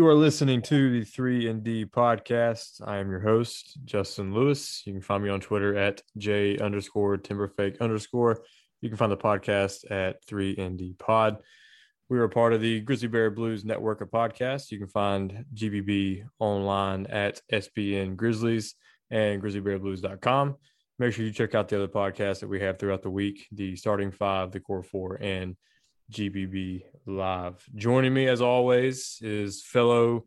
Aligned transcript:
You 0.00 0.06
are 0.06 0.14
listening 0.14 0.62
to 0.62 0.90
the 0.90 1.04
3 1.04 1.50
and 1.50 1.62
D 1.62 1.84
podcast. 1.84 2.80
I 2.82 3.00
am 3.00 3.10
your 3.10 3.20
host, 3.20 3.76
Justin 3.84 4.32
Lewis. 4.32 4.82
You 4.86 4.94
can 4.94 5.02
find 5.02 5.22
me 5.22 5.28
on 5.28 5.40
Twitter 5.40 5.76
at 5.76 6.00
J 6.16 6.56
underscore 6.56 7.18
Timberfake 7.18 7.82
underscore. 7.82 8.40
You 8.80 8.88
can 8.88 8.96
find 8.96 9.12
the 9.12 9.18
podcast 9.18 9.90
at 9.90 10.24
3 10.24 10.56
and 10.56 10.78
D 10.78 10.94
pod. 10.98 11.42
We 12.08 12.18
are 12.18 12.28
part 12.28 12.54
of 12.54 12.62
the 12.62 12.80
Grizzly 12.80 13.08
Bear 13.08 13.30
Blues 13.30 13.62
network 13.62 14.00
of 14.00 14.08
podcasts. 14.10 14.70
You 14.70 14.78
can 14.78 14.88
find 14.88 15.44
GBB 15.52 16.24
online 16.38 17.04
at 17.08 17.42
SBN 17.52 18.16
Grizzlies 18.16 18.76
and 19.10 19.42
grizzlybearblues.com. 19.42 20.56
Make 20.98 21.12
sure 21.12 21.26
you 21.26 21.30
check 21.30 21.54
out 21.54 21.68
the 21.68 21.76
other 21.76 21.88
podcasts 21.88 22.40
that 22.40 22.48
we 22.48 22.60
have 22.60 22.78
throughout 22.78 23.02
the 23.02 23.10
week 23.10 23.46
the 23.52 23.76
starting 23.76 24.12
five, 24.12 24.50
the 24.50 24.60
core 24.60 24.82
four, 24.82 25.16
and 25.20 25.56
GBB 26.10 26.82
Live. 27.06 27.64
Joining 27.74 28.12
me, 28.12 28.26
as 28.26 28.40
always, 28.40 29.18
is 29.22 29.62
fellow 29.62 30.26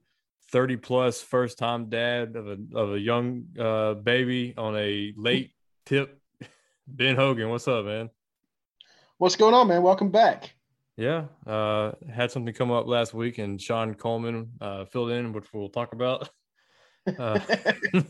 30 0.52 0.78
plus 0.78 1.22
first 1.22 1.58
time 1.58 1.90
dad 1.90 2.36
of 2.36 2.48
a, 2.48 2.58
of 2.74 2.94
a 2.94 3.00
young 3.00 3.46
uh, 3.60 3.94
baby 3.96 4.54
on 4.58 4.78
a 4.78 5.14
late 5.18 5.52
tip, 5.86 6.20
Ben 6.88 7.16
Hogan. 7.16 7.50
What's 7.50 7.68
up, 7.68 7.86
man? 7.86 8.10
What's 9.18 9.36
going 9.36 9.54
on, 9.54 9.68
man? 9.68 9.84
Welcome 9.84 10.10
back. 10.10 10.56
Yeah, 10.96 11.26
uh, 11.46 11.94
had 12.12 12.32
something 12.32 12.54
come 12.54 12.72
up 12.72 12.88
last 12.88 13.14
week, 13.14 13.38
and 13.40 13.62
Sean 13.62 13.94
Coleman 13.94 14.52
uh, 14.62 14.86
filled 14.86 15.12
in, 15.12 15.34
which 15.34 15.52
we'll 15.54 15.70
talk 15.70 15.94
about. 15.94 16.30
Uh, 17.20 17.38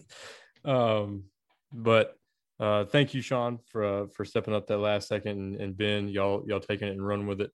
um, 0.66 1.24
but 1.72 2.16
uh, 2.60 2.86
thank 2.86 3.16
you, 3.16 3.22
Sean, 3.24 3.58
for 3.72 3.84
uh, 3.84 4.06
for 4.06 4.24
stepping 4.24 4.54
up 4.54 4.68
that 4.68 4.78
last 4.78 5.08
second, 5.08 5.32
and, 5.32 5.56
and 5.56 5.76
Ben, 5.76 6.08
y'all 6.10 6.44
y'all 6.46 6.60
taking 6.60 6.90
it 6.90 6.92
and 6.92 7.08
running 7.08 7.26
with 7.26 7.42
it 7.42 7.52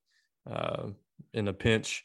uh, 0.51 0.87
in 1.33 1.47
a 1.47 1.53
pinch. 1.53 2.03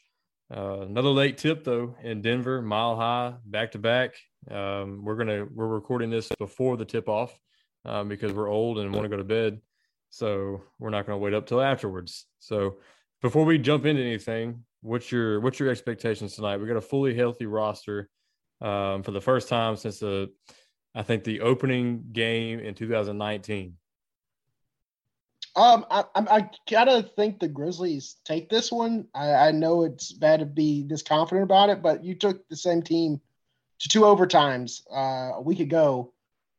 Uh, 0.55 0.81
another 0.81 1.09
late 1.09 1.37
tip 1.37 1.63
though 1.63 1.95
in 2.03 2.21
Denver, 2.21 2.61
mile 2.61 2.95
high, 2.95 3.33
back 3.45 3.71
to 3.71 3.79
back. 3.79 4.15
Um, 4.49 5.03
we're 5.03 5.15
gonna 5.15 5.45
we're 5.53 5.67
recording 5.67 6.09
this 6.09 6.29
before 6.37 6.77
the 6.77 6.85
tip 6.85 7.09
off 7.09 7.37
um, 7.83 8.07
because 8.07 8.31
we're 8.31 8.49
old 8.49 8.77
and 8.77 8.93
want 8.93 9.05
to 9.05 9.09
go 9.09 9.17
to 9.17 9.23
bed, 9.23 9.59
so 10.11 10.61
we're 10.77 10.91
not 10.91 11.07
gonna 11.07 11.17
wait 11.17 11.33
up 11.33 11.47
till 11.47 11.61
afterwards. 11.61 12.27
So 12.39 12.77
before 13.23 13.43
we 13.43 13.57
jump 13.57 13.85
into 13.85 14.03
anything, 14.03 14.63
what's 14.81 15.11
your 15.11 15.39
what's 15.39 15.59
your 15.59 15.69
expectations 15.69 16.35
tonight? 16.35 16.57
We 16.57 16.67
got 16.67 16.77
a 16.77 16.81
fully 16.81 17.15
healthy 17.15 17.47
roster 17.47 18.09
um, 18.61 19.01
for 19.01 19.11
the 19.11 19.21
first 19.21 19.49
time 19.49 19.75
since 19.75 19.99
the 19.99 20.29
I 20.93 21.01
think 21.01 21.23
the 21.23 21.41
opening 21.41 22.05
game 22.13 22.59
in 22.59 22.75
2019. 22.75 23.73
Um, 25.55 25.85
I, 25.89 26.03
I, 26.15 26.49
gotta 26.69 27.01
think 27.01 27.39
the 27.39 27.47
Grizzlies 27.47 28.17
take 28.25 28.49
this 28.49 28.71
one. 28.71 29.07
I, 29.15 29.33
I 29.33 29.51
know 29.51 29.83
it's 29.83 30.11
bad 30.11 30.41
to 30.41 30.45
be 30.45 30.83
this 30.83 31.01
confident 31.01 31.43
about 31.43 31.69
it, 31.69 31.81
but 31.81 32.03
you 32.03 32.13
took 32.13 32.47
the 32.49 32.57
same 32.57 32.81
team 32.81 33.21
to 33.79 33.87
two 33.87 34.01
overtimes 34.01 34.81
uh, 34.91 35.37
a 35.37 35.41
week 35.41 35.61
ago, 35.61 36.11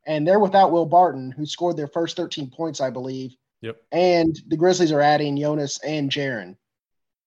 and 0.07 0.27
they're 0.27 0.41
without 0.41 0.73
Will 0.73 0.87
Barton, 0.87 1.31
who 1.31 1.45
scored 1.45 1.77
their 1.77 1.89
first 1.89 2.17
13 2.17 2.51
points, 2.51 2.81
I 2.81 2.89
believe. 2.89 3.37
Yep. 3.61 3.83
And 3.93 4.39
the 4.49 4.57
Grizzlies 4.57 4.93
are 4.93 5.01
adding 5.03 5.37
Jonas 5.37 5.79
and 5.85 6.11
Jaren. 6.11 6.57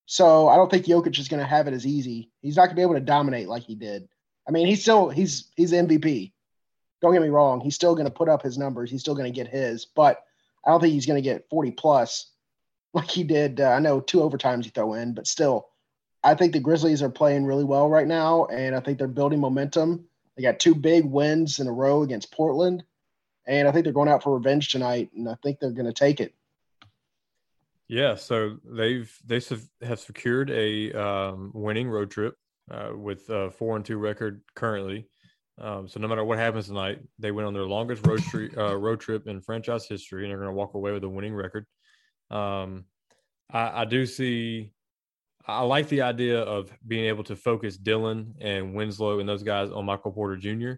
So 0.06 0.48
I 0.48 0.56
don't 0.56 0.68
think 0.68 0.86
Jokic 0.86 1.20
is 1.20 1.28
going 1.28 1.40
to 1.40 1.46
have 1.46 1.68
it 1.68 1.74
as 1.74 1.86
easy. 1.86 2.30
He's 2.40 2.56
not 2.56 2.62
going 2.62 2.70
to 2.70 2.76
be 2.76 2.82
able 2.82 2.94
to 2.94 3.00
dominate 3.00 3.48
like 3.48 3.62
he 3.62 3.76
did. 3.76 4.08
I 4.48 4.50
mean, 4.50 4.66
he's 4.66 4.82
still 4.82 5.08
he's 5.08 5.52
he's 5.54 5.70
MVP. 5.70 6.32
Don't 7.00 7.12
get 7.12 7.22
me 7.22 7.28
wrong. 7.28 7.60
He's 7.60 7.76
still 7.76 7.94
going 7.94 8.06
to 8.06 8.12
put 8.12 8.28
up 8.28 8.42
his 8.42 8.58
numbers. 8.58 8.90
He's 8.90 9.00
still 9.00 9.14
going 9.14 9.32
to 9.32 9.36
get 9.36 9.46
his, 9.46 9.86
but 9.86 10.24
I 10.64 10.70
don't 10.70 10.80
think 10.80 10.92
he's 10.92 11.06
going 11.06 11.22
to 11.22 11.28
get 11.28 11.48
40 11.48 11.72
plus 11.72 12.30
like 12.92 13.10
he 13.10 13.24
did. 13.24 13.60
Uh, 13.60 13.70
I 13.70 13.78
know 13.78 14.00
two 14.00 14.18
overtimes 14.18 14.64
he 14.64 14.70
throw 14.70 14.94
in, 14.94 15.14
but 15.14 15.26
still, 15.26 15.68
I 16.22 16.34
think 16.34 16.52
the 16.52 16.60
Grizzlies 16.60 17.02
are 17.02 17.10
playing 17.10 17.44
really 17.44 17.64
well 17.64 17.88
right 17.88 18.06
now, 18.06 18.46
and 18.46 18.74
I 18.74 18.80
think 18.80 18.98
they're 18.98 19.08
building 19.08 19.40
momentum. 19.40 20.04
They 20.36 20.42
got 20.42 20.60
two 20.60 20.74
big 20.74 21.04
wins 21.04 21.60
in 21.60 21.66
a 21.66 21.72
row 21.72 22.02
against 22.02 22.32
Portland, 22.32 22.84
and 23.46 23.66
I 23.66 23.72
think 23.72 23.84
they're 23.84 23.92
going 23.92 24.08
out 24.08 24.22
for 24.22 24.34
revenge 24.34 24.70
tonight, 24.70 25.10
and 25.14 25.28
I 25.28 25.36
think 25.42 25.58
they're 25.58 25.70
going 25.70 25.86
to 25.86 25.92
take 25.92 26.20
it. 26.20 26.34
Yeah, 27.88 28.14
so 28.14 28.58
they've 28.64 29.12
they 29.26 29.40
have 29.40 29.64
have 29.82 29.98
secured 29.98 30.50
a 30.50 30.92
um, 30.92 31.50
winning 31.54 31.88
road 31.88 32.10
trip 32.10 32.36
uh, 32.70 32.90
with 32.94 33.28
a 33.30 33.50
four 33.50 33.74
and 33.74 33.84
two 33.84 33.98
record 33.98 34.42
currently. 34.54 35.08
Um, 35.58 35.88
so 35.88 36.00
no 36.00 36.08
matter 36.08 36.24
what 36.24 36.38
happens 36.38 36.68
tonight, 36.68 37.00
they 37.18 37.32
went 37.32 37.46
on 37.46 37.54
their 37.54 37.64
longest 37.64 38.06
road, 38.06 38.22
trip, 38.22 38.56
uh, 38.56 38.76
road 38.76 39.00
trip 39.00 39.26
in 39.26 39.40
franchise 39.40 39.86
history, 39.86 40.24
and 40.24 40.30
they're 40.30 40.38
going 40.38 40.48
to 40.48 40.54
walk 40.54 40.74
away 40.74 40.92
with 40.92 41.04
a 41.04 41.08
winning 41.08 41.34
record. 41.34 41.66
Um, 42.30 42.84
I, 43.52 43.82
I, 43.82 43.84
do 43.84 44.06
see. 44.06 44.72
I 45.46 45.62
like 45.62 45.88
the 45.88 46.02
idea 46.02 46.40
of 46.40 46.72
being 46.86 47.06
able 47.06 47.24
to 47.24 47.36
focus 47.36 47.76
Dillon 47.76 48.34
and 48.40 48.74
Winslow 48.74 49.18
and 49.18 49.28
those 49.28 49.42
guys 49.42 49.70
on 49.70 49.84
Michael 49.84 50.12
Porter 50.12 50.36
Jr. 50.36 50.72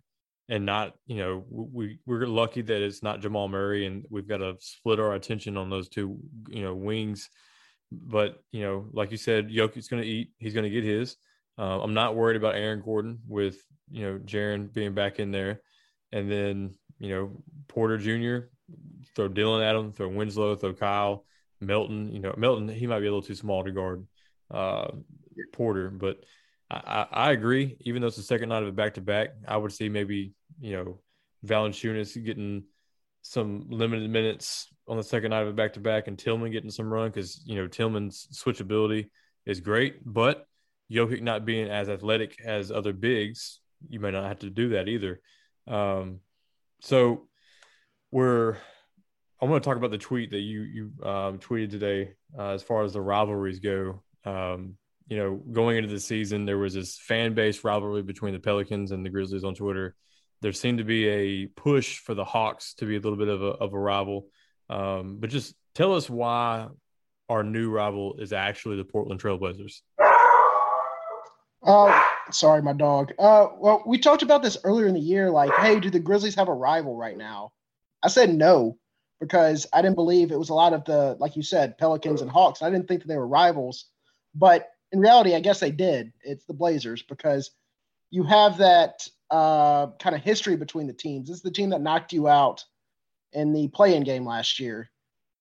and 0.49 0.67
not, 0.67 0.95
you 1.07 1.17
know, 1.17 1.45
we 1.49 1.99
we're 2.07 2.27
lucky 2.27 2.63
that 2.63 2.83
it's 2.83 3.03
not 3.03 3.21
Jamal 3.21 3.49
Murray, 3.49 3.87
and 3.87 4.05
we've 4.11 4.29
got 4.29 4.39
to 4.39 4.57
split 4.59 4.99
our 4.99 5.15
attention 5.15 5.57
on 5.57 5.71
those 5.71 5.89
two, 5.89 6.19
you 6.49 6.63
know, 6.63 6.75
wings. 6.75 7.29
But 7.93 8.43
you 8.51 8.63
know, 8.63 8.89
like 8.93 9.11
you 9.11 9.19
said, 9.19 9.51
Jokic's 9.51 9.89
going 9.89 10.03
to 10.03 10.09
eat. 10.09 10.31
He's 10.39 10.55
going 10.55 10.65
to 10.65 10.71
get 10.71 10.85
his. 10.85 11.17
Uh, 11.59 11.81
I'm 11.83 11.95
not 11.95 12.17
worried 12.17 12.37
about 12.37 12.55
Aaron 12.55 12.81
Gordon 12.83 13.19
with 13.29 13.59
you 13.93 14.05
know 14.05 14.19
Jaren 14.19 14.73
being 14.73 14.95
back 14.95 15.19
in 15.19 15.31
there, 15.31 15.61
and 16.11 16.31
then 16.31 16.75
you 16.99 17.11
know 17.11 17.43
Porter 17.69 17.99
Jr. 17.99 18.47
Throw 19.15 19.29
Dillon 19.29 19.63
at 19.63 19.77
him, 19.77 19.93
throw 19.93 20.09
Winslow, 20.09 20.57
throw 20.57 20.73
Kyle, 20.73 21.25
Melton. 21.61 22.13
You 22.13 22.21
know 22.21 22.35
Melton 22.37 22.69
he 22.69 22.87
might 22.87 23.01
be 23.01 23.07
a 23.07 23.11
little 23.11 23.23
too 23.23 23.35
small 23.35 23.63
to 23.65 23.71
guard 23.71 24.07
uh, 24.51 24.89
Porter, 25.53 25.91
but 25.91 26.25
I, 26.71 26.77
I, 26.77 27.07
I, 27.29 27.33
agree. 27.33 27.77
Even 27.81 28.01
though 28.01 28.09
it's 28.09 28.17
the 28.17 28.23
second 28.23 28.49
night 28.49 28.63
of 28.63 28.69
a 28.69 28.73
back 28.73 28.95
to 28.95 29.01
back, 29.01 29.31
I 29.47 29.57
would 29.57 29.73
see 29.73 29.89
maybe 29.89 30.33
you 30.61 30.77
know 30.77 31.01
Valanciunas 31.47 32.23
getting 32.25 32.65
some 33.23 33.67
limited 33.69 34.11
minutes 34.11 34.69
on 34.89 34.97
the 34.97 35.03
second 35.03 35.31
night 35.31 35.43
of 35.43 35.49
a 35.49 35.53
back 35.53 35.75
to 35.75 35.81
back, 35.81 36.09
and 36.09 36.19
Tillman 36.19 36.53
getting 36.53 36.71
some 36.71 36.93
run 36.93 37.09
because 37.11 37.43
you 37.45 37.57
know 37.57 37.67
Tillman's 37.67 38.29
switchability 38.33 39.11
is 39.47 39.61
great, 39.61 40.01
but 40.05 40.47
Jokic 40.91 41.23
not 41.23 41.45
being 41.45 41.69
as 41.69 41.89
athletic 41.89 42.41
as 42.45 42.71
other 42.71 42.93
bigs, 42.93 43.61
you 43.89 44.01
may 44.01 44.11
not 44.11 44.25
have 44.25 44.41
to 44.41 44.51
do 44.51 44.71
that 44.71 44.89
either. 44.89 45.21
Um, 45.67 46.21
so 46.81 47.29
we're 48.11 48.57
I 49.41 49.47
want 49.47 49.63
to 49.63 49.69
talk 49.69 49.77
about 49.77 49.91
the 49.91 49.99
tweet 49.99 50.31
that 50.31 50.41
you 50.41 50.63
you 50.63 50.93
um, 51.05 51.39
tweeted 51.39 51.71
today 51.71 52.13
uh, 52.39 52.51
as 52.51 52.63
far 52.63 52.85
as 52.85 52.93
the 52.93 53.01
rivalries 53.01 53.59
go. 53.59 54.03
Um, 54.25 54.77
you 55.09 55.17
know, 55.17 55.35
going 55.35 55.77
into 55.77 55.93
the 55.93 56.01
season, 56.01 56.47
there 56.47 56.59
was 56.59 56.75
this 56.75 56.97
fan 56.97 57.35
base 57.35 57.65
rivalry 57.65 58.03
between 58.03 58.33
the 58.33 58.39
Pelicans 58.39 58.93
and 58.93 59.05
the 59.05 59.11
Grizzlies 59.11 59.45
on 59.45 59.55
Twitter. 59.55 59.97
There 60.43 60.53
seemed 60.53 60.79
to 60.79 60.85
be 60.85 61.09
a 61.09 61.47
push 61.47 61.99
for 61.99 62.15
the 62.15 62.25
Hawks 62.25 62.75
to 62.75 62.87
be 62.87 62.97
a 62.97 63.01
little 63.01 63.19
bit 63.19 63.29
of 63.29 63.43
a, 63.43 63.47
of 63.47 63.75
a 63.75 63.79
rival. 63.79 64.29
Um, 64.71 65.19
but 65.19 65.31
just 65.31 65.55
tell 65.75 65.95
us 65.95 66.09
why 66.09 66.69
our 67.29 67.43
new 67.43 67.71
rival 67.71 68.17
is 68.19 68.33
actually 68.33 68.77
the 68.77 68.85
Portland 68.85 69.21
Trailblazers. 69.21 69.81
Uh, 71.63 72.03
sorry, 72.31 72.63
my 72.63 72.73
dog. 72.73 73.13
Uh, 73.19 73.49
well, 73.57 73.83
we 73.87 73.99
talked 73.99 74.23
about 74.23 74.43
this 74.43 74.57
earlier 74.65 74.87
in 74.87 74.95
the 74.95 75.01
year. 75.01 75.31
Like, 75.31 75.53
hey, 75.55 75.79
do 75.79 75.91
the 75.91 76.01
Grizzlies 76.01 76.35
have 76.35 76.49
a 76.49 76.55
rival 76.55 76.97
right 76.97 77.17
now? 77.17 77.53
I 78.03 78.09
said 78.09 78.35
no 78.35 78.79
because 79.21 79.67
I 79.73 79.83
didn't 79.83 79.95
believe 79.95 80.33
it 80.33 80.39
was 80.39 80.49
a 80.51 80.55
lot 80.55 80.73
of 80.73 80.85
the, 80.85 81.17
like 81.21 81.37
you 81.37 81.43
said, 81.43 81.79
Pelicans 81.79 82.23
and 82.23 82.31
Hawks. 82.31 82.63
I 82.63 82.71
didn't 82.71 82.89
think 82.89 83.03
that 83.03 83.09
they 83.09 83.17
were 83.17 83.29
rivals, 83.29 83.87
but 84.35 84.69
in 84.91 84.99
reality, 84.99 85.35
I 85.35 85.41
guess 85.41 85.61
they 85.61 85.71
did. 85.71 86.13
It's 86.23 86.45
the 86.45 86.55
Blazers 86.55 87.03
because 87.03 87.53
you 88.11 88.25
have 88.25 88.59
that 88.59 89.07
uh, 89.31 89.89
kind 90.01 90.17
of 90.17 90.23
history 90.23 90.57
between 90.57 90.89
the 90.89 90.93
teams. 90.93 91.29
This 91.29 91.37
is 91.37 91.43
the 91.43 91.51
team 91.53 91.71
that 91.71 91.81
knocked 91.81 92.13
you 92.13 92.27
out 92.27 92.65
in 93.33 93.53
the 93.53 93.69
play-in 93.69 94.03
game 94.03 94.27
last 94.27 94.59
year. 94.59 94.91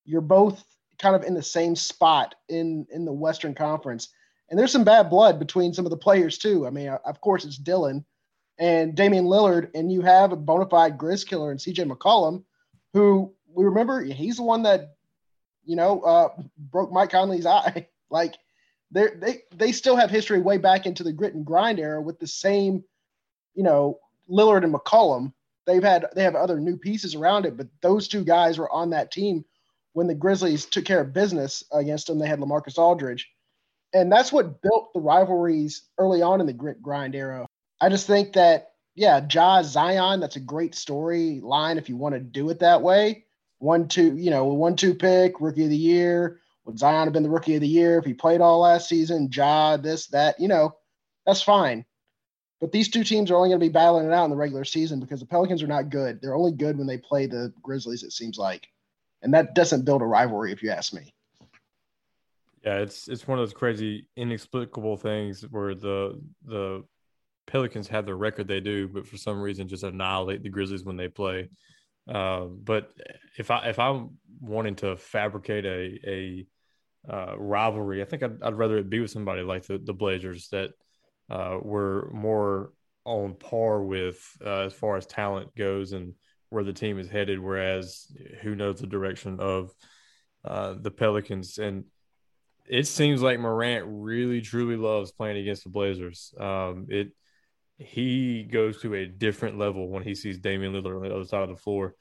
You're 0.06 0.22
both 0.22 0.64
kind 1.00 1.16
of 1.16 1.24
in 1.24 1.34
the 1.34 1.44
same 1.44 1.76
spot 1.76 2.36
in 2.48 2.86
in 2.92 3.06
the 3.06 3.12
Western 3.12 3.56
Conference, 3.56 4.10
and 4.52 4.60
there's 4.60 4.72
some 4.72 4.84
bad 4.84 5.10
blood 5.10 5.40
between 5.40 5.74
some 5.74 5.86
of 5.86 5.92
the 5.92 5.98
players 5.98 6.38
too. 6.38 6.68
I 6.68 6.70
mean, 6.70 6.90
of 6.90 7.22
course, 7.22 7.46
it's 7.46 7.58
Dillon 7.58 8.06
and 8.60 8.94
Damian 8.94 9.26
Lillard, 9.26 9.72
and 9.74 9.90
you 9.90 10.02
have 10.02 10.34
a 10.34 10.36
bona 10.36 10.68
fide 10.68 10.98
Grizz 10.98 11.26
killer 11.26 11.52
and 11.52 11.60
CJ 11.60 11.90
McCollum, 11.90 12.44
who 12.94 13.34
we 13.48 13.64
remember 13.64 14.04
he's 14.04 14.36
the 14.38 14.44
one 14.44 14.64
that 14.64 14.96
you 15.64 15.78
know 15.78 16.02
uh, 16.02 16.30
broke 16.58 16.92
Mike 16.92 17.12
Conley's 17.12 17.46
eye. 17.46 17.88
like 18.12 18.36
they 18.92 19.08
they 19.16 19.44
they 19.56 19.72
still 19.72 19.96
have 19.96 20.12
history 20.12 20.42
way 20.42 20.58
back 20.58 20.86
into 20.86 21.04
the 21.04 21.14
grit 21.14 21.34
and 21.34 21.46
grind 21.46 21.80
era 21.80 22.02
with 22.02 22.20
the 22.20 22.28
same, 22.28 22.84
you 23.56 23.64
know, 23.64 24.00
Lillard 24.30 24.66
and 24.66 24.74
McCollum. 24.74 25.32
They've 25.66 25.82
had 25.82 26.08
they 26.14 26.24
have 26.24 26.36
other 26.36 26.60
new 26.60 26.76
pieces 26.76 27.16
around 27.16 27.46
it, 27.46 27.56
but 27.56 27.68
those 27.82 28.10
two 28.10 28.26
guys 28.26 28.60
were 28.60 28.72
on 28.72 28.90
that 28.90 29.12
team 29.12 29.46
when 29.94 30.08
the 30.08 30.14
Grizzlies 30.16 30.66
took 30.66 30.84
care 30.84 31.00
of 31.00 31.14
business 31.14 31.64
against 31.72 32.08
them. 32.08 32.20
They 32.20 32.28
had 32.28 32.40
LaMarcus 32.40 32.78
Aldridge, 32.78 33.30
and 33.94 34.12
that's 34.12 34.32
what 34.32 34.62
built 34.62 34.94
the 34.94 35.00
rivalries 35.00 35.84
early 35.98 36.22
on 36.22 36.42
in 36.42 36.48
the 36.48 36.54
grit 36.54 36.82
grind 36.82 37.16
era. 37.16 37.46
I 37.80 37.90
just 37.90 38.08
think 38.08 38.34
that 38.34 38.70
yeah, 38.94 39.26
Ja 39.32 39.64
Zion, 39.64 40.20
that's 40.20 40.36
a 40.36 40.42
great 40.42 40.74
storyline 40.74 41.78
if 41.78 41.88
you 41.88 41.96
want 41.96 42.14
to 42.14 42.20
do 42.20 42.50
it 42.50 42.60
that 42.60 42.82
way. 42.82 43.26
One 43.60 43.88
two, 43.88 44.18
you 44.18 44.32
know, 44.32 44.46
one 44.46 44.76
two 44.76 44.94
pick, 44.94 45.40
rookie 45.40 45.64
of 45.64 45.70
the 45.70 45.78
year 45.78 46.42
would 46.66 46.78
Zion 46.78 47.06
have 47.06 47.14
been 47.14 47.24
the 47.24 47.30
rookie 47.30 47.56
of 47.56 47.62
the 47.62 47.68
year 47.68 47.98
if 47.98 48.06
he 48.06 48.14
played 48.14 48.42
all 48.42 48.60
last 48.60 48.88
season? 48.88 49.30
Ja, 49.32 49.78
this, 49.78 50.08
that, 50.08 50.40
you 50.40 50.48
know, 50.48 50.76
that's 51.26 51.42
fine. 51.42 51.86
But 52.60 52.72
these 52.72 52.90
two 52.90 53.04
teams 53.04 53.32
are 53.32 53.36
only 53.36 53.50
going 53.50 53.60
to 53.60 53.66
be 53.66 53.72
battling 53.72 54.06
it 54.06 54.14
out 54.14 54.26
in 54.26 54.30
the 54.30 54.36
regular 54.38 54.64
season 54.64 55.00
because 55.00 55.20
the 55.20 55.26
Pelicans 55.26 55.64
are 55.64 55.68
not 55.68 55.90
good. 55.90 56.22
They're 56.22 56.36
only 56.36 56.52
good 56.52 56.78
when 56.78 56.86
they 56.86 56.98
play 56.98 57.26
the 57.26 57.52
Grizzlies, 57.62 58.04
it 58.04 58.12
seems 58.12 58.38
like. 58.38 58.68
And 59.24 59.34
that 59.34 59.56
doesn't 59.56 59.86
build 59.86 60.04
a 60.04 60.06
rivalry, 60.06 60.52
if 60.52 60.62
you 60.62 60.70
ask 60.70 60.94
me. 60.94 61.14
Yeah, 62.64 62.78
it's 62.78 63.08
it's 63.08 63.28
one 63.28 63.40
of 63.40 63.44
those 63.44 63.54
crazy, 63.54 64.08
inexplicable 64.16 64.98
things 64.98 65.44
where 65.50 65.74
the 65.74 66.22
the 66.46 66.84
Pelicans 67.48 67.88
have 67.88 68.06
the 68.06 68.16
record 68.16 68.48
they 68.48 68.60
do, 68.60 68.88
but 68.88 69.08
for 69.08 69.18
some 69.18 69.42
reason 69.42 69.68
just 69.68 69.84
annihilate 69.84 70.44
the 70.44 70.50
Grizzlies 70.50 70.84
when 70.84 70.98
they 70.98 71.08
play. 71.08 71.50
Uh, 72.08 72.46
but 72.46 72.92
if 73.38 73.50
I 73.52 73.70
if 73.70 73.80
I'm 73.80 74.18
wanting 74.40 74.76
to 74.78 74.96
fabricate 74.96 75.66
a 75.66 76.00
a 76.08 76.46
uh, 77.10 77.38
rivalry. 77.38 78.02
I 78.02 78.06
think 78.06 78.24
I'd, 78.24 78.42
I'd, 78.44 78.54
rather 78.58 78.78
it 78.78 78.90
be 78.90 79.00
with 79.00 79.12
somebody 79.12 79.42
like 79.42 79.66
the, 79.66 79.78
the 79.78 79.94
Blazers 79.94 80.50
that 80.50 80.72
uh, 81.30 81.58
were 81.62 82.10
more 82.14 82.74
on 83.06 83.36
par 83.36 83.84
with 83.84 84.20
uh, 84.46 84.66
as 84.66 84.74
far 84.74 84.98
as 84.98 85.06
talent 85.06 85.56
goes 85.56 85.94
and 85.94 86.14
where 86.50 86.64
the 86.64 86.74
team 86.74 87.00
is 87.00 87.10
headed. 87.10 87.40
Whereas 87.40 88.06
who 88.42 88.56
knows 88.56 88.80
the 88.80 88.88
direction 88.88 89.40
of 89.40 89.72
uh, 90.46 90.76
the 90.80 90.92
Pelicans 90.92 91.58
and 91.58 91.86
it 92.68 92.88
seems 92.88 93.22
like 93.22 93.40
Morant 93.40 93.86
really 93.88 94.42
truly 94.42 94.76
loves 94.76 95.12
playing 95.12 95.38
against 95.38 95.64
the 95.64 95.70
Blazers. 95.70 96.34
Um, 96.40 96.88
it 96.90 97.10
he 97.78 98.44
goes 98.44 98.82
to 98.82 98.94
a 98.94 99.08
different 99.08 99.58
level 99.58 99.90
when 99.90 100.04
he 100.04 100.14
sees 100.14 100.38
Damian 100.38 100.74
Lillard 100.74 100.98
on 100.98 101.02
the 101.02 101.16
other 101.16 101.26
side 101.26 101.42
of 101.42 101.50
the 101.50 101.56
floor 101.56 101.96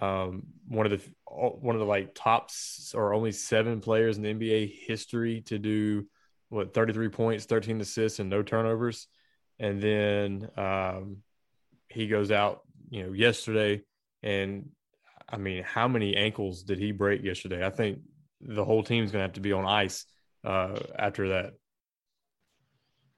um, 0.00 0.44
one 0.68 0.86
of 0.86 0.92
the 0.92 1.00
one 1.26 1.74
of 1.74 1.80
the 1.80 1.86
like 1.86 2.14
tops 2.14 2.92
or 2.94 3.14
only 3.14 3.32
seven 3.32 3.80
players 3.80 4.16
in 4.16 4.22
the 4.22 4.34
NBA 4.34 4.72
history 4.86 5.42
to 5.42 5.58
do 5.58 6.06
what 6.48 6.74
33 6.74 7.08
points, 7.08 7.44
13 7.44 7.80
assists, 7.80 8.18
and 8.18 8.30
no 8.30 8.42
turnovers. 8.42 9.08
And 9.58 9.80
then 9.80 10.48
um, 10.56 11.18
he 11.88 12.08
goes 12.08 12.30
out, 12.30 12.62
you 12.90 13.04
know, 13.04 13.12
yesterday, 13.12 13.82
and 14.22 14.70
I 15.28 15.36
mean, 15.36 15.62
how 15.62 15.88
many 15.88 16.16
ankles 16.16 16.62
did 16.62 16.78
he 16.78 16.92
break 16.92 17.22
yesterday? 17.22 17.64
I 17.64 17.70
think 17.70 18.00
the 18.44 18.64
whole 18.64 18.82
team's 18.82 19.10
gonna 19.10 19.24
have 19.24 19.32
to 19.34 19.40
be 19.40 19.52
on 19.52 19.66
ice 19.66 20.06
uh, 20.44 20.78
after 20.98 21.28
that. 21.30 21.54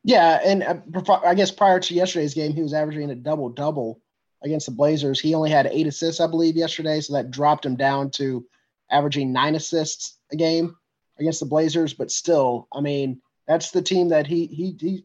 Yeah, 0.04 0.38
and 0.44 0.62
uh, 0.62 1.18
I 1.24 1.34
guess 1.34 1.50
prior 1.50 1.80
to 1.80 1.94
yesterday's 1.94 2.34
game, 2.34 2.52
he 2.52 2.62
was 2.62 2.72
averaging 2.72 3.10
a 3.10 3.16
double 3.16 3.48
double 3.48 4.00
against 4.44 4.66
the 4.66 4.72
Blazers. 4.72 5.20
He 5.20 5.34
only 5.34 5.50
had 5.50 5.66
eight 5.66 5.88
assists, 5.88 6.20
I 6.20 6.28
believe, 6.28 6.56
yesterday. 6.56 7.00
So 7.00 7.14
that 7.14 7.32
dropped 7.32 7.66
him 7.66 7.74
down 7.74 8.10
to 8.12 8.46
averaging 8.90 9.32
nine 9.32 9.56
assists 9.56 10.18
a 10.30 10.36
game 10.36 10.76
against 11.18 11.40
the 11.40 11.46
Blazers. 11.46 11.92
But 11.92 12.12
still, 12.12 12.68
I 12.72 12.80
mean, 12.80 13.20
that's 13.48 13.72
the 13.72 13.82
team 13.82 14.10
that 14.10 14.26
he 14.26 14.46
he 14.46 14.76
he 14.80 15.04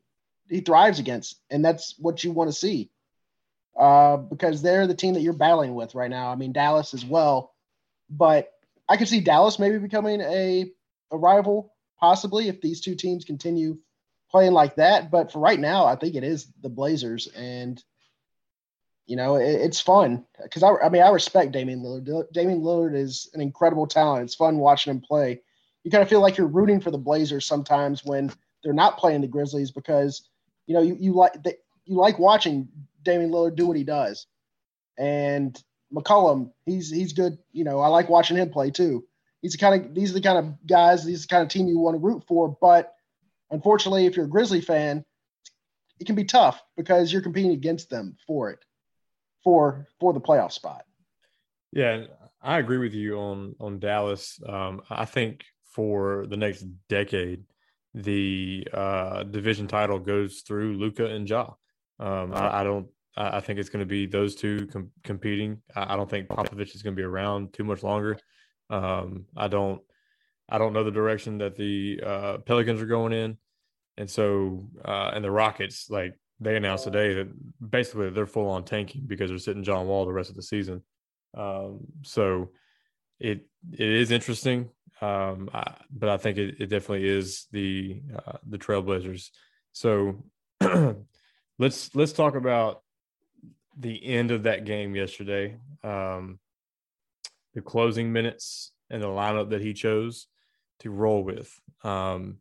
he 0.50 0.62
thrives 0.62 1.00
against, 1.00 1.42
and 1.50 1.66
that's 1.66 1.96
what 1.98 2.24
you 2.24 2.32
want 2.32 2.50
to 2.50 2.56
see. 2.56 2.92
Uh, 3.76 4.18
because 4.18 4.62
they're 4.62 4.86
the 4.86 4.94
team 4.94 5.16
that 5.16 5.22
you're 5.22 5.34
battling 5.34 5.74
with 5.74 5.96
right 5.96 6.10
now. 6.10 6.30
I 6.30 6.36
mean, 6.36 6.52
Dallas 6.52 6.94
as 6.94 7.06
well, 7.06 7.56
but 8.10 8.52
I 8.92 8.98
could 8.98 9.08
see 9.08 9.22
Dallas 9.22 9.58
maybe 9.58 9.78
becoming 9.78 10.20
a 10.20 10.70
a 11.12 11.18
rival 11.18 11.74
possibly 11.98 12.50
if 12.50 12.60
these 12.60 12.82
two 12.82 12.96
teams 12.96 13.24
continue 13.24 13.78
playing 14.30 14.52
like 14.52 14.76
that. 14.76 15.10
But 15.10 15.32
for 15.32 15.40
right 15.40 15.60
now, 15.60 15.86
I 15.86 15.96
think 15.96 16.16
it 16.16 16.26
is 16.26 16.52
the 16.62 16.70
Blazers, 16.70 17.28
and 17.28 17.82
you 19.06 19.16
know, 19.16 19.38
it, 19.38 19.62
it's 19.62 19.80
fun 19.80 20.26
because 20.44 20.62
I, 20.62 20.74
I 20.84 20.90
mean, 20.90 21.04
I 21.04 21.10
respect 21.10 21.54
Damian 21.54 21.82
Lillard. 21.82 22.34
Damian 22.34 22.60
Lillard 22.62 22.94
is 22.94 23.30
an 23.34 23.40
incredible 23.40 23.88
talent. 23.88 24.26
It's 24.26 24.36
fun 24.36 24.58
watching 24.58 24.92
him 24.92 25.00
play. 25.00 25.42
You 25.86 25.92
kind 25.92 26.04
of 26.04 26.10
feel 26.10 26.22
like 26.22 26.38
you're 26.38 26.48
rooting 26.48 26.82
for 26.82 26.92
the 26.92 26.98
Blazers 26.98 27.46
sometimes 27.46 28.04
when 28.04 28.30
they're 28.62 28.74
not 28.74 28.98
playing 28.98 29.22
the 29.22 29.28
Grizzlies 29.28 29.72
because, 29.72 30.28
you 30.68 30.76
know, 30.76 30.82
you, 30.82 30.98
you 31.00 31.14
like 31.14 31.34
you 31.86 31.96
like 31.96 32.20
watching 32.20 32.68
Damian 33.04 33.32
Lillard 33.32 33.56
do 33.56 33.68
what 33.68 33.78
he 33.78 33.86
does. 33.86 34.28
And 34.98 35.58
McCollum, 35.94 36.52
he's 36.66 36.90
he's 36.90 37.14
good. 37.14 37.38
You 37.52 37.64
know, 37.64 37.80
I 37.80 37.88
like 37.88 38.10
watching 38.10 38.38
him 38.38 38.50
play 38.50 38.72
too. 38.72 39.06
He's 39.42 39.54
the 39.54 39.58
kind 39.58 39.86
of 39.86 39.96
these 39.96 40.12
are 40.12 40.16
the 40.16 40.22
kind 40.22 40.38
of 40.38 40.68
guys, 40.68 41.04
these 41.04 41.24
are 41.24 41.28
the 41.28 41.28
kind 41.28 41.44
of 41.44 41.50
team 41.50 41.68
you 41.68 41.80
want 41.80 41.96
to 41.96 42.00
root 42.00 42.24
for. 42.28 42.58
But 42.62 42.94
unfortunately, 43.50 44.06
if 44.06 44.16
you're 44.16 44.26
a 44.26 44.30
Grizzly 44.30 44.62
fan, 44.62 45.04
it 46.00 46.06
can 46.06 46.16
be 46.16 46.26
tough 46.26 46.62
because 46.78 47.12
you're 47.12 47.22
competing 47.22 47.52
against 47.52 47.90
them 47.90 48.18
for 48.26 48.50
it 48.52 48.60
for 49.44 49.88
for 50.00 50.14
the 50.14 50.22
playoff 50.22 50.52
spot. 50.52 50.84
Yeah, 51.72 52.06
I 52.42 52.60
agree 52.60 52.78
with 52.78 52.94
you 52.94 53.18
on 53.18 53.56
on 53.60 53.80
Dallas. 53.80 54.40
Um, 54.46 54.82
I 54.90 55.06
think 55.06 55.44
for 55.66 56.26
the 56.28 56.38
next 56.38 56.66
decade, 56.90 57.44
the 57.94 58.68
uh, 58.74 59.24
division 59.24 59.68
title 59.68 60.00
goes 60.00 60.42
through 60.42 60.78
Luka 60.78 61.06
and 61.06 61.30
Ja. 61.30 61.52
Um, 62.00 62.34
I, 62.34 62.62
I, 62.62 62.64
don't. 62.64 62.88
I 63.16 63.42
think 63.42 63.60
it's 63.60 63.70
going 63.70 63.82
to 63.82 63.86
be 63.86 64.06
those 64.06 64.36
two 64.36 64.68
com- 64.68 64.92
competing. 65.04 65.62
I, 65.76 65.96
don't 65.96 66.10
think 66.10 66.30
Popovich 66.30 66.76
is 66.76 66.82
going 66.82 66.96
to 66.96 67.00
be 67.00 67.06
around 67.06 67.52
too 67.54 67.64
much 67.64 67.84
longer. 67.84 68.18
Um, 68.70 69.26
I 69.36 69.48
don't. 69.48 69.82
I 70.50 70.58
don't 70.58 70.74
know 70.74 70.84
the 70.84 70.92
direction 70.92 71.38
that 71.38 71.56
the 71.56 72.02
uh, 72.06 72.38
Pelicans 72.40 72.82
are 72.82 72.86
going 72.86 73.14
in, 73.14 73.38
and 73.98 74.10
so 74.10 74.68
uh, 74.84 75.12
and 75.14 75.24
the 75.24 75.32
Rockets 75.32 75.90
like 75.90 76.18
they 76.40 76.56
announced 76.56 76.86
today 76.86 77.14
that 77.14 77.70
basically 77.70 78.10
they're 78.10 78.26
full 78.26 78.50
on 78.50 78.66
tanking 78.66 79.04
because 79.06 79.30
they're 79.30 79.40
sitting 79.40 79.64
John 79.64 79.88
Wall 79.88 80.06
the 80.06 80.14
rest 80.14 80.30
of 80.30 80.36
the 80.36 80.44
season. 80.44 80.82
Um, 81.38 81.80
so 82.04 82.50
it 83.20 83.46
it 83.72 83.88
is 83.88 84.12
interesting, 84.12 84.70
um, 85.02 85.50
I, 85.54 85.76
but 85.92 86.10
I 86.10 86.18
think 86.18 86.38
it, 86.38 86.56
it 86.60 86.68
definitely 86.68 87.08
is 87.08 87.48
the 87.52 88.02
uh, 88.26 88.38
the 88.48 88.58
Trailblazers. 88.58 89.30
So 89.74 90.24
let's 91.60 91.96
let's 91.96 92.14
talk 92.14 92.36
about 92.36 92.82
the 93.78 94.06
end 94.06 94.32
of 94.32 94.44
that 94.44 94.66
game 94.66 94.96
yesterday, 94.96 95.58
um, 95.84 96.40
the 97.54 97.62
closing 97.62 98.12
minutes 98.12 98.72
and 98.90 99.02
the 99.02 99.08
lineup 99.08 99.50
that 99.50 99.62
he 99.62 99.74
chose 99.74 100.28
to 100.80 100.92
roll 100.92 101.24
with. 101.24 101.60
Um, 101.84 102.38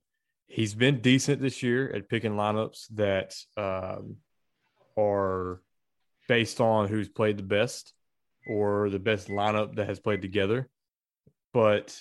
he's 0.47 0.75
been 0.75 1.01
decent 1.01 1.41
this 1.41 1.63
year 1.63 1.91
at 1.93 2.09
picking 2.09 2.33
lineups 2.33 2.87
that 2.95 3.35
um, 3.57 4.17
are 4.99 5.63
based 6.29 6.61
on 6.61 6.89
who's 6.89 7.09
played 7.09 7.37
the 7.37 7.43
best 7.43 7.93
or 8.47 8.91
the 8.91 8.99
best 8.99 9.29
lineup 9.29 9.77
that 9.77 9.89
has 9.89 10.01
played 10.01 10.23
together. 10.23 10.69
But 11.53 11.99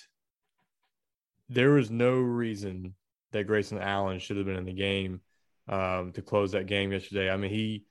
there 1.48 1.70
was 1.70 1.90
no 1.90 2.14
reason 2.14 2.94
that 3.32 3.46
Grayson 3.46 3.78
Allen 3.78 4.18
should 4.18 4.36
have 4.36 4.46
been 4.46 4.56
in 4.56 4.64
the 4.64 4.72
game 4.72 5.20
um, 5.68 6.12
to 6.12 6.22
close 6.22 6.52
that 6.52 6.66
game 6.66 6.92
yesterday. 6.92 7.30
I 7.30 7.36
mean, 7.36 7.50
he 7.50 7.84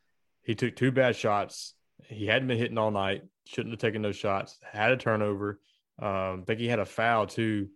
he 0.49 0.55
took 0.55 0.75
two 0.75 0.91
bad 0.91 1.15
shots. 1.15 1.75
He 2.07 2.25
hadn't 2.25 2.47
been 2.47 2.57
hitting 2.57 2.79
all 2.79 2.89
night. 2.89 3.21
Shouldn't 3.45 3.71
have 3.71 3.79
taken 3.79 4.01
those 4.01 4.15
shots. 4.15 4.57
Had 4.63 4.91
a 4.91 4.97
turnover. 4.97 5.59
Um, 6.01 6.41
I 6.41 6.43
think 6.47 6.59
he 6.59 6.67
had 6.67 6.79
a 6.79 6.87
foul 6.87 7.27
too 7.27 7.69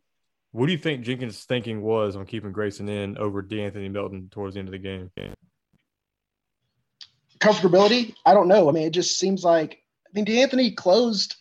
What 0.54 0.66
do 0.66 0.72
you 0.72 0.80
think 0.80 1.06
Jenkins' 1.06 1.44
thinking 1.44 1.84
was 1.84 2.16
on 2.16 2.26
keeping 2.26 2.52
Grayson 2.52 2.90
in 2.90 3.16
over 3.20 3.44
De'Anthony 3.44 3.92
Melton 3.92 4.30
towards 4.32 4.56
the 4.56 4.60
end 4.60 4.70
of 4.70 4.72
the 4.72 4.80
game? 4.80 5.12
Comfortability? 7.38 8.16
I 8.26 8.34
don't 8.34 8.48
know. 8.48 8.68
I 8.68 8.72
mean, 8.72 8.88
it 8.88 8.94
just 8.94 9.20
seems 9.20 9.44
like 9.44 9.78
I 10.08 10.10
mean 10.16 10.26
De'Anthony 10.26 10.76
closed 10.76 11.36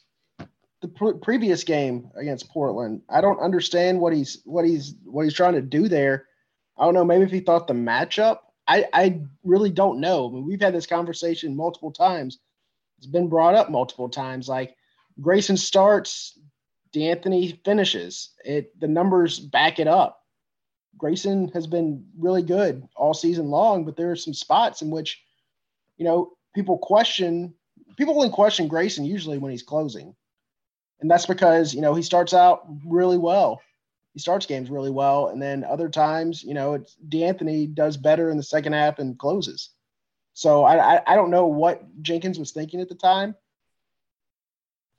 the 0.82 0.88
pr- 0.88 1.12
previous 1.12 1.64
game 1.64 2.10
against 2.14 2.50
Portland. 2.50 3.00
I 3.08 3.22
don't 3.22 3.40
understand 3.40 3.98
what 4.00 4.12
he's 4.12 4.42
what 4.44 4.66
he's 4.66 4.96
what 5.04 5.22
he's 5.22 5.32
trying 5.32 5.54
to 5.54 5.62
do 5.62 5.88
there. 5.88 6.26
I 6.76 6.84
don't 6.84 6.92
know. 6.92 7.06
Maybe 7.06 7.24
if 7.24 7.30
he 7.30 7.40
thought 7.40 7.68
the 7.68 7.72
matchup. 7.72 8.40
I 8.72 8.88
I 8.92 9.20
really 9.44 9.70
don't 9.70 10.00
know. 10.00 10.28
I 10.28 10.32
mean, 10.32 10.46
we've 10.46 10.60
had 10.60 10.74
this 10.74 10.86
conversation 10.86 11.54
multiple 11.56 11.92
times. 11.92 12.38
It's 12.96 13.06
been 13.06 13.28
brought 13.28 13.54
up 13.54 13.70
multiple 13.70 14.08
times. 14.08 14.48
Like 14.48 14.76
Grayson 15.20 15.58
starts, 15.58 16.38
De'Anthony 16.94 17.62
finishes. 17.64 18.30
It 18.44 18.78
the 18.80 18.88
numbers 18.88 19.38
back 19.38 19.78
it 19.78 19.88
up. 19.88 20.20
Grayson 20.96 21.48
has 21.48 21.66
been 21.66 22.06
really 22.18 22.42
good 22.42 22.86
all 22.96 23.14
season 23.14 23.50
long, 23.50 23.84
but 23.84 23.96
there 23.96 24.10
are 24.10 24.16
some 24.16 24.34
spots 24.34 24.82
in 24.82 24.90
which, 24.90 25.22
you 25.96 26.04
know, 26.04 26.32
people 26.54 26.78
question. 26.78 27.54
People 27.96 28.14
only 28.14 28.30
question 28.30 28.68
Grayson 28.68 29.04
usually 29.04 29.36
when 29.36 29.50
he's 29.50 29.62
closing, 29.62 30.14
and 31.00 31.10
that's 31.10 31.26
because 31.26 31.74
you 31.74 31.82
know 31.82 31.94
he 31.94 32.02
starts 32.02 32.32
out 32.32 32.66
really 32.86 33.18
well. 33.18 33.60
He 34.12 34.20
starts 34.20 34.46
games 34.46 34.70
really 34.70 34.90
well, 34.90 35.28
and 35.28 35.40
then 35.40 35.64
other 35.64 35.88
times, 35.88 36.42
you 36.42 36.54
know, 36.54 36.74
it's 36.74 36.96
De'Anthony 37.08 37.72
does 37.72 37.96
better 37.96 38.30
in 38.30 38.36
the 38.36 38.42
second 38.42 38.74
half 38.74 38.98
and 38.98 39.18
closes. 39.18 39.70
So 40.34 40.64
I, 40.64 40.96
I 40.96 41.02
I 41.06 41.14
don't 41.16 41.30
know 41.30 41.46
what 41.46 41.82
Jenkins 42.02 42.38
was 42.38 42.52
thinking 42.52 42.80
at 42.80 42.88
the 42.88 42.94
time, 42.94 43.34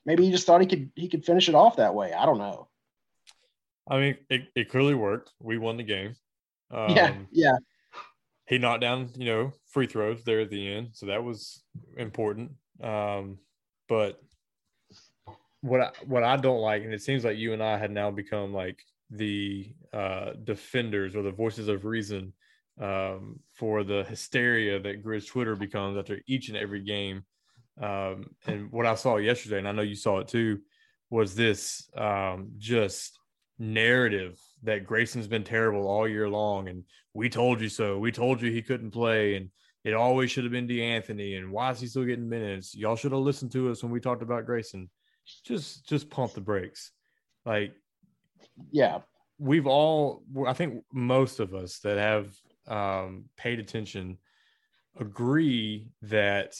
maybe 0.05 0.25
he 0.25 0.31
just 0.31 0.45
thought 0.45 0.61
he 0.61 0.67
could 0.67 0.91
he 0.95 1.07
could 1.07 1.25
finish 1.25 1.49
it 1.49 1.55
off 1.55 1.77
that 1.77 1.95
way. 1.95 2.13
I 2.13 2.25
don't 2.25 2.37
know. 2.37 2.67
I 3.89 3.99
mean, 3.99 4.17
it, 4.29 4.47
it 4.55 4.69
clearly 4.69 4.95
worked. 4.95 5.31
We 5.41 5.57
won 5.57 5.77
the 5.77 5.83
game. 5.83 6.15
Um, 6.71 6.95
yeah, 6.95 7.15
yeah. 7.31 7.55
He 8.47 8.57
knocked 8.57 8.81
down, 8.81 9.09
you 9.15 9.25
know, 9.25 9.51
free 9.67 9.87
throws 9.87 10.23
there 10.23 10.41
at 10.41 10.49
the 10.49 10.73
end, 10.73 10.89
so 10.93 11.07
that 11.07 11.23
was 11.23 11.63
important. 11.97 12.51
Um, 12.81 13.39
but 13.87 14.21
what 15.61 15.81
I, 15.81 15.91
what 16.05 16.23
I 16.23 16.37
don't 16.37 16.59
like, 16.59 16.83
and 16.83 16.93
it 16.93 17.01
seems 17.01 17.23
like 17.23 17.37
you 17.37 17.53
and 17.53 17.63
I 17.63 17.77
had 17.77 17.91
now 17.91 18.11
become 18.11 18.53
like 18.53 18.83
the 19.09 19.73
uh, 19.91 20.31
defenders 20.43 21.15
or 21.15 21.21
the 21.21 21.31
voices 21.31 21.67
of 21.67 21.85
reason 21.85 22.33
um, 22.81 23.39
for 23.53 23.83
the 23.83 24.03
hysteria 24.05 24.79
that 24.79 25.03
Grizz 25.03 25.27
Twitter 25.27 25.55
becomes 25.55 25.97
after 25.97 26.19
each 26.27 26.49
and 26.49 26.57
every 26.57 26.81
game 26.81 27.23
um, 27.81 28.25
and 28.45 28.71
what 28.71 28.85
I 28.85 28.95
saw 28.95 29.17
yesterday, 29.17 29.57
and 29.57 29.67
I 29.67 29.71
know 29.71 29.81
you 29.81 29.95
saw 29.95 30.19
it 30.19 30.27
too, 30.27 30.59
was 31.09 31.35
this 31.35 31.89
um, 31.97 32.51
just 32.57 33.17
narrative 33.59 34.39
that 34.63 34.85
Grayson's 34.85 35.27
been 35.27 35.43
terrible 35.43 35.87
all 35.87 36.07
year 36.07 36.29
long, 36.29 36.67
and 36.67 36.83
we 37.13 37.29
told 37.29 37.61
you 37.61 37.69
so. 37.69 37.97
We 37.97 38.11
told 38.11 38.41
you 38.41 38.51
he 38.51 38.61
couldn't 38.61 38.91
play, 38.91 39.35
and 39.35 39.49
it 39.83 39.93
always 39.93 40.31
should 40.31 40.43
have 40.43 40.53
been 40.53 40.67
De'Anthony. 40.67 41.37
And 41.37 41.51
why 41.51 41.71
is 41.71 41.79
he 41.79 41.87
still 41.87 42.05
getting 42.05 42.29
minutes? 42.29 42.75
Y'all 42.75 42.95
should 42.95 43.11
have 43.11 43.21
listened 43.21 43.51
to 43.53 43.71
us 43.71 43.83
when 43.83 43.91
we 43.91 43.99
talked 43.99 44.23
about 44.23 44.45
Grayson. 44.45 44.89
Just, 45.45 45.87
just 45.87 46.09
pump 46.09 46.33
the 46.33 46.41
brakes. 46.41 46.91
Like, 47.45 47.73
yeah, 48.71 48.99
we've 49.37 49.67
all. 49.67 50.23
I 50.47 50.53
think 50.53 50.83
most 50.91 51.39
of 51.39 51.53
us 51.53 51.79
that 51.79 51.97
have 51.97 52.33
um, 52.67 53.25
paid 53.37 53.59
attention 53.59 54.17
agree 54.99 55.89
that 56.03 56.55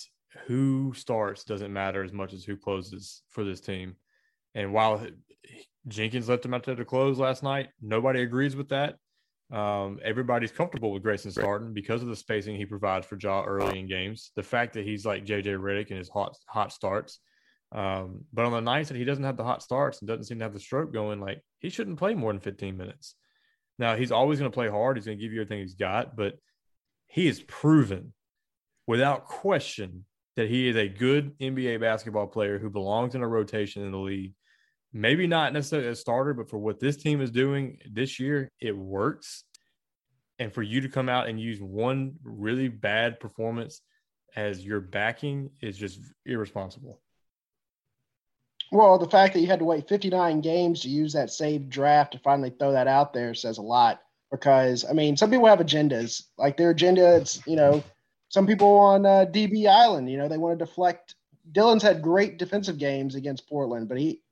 who 0.48 0.94
starts 0.96 1.44
doesn't 1.44 1.72
matter 1.72 2.04
as 2.04 2.12
much 2.12 2.34
as 2.34 2.44
who 2.44 2.58
closes 2.58 3.22
for 3.30 3.44
this 3.44 3.62
team. 3.62 3.96
And 4.56 4.74
while 4.74 5.06
Jenkins 5.88 6.30
left 6.30 6.46
him 6.46 6.54
out 6.54 6.63
there 6.63 6.75
to 6.75 6.86
close 6.86 7.20
last 7.20 7.44
night, 7.44 7.70
nobody 7.82 8.22
agrees 8.22 8.56
with 8.56 8.70
that. 8.70 8.96
Um, 9.52 10.00
everybody's 10.04 10.52
comfortable 10.52 10.92
with 10.92 11.04
Grayson 11.04 11.32
starting 11.32 11.74
because 11.74 12.02
of 12.02 12.08
the 12.08 12.16
spacing 12.16 12.56
he 12.56 12.66
provides 12.66 13.06
for 13.06 13.18
Ja 13.22 13.44
early 13.44 13.80
in 13.80 13.88
games. 13.88 14.32
The 14.36 14.44
fact 14.44 14.74
that 14.74 14.86
he's 14.86 15.06
like 15.06 15.25
JJ 15.25 15.60
Redick 15.60 15.90
and 15.90 16.00
his 16.00 16.10
hot 16.10 16.36
hot 16.48 16.74
starts. 16.74 17.20
Um, 17.72 18.25
but 18.32 18.46
on 18.46 18.52
the 18.52 18.62
nights 18.62 18.90
that 18.90 18.98
he 18.98 19.04
doesn't 19.04 19.24
have 19.24 19.38
the 19.38 19.44
hot 19.44 19.62
starts 19.62 20.00
and 20.00 20.08
doesn't 20.08 20.25
seem 20.25 20.40
to 20.40 20.46
have 20.46 20.54
the 20.54 20.60
stroke 20.60 20.94
going, 20.94 21.20
like 21.20 21.42
he 21.63 21.70
shouldn't 21.70 21.98
play 21.98 22.13
more 22.13 22.32
than 22.32 22.41
15 22.41 22.77
minutes. 22.77 23.15
Now 23.79 23.96
he's 23.96 24.12
always 24.12 24.38
going 24.38 24.51
to 24.51 24.53
play 24.53 24.70
hard. 24.70 24.98
He's 24.98 25.05
going 25.05 25.17
to 25.17 25.24
give 25.24 25.34
you 25.34 25.41
everything 25.41 25.62
he's 25.62 25.74
got, 25.74 26.15
but 26.15 26.36
he 27.08 27.27
is 27.27 27.41
proven 27.41 28.13
without 28.86 29.25
question 29.25 30.05
that 30.36 30.50
he 30.50 30.67
is 30.67 30.75
a 30.75 30.89
good 30.89 31.38
NBA 31.39 31.79
basketball 31.79 32.27
player 32.27 32.60
who 32.60 32.70
belongs 32.70 33.15
in 33.15 33.22
a 33.22 33.27
rotation 33.27 33.82
in 33.84 33.91
the 33.91 33.98
league. 33.98 34.34
Maybe 34.91 35.25
not 35.25 35.53
necessarily 35.53 35.88
a 35.88 35.96
starter, 35.96 36.34
but 36.34 36.50
for 36.50 36.58
what 36.58 36.79
this 36.79 36.98
team 36.98 37.22
is 37.22 37.32
doing 37.32 37.79
this 37.89 38.20
year, 38.20 38.51
it 38.60 38.77
works. 38.77 39.46
And 40.39 40.51
for 40.51 40.62
you 40.62 40.82
to 40.82 40.89
come 40.89 41.08
out 41.08 41.29
and 41.29 41.39
use 41.39 41.62
one 41.62 42.15
really 42.24 42.67
bad 42.67 43.20
performance 43.20 43.82
as 44.36 44.65
your 44.65 44.82
backing 44.82 45.51
is 45.62 45.77
just 45.77 46.00
irresponsible. 46.25 47.00
Well, 48.74 48.98
the 48.98 49.08
fact 49.08 49.36
that 49.36 49.39
you 49.42 49.46
had 49.46 49.60
to 49.60 49.65
wait 49.65 49.88
59 49.88 50.42
games 50.42 50.82
to 50.82 50.89
use 50.89 51.13
that 51.13 51.30
saved 51.30 51.70
draft 51.70 52.13
to 52.13 52.20
finally 52.20 52.50
throw 52.50 52.72
that 52.72 52.88
out 52.88 53.13
there 53.13 53.36
says 53.36 53.60
a 53.60 53.62
lot. 53.62 54.01
Because 54.32 54.84
I 54.84 54.94
mean, 54.94 55.15
some 55.15 55.30
people 55.30 55.46
have 55.46 55.60
agendas. 55.60 56.24
Like 56.39 56.58
their 56.58 56.72
agenda, 56.72 57.18
it's 57.18 57.39
you 57.46 57.56
know, 57.56 57.84
some 58.30 58.48
people 58.48 58.75
on 58.77 59.06
uh, 59.06 59.25
DB 59.32 59.68
Island, 59.68 60.10
you 60.10 60.18
know, 60.18 60.27
they 60.27 60.39
want 60.39 60.58
to 60.58 60.65
deflect. 60.65 61.13
Dillon's 61.51 61.84
had 61.84 62.01
great 62.01 62.39
defensive 62.39 62.80
games 62.80 63.13
against 63.13 63.48
Portland, 63.48 63.89
but 63.89 64.00
he 64.00 64.24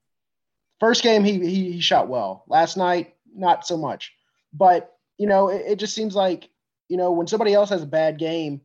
first 0.79 1.03
game 1.03 1.23
he 1.23 1.33
he, 1.39 1.73
he 1.73 1.79
shot 1.79 2.07
well. 2.07 2.43
Last 2.47 2.77
night, 2.77 3.13
not 3.31 3.67
so 3.67 3.77
much. 3.77 4.11
But 4.51 4.91
you 5.19 5.27
know, 5.27 5.49
it, 5.49 5.61
it 5.67 5.75
just 5.75 5.93
seems 5.93 6.15
like 6.15 6.49
you 6.87 6.97
know 6.97 7.11
when 7.11 7.27
somebody 7.27 7.53
else 7.53 7.69
has 7.69 7.83
a 7.83 7.85
bad 7.85 8.17
game, 8.17 8.61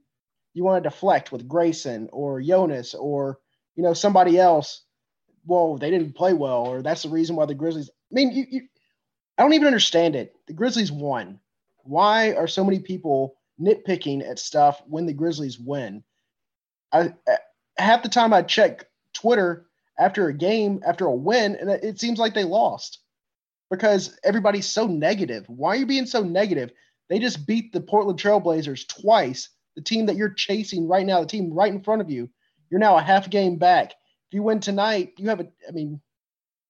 you 0.54 0.64
want 0.64 0.83
to 0.83 0.88
deflect 0.88 1.33
with 1.33 1.47
Grayson 1.47 2.09
or 2.14 2.40
Jonas 2.40 2.95
or 2.95 3.40
you 3.75 3.83
know 3.83 3.92
somebody 3.92 4.38
else. 4.38 4.86
Well, 5.46 5.78
they 5.78 5.90
didn't 5.90 6.14
play 6.16 6.32
well, 6.32 6.66
or 6.66 6.82
that's 6.82 7.02
the 7.02 7.08
reason 7.08 7.36
why 7.36 7.46
the 7.46 7.54
Grizzlies. 7.54 7.88
I 7.88 8.14
mean, 8.14 8.32
you, 8.32 8.46
you 8.50 8.60
I 9.38 9.42
don't 9.42 9.52
even 9.52 9.66
understand 9.66 10.16
it. 10.16 10.34
The 10.46 10.52
Grizzlies 10.52 10.92
won. 10.92 11.40
Why 11.84 12.32
are 12.32 12.48
so 12.48 12.64
many 12.64 12.80
people 12.80 13.36
nitpicking 13.60 14.28
at 14.28 14.38
stuff 14.38 14.82
when 14.86 15.06
the 15.06 15.12
Grizzlies 15.12 15.58
win. 15.58 16.02
I 16.92 17.12
half 17.78 18.02
the 18.02 18.08
time 18.08 18.32
I 18.32 18.42
check 18.42 18.86
Twitter 19.12 19.66
after 19.98 20.28
a 20.28 20.34
game, 20.34 20.82
after 20.86 21.06
a 21.06 21.14
win, 21.14 21.56
and 21.56 21.70
it 21.70 21.98
seems 21.98 22.18
like 22.18 22.34
they 22.34 22.44
lost 22.44 23.00
because 23.70 24.18
everybody's 24.22 24.66
so 24.66 24.86
negative. 24.86 25.46
Why 25.48 25.70
are 25.70 25.76
you 25.76 25.86
being 25.86 26.06
so 26.06 26.22
negative? 26.22 26.70
They 27.08 27.18
just 27.18 27.46
beat 27.46 27.72
the 27.72 27.80
Portland 27.80 28.18
Trailblazers 28.18 28.86
twice, 28.88 29.48
the 29.74 29.82
team 29.82 30.06
that 30.06 30.16
you're 30.16 30.30
chasing 30.30 30.86
right 30.86 31.06
now, 31.06 31.20
the 31.20 31.26
team 31.26 31.52
right 31.52 31.72
in 31.72 31.82
front 31.82 32.02
of 32.02 32.10
you. 32.10 32.28
You're 32.70 32.80
now 32.80 32.96
a 32.96 33.02
half 33.02 33.30
game 33.30 33.56
back. 33.56 33.94
If 34.30 34.35
you 34.35 34.42
win 34.42 34.61
tonight, 34.61 35.14
you 35.18 35.28
have 35.28 35.40
a, 35.40 35.49
I 35.68 35.73
mean, 35.73 36.00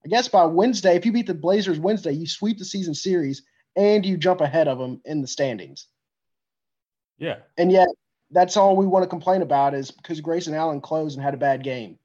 I 0.05 0.09
guess 0.09 0.29
by 0.29 0.45
Wednesday, 0.45 0.97
if 0.97 1.05
you 1.05 1.13
beat 1.13 1.27
the 1.27 1.35
Blazers 1.35 1.79
Wednesday, 1.79 2.13
you 2.13 2.27
sweep 2.27 2.59
the 2.59 2.65
season 2.65 2.95
series 2.95 3.43
and 3.75 4.05
you 4.05 4.17
jump 4.17 4.41
ahead 4.41 4.69
of 4.69 4.79
them 4.79 5.01
in 5.05 5.21
the 5.21 5.27
standings. 5.27 5.87
Yeah. 7.19 7.39
And 7.57 7.73
yet 7.73 7.89
that's 8.31 8.57
all 8.57 8.77
we 8.77 8.87
want 8.87 9.05
to 9.05 9.09
complain 9.09 9.43
about 9.43 9.75
is 9.75 9.91
because 9.91 10.21
Grayson 10.21 10.55
Allen 10.55 10.81
closed 10.81 11.17
and 11.17 11.25
had 11.25 11.35
a 11.35 11.39
bad 11.39 11.63
game. 11.63 11.99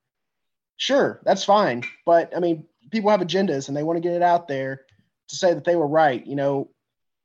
Sure, 0.77 1.21
that's 1.25 1.43
fine. 1.43 1.83
But 2.05 2.35
I 2.35 2.39
mean, 2.39 2.65
people 2.91 3.11
have 3.11 3.21
agendas 3.21 3.67
and 3.67 3.77
they 3.77 3.83
want 3.83 3.97
to 3.97 4.01
get 4.01 4.15
it 4.15 4.23
out 4.23 4.47
there 4.47 4.81
to 5.27 5.35
say 5.35 5.53
that 5.53 5.63
they 5.63 5.75
were 5.75 5.87
right. 5.87 6.25
You 6.25 6.35
know, 6.35 6.69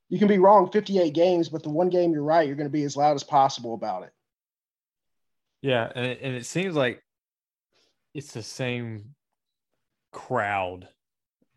you 0.08 0.18
can 0.18 0.28
be 0.28 0.38
wrong 0.38 0.70
58 0.70 1.12
games, 1.14 1.48
but 1.48 1.62
the 1.62 1.70
one 1.70 1.88
game 1.88 2.12
you're 2.12 2.22
right, 2.22 2.46
you're 2.46 2.56
going 2.56 2.68
to 2.68 2.72
be 2.72 2.84
as 2.84 2.96
loud 2.96 3.14
as 3.14 3.24
possible 3.24 3.74
about 3.74 4.02
it. 4.02 4.12
Yeah. 5.62 5.90
And 5.94 6.06
it, 6.06 6.20
and 6.22 6.34
it 6.34 6.46
seems 6.46 6.74
like 6.74 7.02
it's 8.16 8.32
the 8.32 8.42
same 8.42 9.14
crowd 10.12 10.88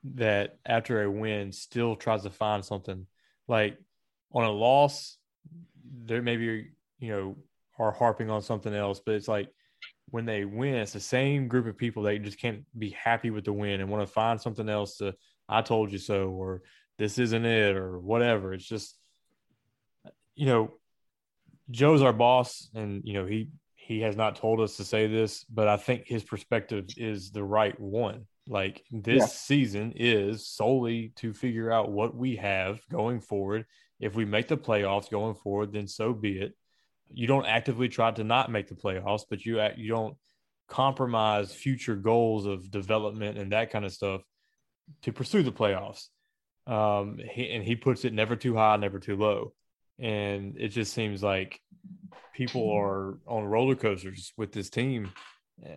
that 0.04 0.58
after 0.66 1.04
a 1.04 1.12
win 1.12 1.52
still 1.52 1.96
tries 1.96 2.24
to 2.24 2.30
find 2.30 2.64
something 2.64 3.06
like 3.48 3.78
on 4.34 4.44
a 4.46 4.52
loss 4.52 5.18
there 6.06 6.22
maybe 6.22 6.68
you 7.00 7.10
know 7.10 7.36
are 7.80 7.92
harping 7.92 8.30
on 8.30 8.42
something 8.42 8.74
else, 8.74 9.02
but 9.04 9.16
it's 9.16 9.28
like 9.28 9.48
when 10.10 10.26
they 10.26 10.44
win, 10.44 10.76
it's 10.76 10.94
the 10.94 11.00
same 11.00 11.48
group 11.48 11.66
of 11.66 11.78
people 11.78 12.04
that 12.04 12.22
just 12.24 12.40
can't 12.40 12.66
be 12.78 12.90
happy 12.90 13.30
with 13.30 13.46
the 13.46 13.54
win 13.54 13.80
and 13.80 13.90
want 13.90 14.06
to 14.06 14.14
find 14.14 14.42
something 14.42 14.68
else 14.68 14.98
to 14.98 15.16
I 15.48 15.62
told 15.62 15.92
you 15.92 15.98
so 15.98 16.30
or 16.30 16.62
this 16.98 17.18
isn't 17.18 17.46
it 17.46 17.76
or 17.76 18.00
whatever. 18.00 18.54
It's 18.54 18.68
just 18.68 18.98
you 20.36 20.46
know, 20.46 20.74
Joe's 21.72 22.02
our 22.02 22.14
boss 22.14 22.70
and 22.76 23.02
you 23.06 23.14
know 23.14 23.26
he 23.26 23.50
he 23.90 24.02
has 24.02 24.16
not 24.16 24.36
told 24.36 24.62
us 24.62 24.78
to 24.78 24.84
say 24.86 25.08
this, 25.08 25.44
but 25.46 25.68
I 25.68 25.76
think 25.76 26.06
his 26.06 26.24
perspective 26.24 26.86
is 26.96 27.32
the 27.32 27.44
right 27.44 27.78
one. 27.80 28.28
Like 28.48 28.84
this 28.92 29.22
yeah. 29.22 29.26
season 29.26 29.94
is 29.96 30.48
solely 30.48 31.12
to 31.16 31.34
figure 31.34 31.72
out 31.72 31.92
what 31.92 32.16
we 32.16 32.36
have 32.36 32.80
going 32.88 33.20
forward 33.20 33.66
if 34.00 34.14
we 34.14 34.26
make 34.26 34.48
the 34.48 34.58
playoffs 34.58 35.10
going 35.10 35.34
forward, 35.34 35.74
then 35.74 35.88
so 35.88 36.14
be 36.14 36.38
it. 36.38 36.54
You 37.12 37.26
don't 37.26 37.48
actively 37.48 37.90
try 37.90 38.12
to 38.12 38.24
not 38.24 38.52
make 38.52 38.68
the 38.68 38.76
playoffs, 38.76 39.24
but 39.28 39.44
you 39.44 39.60
you 39.76 39.90
don't 39.90 40.16
compromise 40.68 41.52
future 41.52 41.96
goals 41.96 42.46
of 42.46 42.70
development 42.70 43.40
and 43.40 43.54
that 43.54 43.72
kind 43.72 43.86
of 43.86 43.92
stuff 43.92 44.22
to 45.02 45.12
pursue 45.12 45.42
the 45.42 45.52
playoffs. 45.52 46.10
Um, 46.68 47.18
he, 47.18 47.50
and 47.50 47.64
he 47.64 47.76
puts 47.76 48.06
it 48.06 48.14
never 48.14 48.36
too 48.36 48.56
high, 48.56 48.78
never 48.78 49.00
too 49.00 49.16
low. 49.16 49.54
And 50.02 50.56
it 50.58 50.70
just 50.70 50.94
seems 50.94 51.22
like 51.22 51.60
people 52.34 52.72
are 52.72 53.20
on 53.28 53.44
roller 53.44 53.76
coasters 53.76 54.34
with 54.38 54.52
this 54.52 54.70
team. 54.70 55.12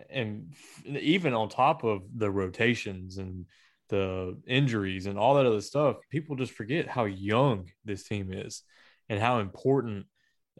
And 0.09 0.53
even 0.85 1.33
on 1.33 1.49
top 1.49 1.83
of 1.83 2.03
the 2.15 2.31
rotations 2.31 3.17
and 3.17 3.45
the 3.89 4.37
injuries 4.47 5.05
and 5.05 5.19
all 5.19 5.35
that 5.35 5.45
other 5.45 5.61
stuff, 5.61 5.97
people 6.09 6.35
just 6.35 6.53
forget 6.53 6.87
how 6.87 7.05
young 7.05 7.69
this 7.83 8.03
team 8.03 8.31
is 8.31 8.63
and 9.09 9.19
how 9.19 9.39
important 9.39 10.05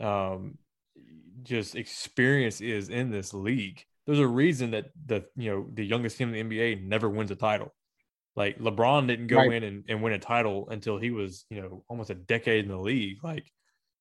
um, 0.02 0.58
just 1.44 1.76
experience 1.76 2.62
is 2.62 2.90
in 2.90 3.12
this 3.12 3.34
league. 3.34 3.84
There's 4.06 4.20
a 4.20 4.28
reason 4.28 4.72
that 4.72 4.88
the 5.06 5.26
you 5.36 5.50
know 5.52 5.68
the 5.74 5.86
youngest 5.86 6.18
team 6.18 6.34
in 6.34 6.50
the 6.50 6.58
NBA 6.58 6.84
never 6.84 7.10
wins 7.10 7.32
a 7.32 7.36
title. 7.36 7.74
Like 8.36 8.60
LeBron 8.60 9.08
didn't 9.08 9.28
go 9.28 9.38
right. 9.38 9.54
in 9.54 9.64
and, 9.64 9.84
and 9.88 10.02
win 10.02 10.14
a 10.14 10.20
title 10.20 10.68
until 10.70 10.98
he 10.98 11.12
was 11.12 11.46
you 11.50 11.62
know 11.62 11.84
almost 11.88 12.10
a 12.10 12.16
decade 12.16 12.66
in 12.66 12.72
the 12.72 12.78
league. 12.78 13.24
Like 13.24 13.46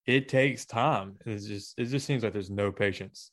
it 0.06 0.28
takes 0.28 0.64
time. 0.64 1.16
It's 1.26 1.46
just 1.46 1.78
it 1.78 1.86
just 1.86 2.06
seems 2.06 2.22
like 2.22 2.32
there's 2.32 2.50
no 2.50 2.72
patience. 2.72 3.30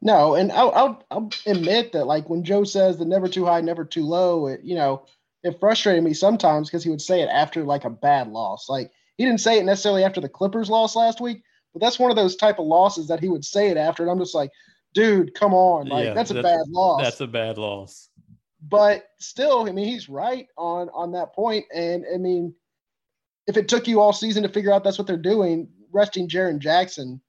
No, 0.00 0.34
and 0.34 0.52
I'll, 0.52 0.72
I'll, 0.72 1.02
I'll 1.10 1.30
admit 1.46 1.92
that 1.92 2.06
like 2.06 2.28
when 2.28 2.44
Joe 2.44 2.64
says 2.64 2.98
the 2.98 3.06
never 3.06 3.26
too 3.26 3.46
high, 3.46 3.62
never 3.62 3.84
too 3.84 4.04
low, 4.04 4.48
it 4.48 4.60
you 4.62 4.74
know 4.74 5.06
it 5.42 5.60
frustrated 5.60 6.02
me 6.02 6.14
sometimes 6.14 6.68
because 6.68 6.82
he 6.82 6.90
would 6.90 7.02
say 7.02 7.20
it 7.20 7.28
after 7.28 7.62
like 7.62 7.84
a 7.84 7.90
bad 7.90 8.28
loss. 8.28 8.68
Like 8.68 8.90
he 9.16 9.24
didn't 9.24 9.40
say 9.40 9.58
it 9.58 9.64
necessarily 9.64 10.04
after 10.04 10.20
the 10.20 10.28
Clippers 10.28 10.70
loss 10.70 10.96
last 10.96 11.20
week, 11.20 11.42
but 11.72 11.80
that's 11.80 11.98
one 11.98 12.10
of 12.10 12.16
those 12.16 12.36
type 12.36 12.58
of 12.58 12.66
losses 12.66 13.08
that 13.08 13.20
he 13.20 13.28
would 13.28 13.44
say 13.44 13.68
it 13.68 13.76
after, 13.76 14.02
and 14.02 14.10
I'm 14.10 14.18
just 14.18 14.34
like, 14.34 14.50
dude, 14.94 15.34
come 15.34 15.54
on, 15.54 15.88
like 15.88 16.06
yeah, 16.06 16.14
that's 16.14 16.30
a 16.30 16.34
that's, 16.34 16.44
bad 16.44 16.68
loss. 16.68 17.02
That's 17.02 17.20
a 17.20 17.26
bad 17.26 17.58
loss. 17.58 18.08
But 18.66 19.04
still, 19.18 19.68
I 19.68 19.72
mean, 19.72 19.86
he's 19.86 20.08
right 20.08 20.48
on 20.56 20.88
on 20.94 21.12
that 21.12 21.34
point. 21.34 21.66
and 21.74 22.04
I 22.12 22.16
mean, 22.16 22.54
if 23.46 23.56
it 23.56 23.68
took 23.68 23.86
you 23.86 24.00
all 24.00 24.12
season 24.12 24.42
to 24.42 24.48
figure 24.48 24.72
out 24.72 24.84
that's 24.84 24.98
what 24.98 25.06
they're 25.06 25.16
doing, 25.16 25.68
resting 25.92 26.28
Jaren 26.28 26.58
Jackson 26.58 27.20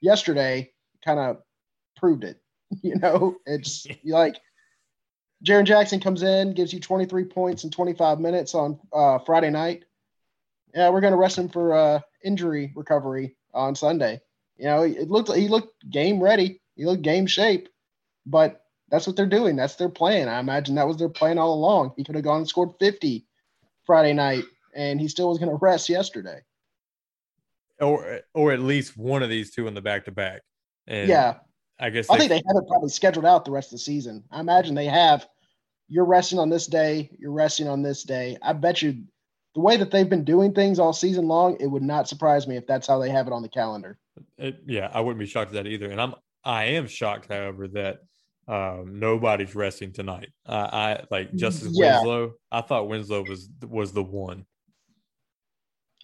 yesterday 0.00 0.70
kind 1.04 1.18
of 1.18 1.38
proved 1.96 2.24
it. 2.24 2.40
You 2.82 2.96
know, 2.96 3.36
it's 3.46 3.86
like 4.04 4.38
Jaren 5.44 5.64
Jackson 5.64 6.00
comes 6.00 6.22
in, 6.22 6.52
gives 6.52 6.72
you 6.72 6.80
23 6.80 7.24
points 7.24 7.64
in 7.64 7.70
25 7.70 8.20
minutes 8.20 8.54
on 8.54 8.78
uh, 8.92 9.18
Friday 9.20 9.48
night. 9.48 9.84
Yeah, 10.74 10.90
we're 10.90 11.00
going 11.00 11.14
to 11.14 11.18
rest 11.18 11.38
him 11.38 11.48
for 11.48 11.72
uh, 11.72 12.00
injury 12.22 12.72
recovery 12.76 13.36
on 13.54 13.74
Sunday. 13.74 14.20
You 14.58 14.66
know, 14.66 14.82
it 14.82 15.08
looked 15.08 15.32
he 15.32 15.48
looked 15.48 15.88
game 15.88 16.22
ready. 16.22 16.60
He 16.76 16.84
looked 16.84 17.02
game 17.02 17.26
shape, 17.26 17.70
but 18.26 18.60
that's 18.90 19.06
what 19.06 19.16
they're 19.16 19.26
doing. 19.26 19.56
That's 19.56 19.76
their 19.76 19.88
plan. 19.88 20.28
I 20.28 20.40
imagine 20.40 20.74
that 20.76 20.86
was 20.86 20.96
their 20.96 21.08
plan 21.08 21.38
all 21.38 21.54
along. 21.54 21.92
He 21.96 22.04
could 22.04 22.14
have 22.14 22.24
gone 22.24 22.38
and 22.38 22.48
scored 22.48 22.70
50 22.78 23.26
Friday 23.84 24.12
night, 24.12 24.44
and 24.74 25.00
he 25.00 25.08
still 25.08 25.28
was 25.28 25.38
going 25.38 25.50
to 25.50 25.58
rest 25.60 25.88
yesterday. 25.88 26.40
Or, 27.80 28.20
or 28.34 28.52
at 28.52 28.60
least 28.60 28.96
one 28.96 29.22
of 29.22 29.28
these 29.28 29.52
two 29.52 29.66
in 29.66 29.74
the 29.74 29.80
back 29.80 30.06
to 30.06 30.10
back. 30.10 30.42
Yeah, 30.86 31.36
I 31.78 31.90
guess 31.90 32.10
I 32.10 32.14
they, 32.14 32.28
think 32.28 32.30
they 32.30 32.48
have 32.48 32.62
it 32.62 32.68
probably 32.68 32.88
scheduled 32.88 33.26
out 33.26 33.44
the 33.44 33.50
rest 33.50 33.68
of 33.68 33.72
the 33.72 33.78
season. 33.78 34.24
I 34.30 34.40
imagine 34.40 34.74
they 34.74 34.86
have. 34.86 35.26
You're 35.86 36.04
resting 36.04 36.38
on 36.38 36.48
this 36.48 36.66
day. 36.66 37.10
You're 37.18 37.32
resting 37.32 37.68
on 37.68 37.82
this 37.82 38.02
day. 38.02 38.36
I 38.42 38.52
bet 38.52 38.82
you 38.82 39.04
the 39.54 39.60
way 39.60 39.76
that 39.76 39.90
they've 39.90 40.08
been 40.08 40.24
doing 40.24 40.52
things 40.54 40.78
all 40.78 40.92
season 40.92 41.28
long, 41.28 41.56
it 41.60 41.66
would 41.66 41.82
not 41.82 42.08
surprise 42.08 42.46
me 42.46 42.56
if 42.56 42.66
that's 42.66 42.86
how 42.86 42.98
they 42.98 43.10
have 43.10 43.26
it 43.26 43.32
on 43.32 43.42
the 43.42 43.48
calendar. 43.48 43.98
It, 44.36 44.62
yeah, 44.66 44.90
I 44.92 45.00
wouldn't 45.00 45.18
be 45.18 45.26
shocked 45.26 45.54
at 45.54 45.64
that 45.64 45.70
either. 45.70 45.90
And 45.90 46.00
I'm 46.00 46.14
I 46.44 46.64
am 46.64 46.86
shocked, 46.86 47.28
however, 47.28 47.68
that 47.68 48.00
um, 48.48 48.98
nobody's 48.98 49.54
resting 49.54 49.92
tonight. 49.92 50.30
Uh, 50.46 50.68
I 50.72 51.04
like 51.10 51.34
Justice 51.34 51.72
yeah. 51.72 51.98
Winslow. 51.98 52.32
I 52.50 52.62
thought 52.62 52.88
Winslow 52.88 53.24
was 53.28 53.48
was 53.62 53.92
the 53.92 54.02
one. 54.02 54.46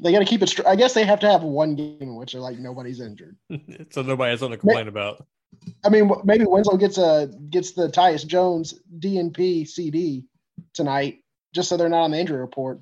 They 0.03 0.13
got 0.13 0.19
to 0.19 0.25
keep 0.25 0.43
it. 0.43 0.49
Str- 0.49 0.69
I 0.69 0.77
guess 0.77 0.93
they 0.93 1.05
have 1.05 1.21
to 1.21 1.31
have 1.31 1.43
one 1.43 1.75
game 1.75 1.99
in 2.01 2.17
which 2.17 2.35
like 2.35 2.59
nobody's 2.59 3.01
injured, 3.01 3.37
so 3.91 4.03
nobody 4.03 4.31
has 4.31 4.41
something 4.41 4.59
to 4.59 4.61
complain 4.61 4.89
about. 4.89 5.25
I 5.85 5.89
mean, 5.89 6.11
maybe 6.25 6.45
Winslow 6.45 6.77
gets 6.77 6.99
a 6.99 7.31
gets 7.49 7.73
the 7.73 7.89
Tyus 7.89 8.27
Jones 8.27 8.75
DNP 8.99 9.67
CD 9.67 10.25
tonight, 10.75 11.21
just 11.55 11.71
so 11.71 11.77
they're 11.79 11.89
not 11.89 12.05
on 12.05 12.11
the 12.11 12.19
injury 12.19 12.41
report. 12.41 12.81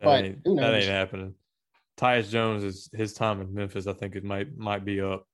That 0.00 0.04
but 0.04 0.24
ain't, 0.24 0.38
who 0.44 0.54
knows? 0.54 0.66
That 0.66 0.74
ain't 0.74 0.84
happening. 0.84 1.34
Tyus 1.96 2.28
Jones 2.30 2.62
is 2.62 2.90
his 2.92 3.12
time 3.12 3.40
in 3.40 3.52
Memphis. 3.52 3.88
I 3.88 3.92
think 3.92 4.14
it 4.14 4.22
might 4.22 4.56
might 4.56 4.84
be 4.84 5.00
up. 5.00 5.26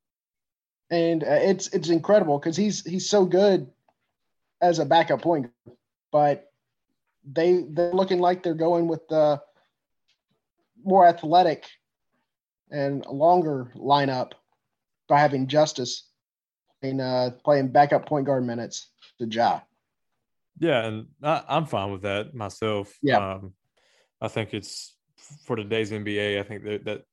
And 0.91 1.23
uh, 1.23 1.39
it's 1.41 1.69
it's 1.69 1.89
incredible 1.89 2.39
because 2.39 2.57
he's 2.57 2.85
he's 2.85 3.09
so 3.09 3.25
good 3.25 3.69
as 4.61 4.79
a 4.79 4.85
backup 4.85 5.23
point, 5.23 5.51
but 6.11 6.51
they 7.25 7.65
they're 7.69 7.93
looking 7.93 8.19
like 8.19 8.43
they're 8.43 8.55
going 8.55 8.89
with 8.89 9.07
the 9.09 9.41
more 10.83 11.07
athletic 11.07 11.67
and 12.71 13.05
longer 13.07 13.73
lineup 13.77 14.33
by 15.09 15.19
having 15.21 15.47
Justice 15.47 16.09
in 16.83 17.01
uh, 17.01 17.31
playing 17.45 17.69
backup 17.69 18.07
point 18.07 18.27
guard 18.27 18.47
minutes 18.47 18.91
to 19.19 19.27
Ja. 19.27 19.61
Yeah, 20.59 20.85
and 20.87 21.07
I, 21.23 21.43
am 21.49 21.67
fine 21.67 21.91
with 21.93 22.03
that 22.03 22.35
myself. 22.35 22.97
Yeah. 23.03 23.35
Um, 23.35 23.55
I 24.21 24.29
think 24.29 24.53
it's 24.53 24.95
for 25.47 25.57
today's 25.57 25.91
NBA. 25.91 26.39
I 26.39 26.43
think 26.43 26.65
that 26.65 26.85
that 26.85 27.05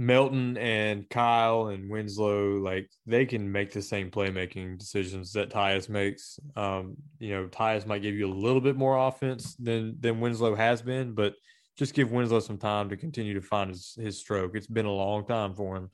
Melton 0.00 0.56
and 0.56 1.06
Kyle 1.10 1.66
and 1.66 1.90
Winslow, 1.90 2.56
like 2.56 2.88
they 3.04 3.26
can 3.26 3.52
make 3.52 3.70
the 3.70 3.82
same 3.82 4.10
playmaking 4.10 4.78
decisions 4.78 5.30
that 5.34 5.50
Tyus 5.50 5.90
makes. 5.90 6.40
Um, 6.56 6.96
you 7.18 7.34
know, 7.34 7.48
Tyus 7.48 7.84
might 7.84 8.00
give 8.00 8.14
you 8.14 8.26
a 8.26 8.32
little 8.32 8.62
bit 8.62 8.76
more 8.76 8.96
offense 9.08 9.54
than 9.56 10.00
than 10.00 10.18
Winslow 10.18 10.54
has 10.54 10.80
been, 10.80 11.12
but 11.12 11.34
just 11.76 11.92
give 11.92 12.12
Winslow 12.12 12.40
some 12.40 12.56
time 12.56 12.88
to 12.88 12.96
continue 12.96 13.34
to 13.34 13.42
find 13.42 13.68
his 13.68 13.94
his 14.00 14.18
stroke. 14.18 14.52
It's 14.54 14.66
been 14.66 14.86
a 14.86 14.90
long 14.90 15.26
time 15.26 15.54
for 15.54 15.76
him. 15.76 15.90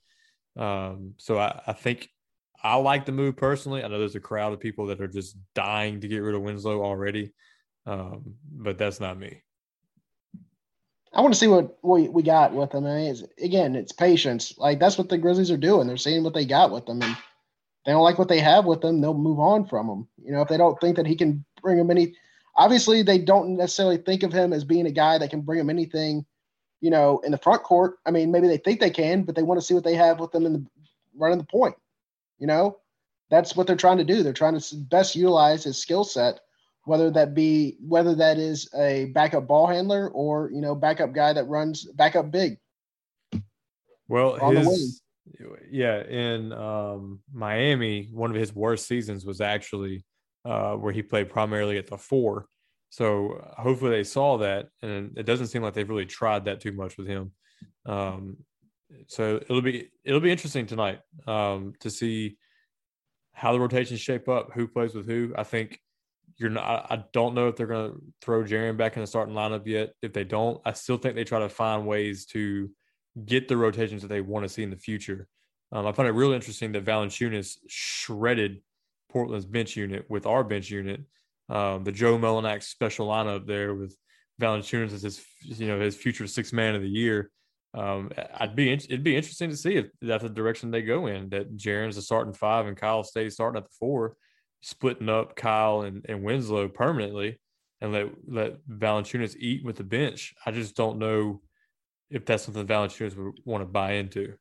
Um, 0.57 1.15
so 1.17 1.39
I, 1.39 1.61
I 1.67 1.73
think 1.73 2.09
I 2.63 2.77
like 2.77 3.07
the 3.07 3.13
move 3.13 3.37
personally. 3.37 3.83
I 3.83 3.89
know 3.89 3.99
there's 3.99 4.15
a 4.15 4.21
crowd 4.21 4.53
of 4.53 4.61
people 4.61 4.87
that 4.87 5.01
are 5.01 5.09
just 5.09 5.37
dying 5.53 6.01
to 6.01 6.07
get 6.07 6.19
rid 6.19 6.37
of 6.37 6.43
Winslow 6.43 6.81
already, 6.81 7.35
um, 7.87 8.37
but 8.53 8.79
that's 8.79 9.01
not 9.01 9.19
me. 9.19 9.43
I 11.15 11.21
want 11.21 11.33
to 11.33 11.41
see 11.41 11.47
what 11.47 11.79
we, 11.83 12.09
we 12.09 12.23
got 12.23 12.53
with 12.53 12.71
them. 12.71 12.87
I 12.87 12.95
mean, 12.95 13.11
it's, 13.11 13.23
again, 13.43 13.75
it's 13.75 13.93
patience. 13.93 14.57
Like 14.59 14.79
that's 14.79 14.99
what 14.99 15.09
the 15.09 15.19
Grizzlies 15.19 15.51
are 15.51 15.57
doing. 15.57 15.87
They're 15.87 15.97
seeing 15.97 16.25
what 16.25 16.35
they 16.35 16.45
got 16.45 16.71
with 16.71 16.87
them, 16.87 17.01
and 17.03 17.17
they 17.85 17.93
don't 17.93 18.03
like 18.03 18.19
what 18.19 18.29
they 18.29 18.41
have 18.41 18.67
with 18.67 18.81
them. 18.81 19.01
They'll 19.01 19.15
move 19.15 19.41
on 19.41 19.67
from 19.67 19.87
them. 19.87 20.09
You 20.23 20.33
know, 20.33 20.43
if 20.43 20.49
they 20.49 20.57
don't 20.57 20.79
think 20.81 20.97
that 20.97 21.07
he 21.07 21.17
can 21.17 21.45
bring 21.63 21.79
them 21.79 21.91
any, 21.91 22.15
obviously 22.55 23.03
they 23.03 23.19
don't 23.19 23.57
necessarily 23.57 23.99
think 23.99 24.23
of 24.23 24.33
him 24.33 24.53
as 24.53 24.65
being 24.65 24.87
a 24.87 24.91
guy 24.91 25.19
that 25.19 25.31
can 25.31 25.41
bring 25.41 25.59
them 25.59 25.71
anything. 25.71 26.27
You 26.83 26.91
know, 26.91 27.21
in 27.25 27.33
the 27.33 27.39
front 27.39 27.63
court. 27.63 27.97
I 28.05 28.11
mean, 28.11 28.31
maybe 28.31 28.49
they 28.49 28.59
think 28.59 28.81
they 28.81 28.91
can, 28.91 29.23
but 29.23 29.35
they 29.35 29.43
want 29.43 29.59
to 29.59 29.67
see 29.67 29.73
what 29.73 29.85
they 29.85 29.95
have 29.95 30.21
with 30.21 30.33
them 30.33 30.45
in 30.45 30.53
the 30.53 30.67
running 31.17 31.39
the 31.39 31.45
point. 31.45 31.75
You 32.39 32.47
know, 32.47 32.79
that's 33.31 33.57
what 33.57 33.67
they're 33.67 33.77
trying 33.77 33.99
to 33.99 34.05
do. 34.05 34.23
They're 34.23 34.35
trying 34.35 34.59
to 34.59 34.77
best 34.77 35.17
utilize 35.17 35.65
his 35.65 35.81
skill 35.81 36.05
set 36.05 36.41
whether 36.87 37.11
that 37.11 37.35
be 37.35 37.77
whether 37.81 38.15
that 38.15 38.39
is 38.39 38.71
a 38.75 39.07
backup 39.07 39.47
ball 39.47 39.67
handler 39.67 40.09
or 40.11 40.51
you 40.53 40.61
know 40.61 40.75
backup 40.75 41.13
guy 41.13 41.33
that 41.33 41.47
runs 41.49 41.85
backup 41.85 42.31
big. 42.31 42.59
Well, 44.09 44.37
his, 44.53 45.03
yeah, 45.69 46.03
in 46.05 46.53
um, 46.53 47.21
Miami, 47.33 48.09
one 48.13 48.31
of 48.31 48.37
his 48.37 48.55
worst 48.55 48.87
seasons 48.87 49.27
was 49.27 49.41
actually 49.41 50.05
uh, 50.45 50.75
where 50.75 50.93
he 50.93 51.03
played 51.03 51.29
primarily 51.29 51.77
at 51.77 51.89
the 51.89 51.99
four. 51.99 52.47
So 52.91 53.45
hopefully 53.59 53.91
they 53.91 54.05
saw 54.05 54.39
that, 54.39 54.69
and 54.81 55.19
it 55.19 55.25
doesn't 55.25 55.49
seem 55.49 55.63
like 55.63 55.75
they've 55.75 55.89
really 55.89 56.07
tried 56.07 56.45
that 56.45 56.61
too 56.61 56.71
much 56.71 56.97
with 56.97 57.09
him. 57.09 57.33
Um, 57.85 58.37
so 59.09 59.37
it'll 59.37 59.61
be 59.61 59.91
it'll 60.05 60.21
be 60.21 60.31
interesting 60.31 60.67
tonight 60.67 61.01
um, 61.27 61.73
to 61.81 61.91
see 61.91 62.37
how 63.33 63.53
the 63.53 63.59
rotations 63.59 64.01
shape 64.01 64.29
up, 64.29 64.53
who 64.55 64.69
plays 64.69 64.95
with 64.95 65.07
who. 65.07 65.35
I 65.37 65.43
think 65.43 65.81
you're 66.39 66.51
not. 66.51 66.87
I 66.91 67.05
don't 67.13 67.35
know 67.35 67.49
if 67.49 67.57
they're 67.57 67.67
going 67.67 67.93
to 67.93 68.01
throw 68.21 68.45
Jaren 68.45 68.77
back 68.77 68.97
in 68.97 69.03
the 69.03 69.07
starting 69.07 69.35
lineup 69.35 69.67
yet. 69.67 69.93
If 70.03 70.13
they 70.13 70.25
don't, 70.25 70.61
I 70.65 70.73
still 70.73 70.99
think 70.99 71.15
they 71.15 71.25
try 71.25 71.39
to 71.39 71.49
find 71.49 71.87
ways 71.87 72.27
to 72.27 72.71
get 73.25 73.49
the 73.49 73.57
rotations 73.57 74.03
that 74.03 74.09
they 74.09 74.21
want 74.21 74.45
to 74.45 74.49
see 74.49 74.63
in 74.63 74.71
the 74.71 74.77
future. 74.77 75.29
Um, 75.73 75.87
I 75.87 75.93
find 75.93 76.09
it 76.09 76.13
really 76.13 76.35
interesting 76.35 76.73
that 76.73 76.85
Valanciunas 76.85 77.57
shredded 77.69 78.61
Portland's 79.11 79.47
bench 79.47 79.77
unit 79.77 80.05
with 80.09 80.27
our 80.27 80.45
bench 80.45 80.71
unit. 80.71 81.01
Um, 81.49 81.85
the 81.85 81.93
Joe 81.93 82.19
Mullinax 82.19 82.65
special 82.65 83.09
lineup 83.09 83.47
there 83.47 83.75
with 83.75 83.97
Valanciunas 84.41 84.93
as 84.93 85.03
his, 85.03 85.25
you 85.43 85.69
know, 85.69 85.81
his 85.81 85.97
future 85.97 86.27
six 86.27 86.53
man 86.53 86.75
of 86.75 86.83
the 86.83 86.89
year. 86.89 87.31
Um, 87.73 88.11
I'd 88.35 88.57
be 88.57 88.73
it'd 88.73 89.03
be 89.03 89.17
interesting 89.17 89.51
to 89.51 89.57
see 89.57 89.77
if 89.77 89.87
that's 90.01 90.23
the 90.23 90.29
direction 90.29 90.71
they 90.71 90.83
go 90.83 91.07
in. 91.07 91.31
That 91.31 91.57
Jaren's 91.57 91.97
the 91.97 92.03
starting 92.03 92.33
five 92.33 92.67
and 92.67 92.77
Kyle 92.77 93.05
stays 93.05 93.35
starting 93.35 93.59
at 93.59 93.65
the 93.65 93.75
four 93.79 94.17
splitting 94.67 95.09
up 95.09 95.37
Kyle 95.37 95.83
and, 95.83 96.05
and 96.09 96.25
Winslow 96.25 96.67
permanently 96.67 97.39
and 97.81 97.93
let 97.93 98.09
let 98.27 98.69
Valanciunas 98.69 99.37
eat 99.39 99.65
with 99.65 99.77
the 99.77 99.85
bench. 99.85 100.35
I 100.45 100.51
just 100.51 100.75
don't 100.75 100.99
know 100.99 101.41
if 102.11 102.25
that's 102.25 102.43
something 102.43 102.67
Valanciunas 102.67 103.17
would 103.17 103.35
want 103.45 103.63
to 103.63 103.67
buy 103.67 103.93
into. 103.93 104.35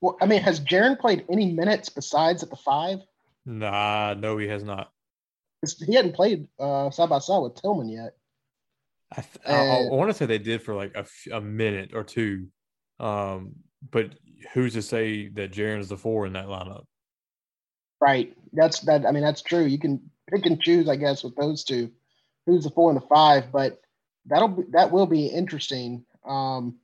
Well, 0.00 0.16
I 0.20 0.26
mean, 0.26 0.42
has 0.42 0.60
Jaren 0.60 0.96
played 0.96 1.24
any 1.28 1.52
minutes 1.52 1.88
besides 1.88 2.44
at 2.44 2.50
the 2.50 2.56
five? 2.56 3.00
Nah, 3.44 4.14
no, 4.14 4.38
he 4.38 4.46
has 4.46 4.62
not. 4.62 4.92
He 5.84 5.94
hadn't 5.94 6.14
played 6.14 6.46
uh, 6.60 6.90
side 6.90 7.08
by 7.08 7.18
side 7.18 7.38
with 7.38 7.56
Tillman 7.56 7.88
yet. 7.88 8.12
I, 9.10 9.22
th- 9.22 9.46
I, 9.46 9.86
I 9.86 9.90
want 9.90 10.10
to 10.10 10.16
say 10.16 10.26
they 10.26 10.38
did 10.38 10.62
for 10.62 10.74
like 10.74 10.92
a, 10.94 11.00
f- 11.00 11.28
a 11.32 11.40
minute 11.40 11.90
or 11.94 12.04
two, 12.04 12.46
um, 13.00 13.54
but 13.90 14.14
who's 14.52 14.74
to 14.74 14.82
say 14.82 15.28
that 15.30 15.52
Jaren 15.52 15.80
is 15.80 15.88
the 15.88 15.96
four 15.96 16.26
in 16.26 16.34
that 16.34 16.46
lineup? 16.46 16.84
Right. 18.00 18.36
That's 18.52 18.80
that. 18.80 19.06
I 19.06 19.12
mean, 19.12 19.22
that's 19.22 19.42
true. 19.42 19.64
You 19.64 19.78
can 19.78 20.00
pick 20.30 20.46
and 20.46 20.60
choose, 20.60 20.88
I 20.88 20.96
guess, 20.96 21.24
with 21.24 21.36
those 21.36 21.64
two. 21.64 21.90
Who's 22.46 22.64
the 22.64 22.70
four 22.70 22.90
and 22.90 23.00
the 23.00 23.06
five? 23.06 23.50
But 23.52 23.80
that'll 24.26 24.48
be, 24.48 24.62
that 24.70 24.92
will 24.92 25.06
be 25.06 25.26
interesting. 25.26 26.04
Um, 26.24 26.76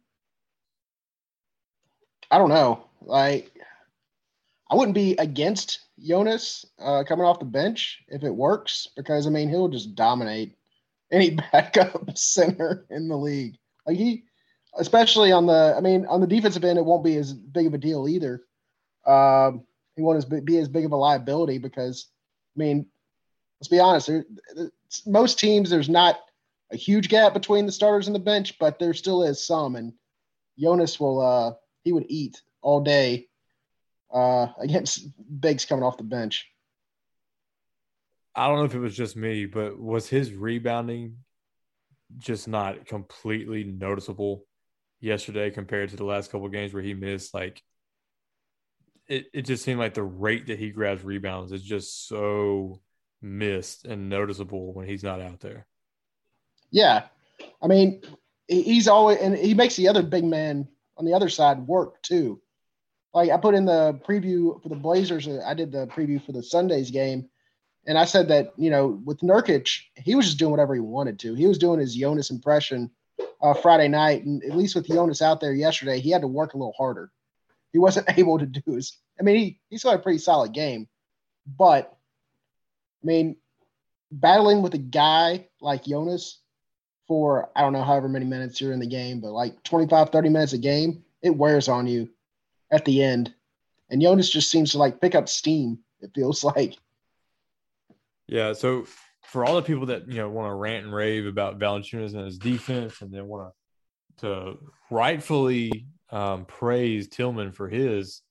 I 2.31 2.39
don't 2.39 2.49
know. 2.49 2.85
Like, 3.03 3.53
I 4.71 4.75
wouldn't 4.75 4.95
be 4.95 5.15
against 5.19 5.81
Jonas 6.01 6.65
uh, 6.79 7.05
coming 7.07 7.27
off 7.27 7.39
the 7.39 7.45
bench 7.45 8.03
if 8.09 8.25
it 8.25 8.35
works 8.35 8.89
because 8.97 9.27
I 9.27 9.31
mean 9.31 9.51
he'll 9.51 9.69
just 9.69 9.95
dominate 9.95 10.57
any 11.11 11.31
backup 11.53 12.17
center 12.17 12.87
in 12.89 13.09
the 13.09 13.17
league. 13.17 13.59
Like 13.87 13.99
he, 13.99 14.25
especially 14.79 15.31
on 15.31 15.45
the, 15.47 15.75
I 15.77 15.81
mean 15.81 16.07
on 16.07 16.23
the 16.23 16.27
defensive 16.27 16.65
end, 16.65 16.79
it 16.79 16.87
won't 16.87 17.05
be 17.05 17.17
as 17.17 17.35
big 17.35 17.67
of 17.67 17.75
a 17.75 17.79
deal 17.79 18.09
either. 18.09 18.43
Um, 19.07 19.65
he 19.97 20.03
won't 20.03 20.45
be 20.45 20.59
as 20.59 20.69
big 20.69 20.85
of 20.85 20.93
a 20.93 20.97
liability 20.97 21.59
because, 21.59 22.09
I 22.57 22.59
mean, 22.59 22.87
let's 23.61 23.69
be 23.69 23.81
honest. 23.81 24.07
There, 24.07 24.25
most 25.07 25.39
teams, 25.39 25.71
there's 25.71 25.89
not 25.89 26.19
a 26.73 26.77
huge 26.77 27.09
gap 27.09 27.35
between 27.35 27.67
the 27.67 27.73
starters 27.73 28.07
and 28.07 28.15
the 28.15 28.21
bench, 28.21 28.59
but 28.59 28.79
there 28.79 28.95
still 28.95 29.23
is 29.23 29.45
some. 29.45 29.77
And 29.77 29.93
Jonas 30.59 30.99
will, 30.99 31.21
uh, 31.21 31.53
he 31.85 31.93
would 31.93 32.07
eat 32.09 32.41
all 32.63 32.81
day 32.81 33.29
uh, 34.13 34.49
against 34.59 35.09
bigs 35.41 35.65
coming 35.65 35.85
off 35.85 35.97
the 35.97 36.05
bench. 36.05 36.49
I 38.35 38.49
don't 38.49 38.59
know 38.59 38.65
if 38.65 38.75
it 38.75 38.79
was 38.79 38.97
just 38.97 39.17
me, 39.17 39.45
but 39.45 39.79
was 39.79 40.09
his 40.09 40.33
rebounding 40.33 41.19
just 42.19 42.49
not 42.49 42.87
completely 42.87 43.65
noticeable 43.65 44.47
yesterday 45.01 45.51
compared 45.51 45.91
to 45.91 45.97
the 45.97 46.05
last 46.05 46.31
couple 46.31 46.49
games 46.49 46.73
where 46.73 46.83
he 46.83 46.95
missed? 46.95 47.35
Like, 47.35 47.63
it, 49.13 49.27
it 49.33 49.43
just 49.43 49.65
seemed 49.65 49.79
like 49.79 49.95
the 49.95 50.03
rate 50.03 50.47
that 50.47 50.59
he 50.59 50.71
grabs 50.71 51.05
rebounds 51.05 51.53
is 51.53 51.63
just 51.63 52.09
so 52.09 52.81
missed 53.21 53.85
and 53.85 54.09
noticeable 54.09 54.73
when 54.73 54.87
he's 54.87 55.03
not 55.03 55.21
out 55.21 55.41
there. 55.41 55.67
Yeah. 56.71 57.05
I 57.63 57.67
mean, 57.67 58.03
he's 58.49 58.89
always, 58.89 59.19
and 59.19 59.37
he 59.37 59.55
makes 59.55 59.77
the 59.77 59.89
other 59.89 60.03
big 60.03 60.25
man 60.25 60.69
on 60.97 61.05
the 61.05 61.15
other 61.15 61.29
side 61.29 61.67
work 61.67 62.03
too 62.03 62.41
like 63.15 63.31
I 63.31 63.37
put 63.37 63.55
in 63.55 63.65
the 63.65 64.01
preview 64.07 64.61
for 64.63 64.69
the 64.69 64.77
Blazers. 64.77 65.29
Uh, 65.29 65.43
I 65.47 65.55
did 65.55 65.73
the 65.73 65.87
preview 65.87 66.25
for 66.25 66.33
the 66.33 66.43
Sundays 66.43 66.91
game, 66.91 67.29
and 67.87 67.99
I 67.99 68.05
said 68.05 68.29
that 68.29 68.53
you 68.57 68.71
know 68.71 69.01
with 69.05 69.21
Nurkic, 69.21 69.69
he 69.97 70.15
was 70.15 70.27
just 70.27 70.39
doing 70.39 70.51
whatever 70.51 70.75
he 70.75 70.81
wanted 70.81 71.19
to. 71.21 71.35
He 71.35 71.47
was 71.47 71.59
doing 71.59 71.81
his 71.81 71.95
Jonas 71.95 72.31
impression 72.31 72.91
uh, 73.43 73.55
Friday 73.55 73.89
night, 73.89 74.25
and 74.25 74.43
at 74.45 74.57
least 74.57 74.75
with 74.75 74.87
Jonas 74.87 75.23
out 75.23 75.41
there 75.41 75.55
yesterday, 75.55 76.01
he 76.01 76.11
had 76.11 76.23
to 76.23 76.29
work 76.29 76.55
a 76.55 76.59
little 76.59 76.75
harder. 76.77 77.11
He 77.73 77.79
wasn't 77.79 78.09
able 78.19 78.39
to 78.39 78.47
do 78.47 78.73
his. 78.73 78.97
I 79.19 79.23
mean, 79.23 79.37
he 79.37 79.61
he 79.71 79.79
still 79.79 79.93
had 79.93 80.01
a 80.01 80.03
pretty 80.03 80.19
solid 80.19 80.53
game, 80.53 80.89
but 81.47 81.97
I 83.03 83.07
mean, 83.07 83.37
battling 84.11 84.63
with 84.63 84.75
a 84.75 84.79
guy 84.79 85.49
like 85.61 85.85
Jonas 85.85 86.39
for 87.07 87.51
I 87.57 87.63
don't 87.63 87.73
know 87.73 87.83
however 87.83 88.09
many 88.09 88.25
minutes 88.25 88.61
you're 88.61 88.73
in 88.73 88.81
the 88.81 88.87
game, 88.87 89.21
but 89.21 89.33
like 89.33 89.63
25, 89.65 90.11
30 90.11 90.29
minutes 90.29 90.53
a 90.53 90.59
game, 90.59 91.05
it 91.23 91.31
wears 91.31 91.69
on 91.69 91.87
you 91.87 92.09
at 92.71 92.85
the 92.85 93.03
end. 93.03 93.35
And 93.91 94.01
Jonas 94.01 94.31
just 94.31 94.51
seems 94.51 94.73
to 94.73 94.79
like 94.79 95.01
pick 95.01 95.15
up 95.15 95.29
steam, 95.29 95.79
it 96.01 96.11
feels 96.15 96.45
like. 96.57 96.77
Yeah. 98.27 98.53
So 98.53 98.87
for 99.25 99.45
all 99.45 99.57
the 99.57 99.63
people 99.63 99.87
that, 99.87 100.09
you 100.09 100.19
know, 100.19 100.29
want 100.29 100.51
to 100.51 100.55
rant 100.55 100.85
and 100.85 100.95
rave 100.95 101.27
about 101.27 101.59
Valanciunas 101.59 102.15
and 102.15 102.25
his 102.25 102.39
defense 102.39 103.01
and 103.03 103.13
then 103.13 103.27
want 103.27 103.49
to 103.49 103.53
to 104.19 104.59
rightfully 104.91 105.87
um, 106.13 106.45
praise 106.45 107.09
Tillman 107.09 107.53
for 107.53 107.69
his, 107.69 108.23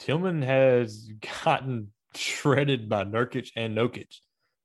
Tillman 0.00 0.42
has 0.42 1.08
gotten 1.44 1.92
shredded 2.14 2.88
by 2.88 3.04
Nurkic 3.04 3.50
and 3.56 3.76
Nokic. 3.76 4.16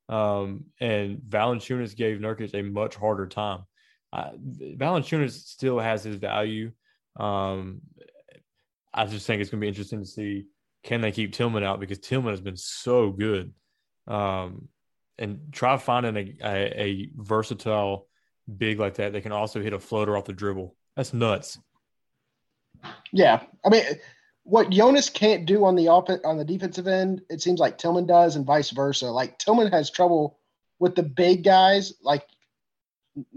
Um, 0.09 0.65
and 0.79 1.19
Valanciunas 1.19 1.95
gave 1.95 2.19
Nurkic 2.19 2.53
a 2.53 2.63
much 2.63 2.95
harder 2.95 3.27
time. 3.27 3.63
Uh, 4.11 4.31
Valanciunas 4.35 5.31
still 5.31 5.79
has 5.79 6.03
his 6.03 6.15
value. 6.15 6.71
Um, 7.17 7.81
I 8.93 9.05
just 9.05 9.25
think 9.25 9.41
it's 9.41 9.49
going 9.49 9.59
to 9.59 9.65
be 9.65 9.69
interesting 9.69 10.01
to 10.01 10.05
see 10.05 10.45
can 10.83 11.01
they 11.01 11.11
keep 11.11 11.33
Tillman 11.33 11.63
out 11.63 11.79
because 11.79 11.99
Tillman 11.99 12.31
has 12.31 12.41
been 12.41 12.57
so 12.57 13.11
good. 13.11 13.53
Um, 14.07 14.67
and 15.17 15.51
try 15.51 15.77
finding 15.77 16.17
a, 16.17 16.37
a, 16.43 16.81
a, 16.81 17.09
versatile 17.15 18.07
big 18.57 18.79
like 18.79 18.95
that 18.95 19.13
that 19.13 19.21
can 19.21 19.31
also 19.31 19.61
hit 19.61 19.73
a 19.73 19.79
floater 19.79 20.17
off 20.17 20.25
the 20.25 20.33
dribble. 20.33 20.75
That's 20.95 21.13
nuts. 21.13 21.59
Yeah, 23.11 23.41
I 23.65 23.69
mean, 23.69 23.83
what 24.43 24.69
Jonas 24.69 25.09
can't 25.09 25.45
do 25.45 25.65
on 25.65 25.75
the 25.75 25.87
off- 25.89 26.09
on 26.23 26.37
the 26.37 26.45
defensive 26.45 26.87
end, 26.87 27.21
it 27.29 27.41
seems 27.41 27.59
like 27.59 27.77
Tillman 27.77 28.07
does, 28.07 28.35
and 28.35 28.45
vice 28.45 28.71
versa. 28.71 29.11
Like 29.11 29.37
Tillman 29.37 29.71
has 29.71 29.89
trouble 29.89 30.39
with 30.79 30.95
the 30.95 31.03
big 31.03 31.43
guys 31.43 31.93
like 32.01 32.25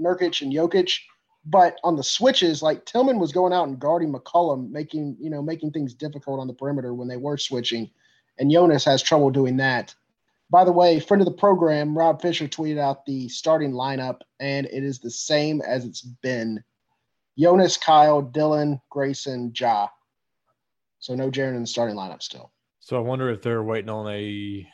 Nurkic 0.00 0.42
and 0.42 0.52
Jokic 0.52 0.98
but 1.44 1.78
on 1.84 1.96
the 1.96 2.02
switches, 2.02 2.62
like 2.62 2.86
Tillman 2.86 3.18
was 3.18 3.32
going 3.32 3.52
out 3.52 3.68
and 3.68 3.78
guarding 3.78 4.12
McCollum, 4.12 4.70
making 4.70 5.16
you 5.20 5.30
know 5.30 5.42
making 5.42 5.72
things 5.72 5.94
difficult 5.94 6.40
on 6.40 6.46
the 6.46 6.54
perimeter 6.54 6.94
when 6.94 7.08
they 7.08 7.16
were 7.16 7.36
switching, 7.36 7.90
and 8.38 8.50
Jonas 8.50 8.84
has 8.84 9.02
trouble 9.02 9.30
doing 9.30 9.58
that. 9.58 9.94
By 10.50 10.64
the 10.64 10.72
way, 10.72 11.00
friend 11.00 11.20
of 11.20 11.26
the 11.26 11.32
program, 11.32 11.96
Rob 11.96 12.22
Fisher 12.22 12.48
tweeted 12.48 12.78
out 12.78 13.04
the 13.04 13.28
starting 13.28 13.72
lineup, 13.72 14.20
and 14.40 14.66
it 14.66 14.82
is 14.82 15.00
the 15.00 15.10
same 15.10 15.60
as 15.62 15.84
it's 15.84 16.02
been. 16.02 16.62
Jonas, 17.38 17.76
Kyle, 17.76 18.22
Dillon, 18.22 18.80
Grayson, 18.90 19.52
Ja. 19.54 19.88
So 20.98 21.14
no 21.14 21.30
Jaren 21.30 21.56
in 21.56 21.62
the 21.62 21.66
starting 21.66 21.96
lineup 21.96 22.22
still. 22.22 22.52
So 22.80 22.96
I 22.96 23.00
wonder 23.00 23.30
if 23.30 23.42
they're 23.42 23.62
waiting 23.62 23.90
on 23.90 24.10
a 24.10 24.66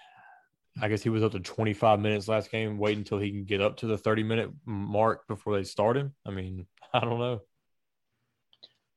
I 0.81 0.89
guess 0.89 1.03
he 1.03 1.09
was 1.09 1.23
up 1.23 1.33
to 1.33 1.41
25 1.41 2.01
minutes 2.01 2.29
last 2.29 2.51
game. 2.51 2.79
Wait 2.79 2.97
until 2.97 3.19
he 3.19 3.31
can 3.31 3.45
get 3.45 3.61
up 3.61 3.79
to 3.79 3.87
the 3.87 3.99
30 3.99 4.23
minute 4.23 4.51
mark 4.65 5.27
before 5.27 5.57
they 5.57 5.65
start 5.65 5.97
him. 5.97 6.15
I 6.27 6.31
mean, 6.31 6.67
I 6.95 7.01
don't 7.01 7.19
know. 7.19 7.41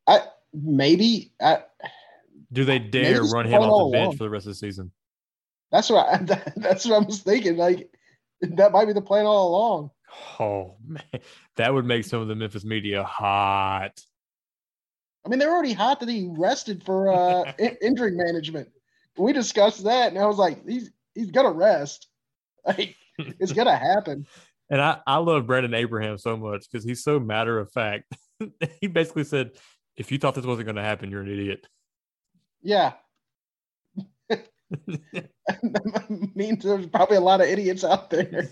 I 0.07 0.21
maybe. 0.53 1.33
I, 1.41 1.63
Do 2.51 2.65
they 2.65 2.79
dare 2.79 3.23
run 3.23 3.47
him 3.47 3.61
off 3.61 3.91
the 3.91 3.97
bench 3.97 4.05
along. 4.05 4.17
for 4.17 4.23
the 4.23 4.29
rest 4.29 4.45
of 4.45 4.51
the 4.51 4.55
season? 4.55 4.91
That's 5.71 5.89
what 5.89 6.07
I, 6.07 6.17
that's 6.57 6.85
what 6.85 7.01
I 7.01 7.05
was 7.05 7.19
thinking. 7.19 7.57
Like 7.57 7.89
that 8.41 8.71
might 8.71 8.85
be 8.85 8.93
the 8.93 9.01
plan 9.01 9.25
all 9.25 9.49
along. 9.49 9.91
Oh 10.39 10.75
man, 10.85 11.03
that 11.57 11.73
would 11.73 11.85
make 11.85 12.05
some 12.05 12.21
of 12.21 12.27
the 12.27 12.35
Memphis 12.35 12.65
media 12.65 13.03
hot. 13.03 13.99
I 15.25 15.29
mean, 15.29 15.39
they're 15.39 15.53
already 15.53 15.73
hot 15.73 16.01
that 16.01 16.09
he 16.09 16.27
rested 16.29 16.83
for 16.83 17.11
uh, 17.11 17.53
injury 17.81 18.11
management. 18.11 18.69
We 19.17 19.31
discussed 19.31 19.85
that, 19.85 20.11
and 20.11 20.19
I 20.19 20.25
was 20.25 20.37
like, 20.37 20.67
he's 20.67 20.91
he's 21.15 21.31
gonna 21.31 21.51
rest. 21.51 22.07
Like 22.65 22.95
it's 23.19 23.51
gonna 23.51 23.75
happen. 23.75 24.25
And 24.69 24.81
I, 24.81 24.99
I 25.05 25.17
love 25.17 25.45
Brandon 25.45 25.73
Abraham 25.73 26.17
so 26.17 26.37
much 26.37 26.65
because 26.71 26.85
he's 26.85 27.03
so 27.03 27.19
matter 27.19 27.59
of 27.59 27.71
fact. 27.71 28.05
he 28.81 28.87
basically 28.87 29.25
said, 29.25 29.51
if 29.97 30.11
you 30.11 30.17
thought 30.17 30.35
this 30.35 30.45
wasn't 30.45 30.65
going 30.65 30.77
to 30.77 30.81
happen, 30.81 31.11
you're 31.11 31.21
an 31.21 31.31
idiot. 31.31 31.67
Yeah. 32.61 32.93
That 34.29 36.31
means 36.33 36.63
there's 36.63 36.87
probably 36.87 37.17
a 37.17 37.21
lot 37.21 37.41
of 37.41 37.47
idiots 37.47 37.83
out 37.83 38.09
there. 38.09 38.47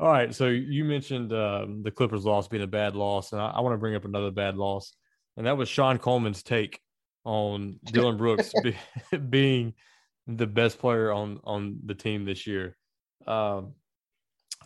All 0.00 0.08
right. 0.08 0.32
So 0.34 0.46
you 0.46 0.84
mentioned 0.84 1.32
um, 1.32 1.82
the 1.82 1.90
Clippers 1.90 2.24
loss 2.24 2.46
being 2.46 2.62
a 2.62 2.68
bad 2.68 2.94
loss, 2.94 3.32
and 3.32 3.40
I, 3.40 3.48
I 3.48 3.60
want 3.60 3.74
to 3.74 3.78
bring 3.78 3.96
up 3.96 4.04
another 4.04 4.30
bad 4.30 4.56
loss, 4.56 4.94
and 5.36 5.46
that 5.46 5.56
was 5.56 5.68
Sean 5.68 5.98
Coleman's 5.98 6.42
take 6.42 6.80
on 7.24 7.80
Dillon 7.84 8.16
Brooks 8.16 8.52
be, 8.62 8.76
being 9.30 9.74
the 10.26 10.46
best 10.46 10.78
player 10.78 11.10
on 11.12 11.40
on 11.42 11.80
the 11.84 11.94
team 11.94 12.24
this 12.24 12.46
year. 12.46 12.76
Um, 13.26 13.74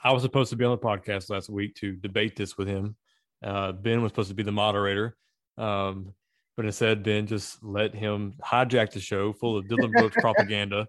I 0.05 0.13
was 0.13 0.23
supposed 0.23 0.51
to 0.51 0.57
be 0.57 0.65
on 0.65 0.73
the 0.73 0.79
podcast 0.79 1.31
last 1.31 1.49
week 1.49 1.77
to 1.77 1.93
debate 1.93 2.37
this 2.37 2.59
with 2.59 2.69
him. 2.69 2.97
Uh, 3.43 3.73
ben 3.73 4.03
was 4.03 4.11
supposed 4.11 4.29
to 4.29 4.35
be 4.35 4.43
the 4.43 4.53
moderator, 4.53 5.17
um, 5.57 6.13
but 6.57 6.67
instead 6.67 7.03
Ben 7.03 7.27
just 7.27 7.63
let 7.63 7.95
him 7.95 8.35
hijack 8.45 8.93
the 8.93 9.01
show 9.01 9.33
full 9.33 9.57
of 9.57 9.69
Dillon 9.69 9.91
Brooks 9.91 10.17
propaganda. 10.21 10.87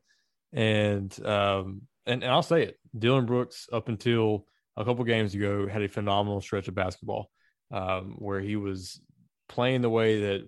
And, 0.52 1.26
um, 1.26 1.84
and 2.06 2.24
and 2.24 2.32
I'll 2.32 2.44
say 2.44 2.64
it, 2.64 2.80
Dillon 2.98 3.26
Brooks 3.26 3.68
up 3.72 3.90
until 3.90 4.46
a 4.78 4.86
couple 4.86 5.04
games 5.04 5.34
ago 5.34 5.68
had 5.68 5.82
a 5.82 5.88
phenomenal 5.88 6.42
stretch 6.42 6.68
of 6.68 6.76
basketball 6.76 7.30
um, 7.72 8.16
where 8.18 8.40
he 8.40 8.56
was 8.56 9.02
playing 9.50 9.82
the 9.82 9.90
way 9.90 10.22
that 10.22 10.48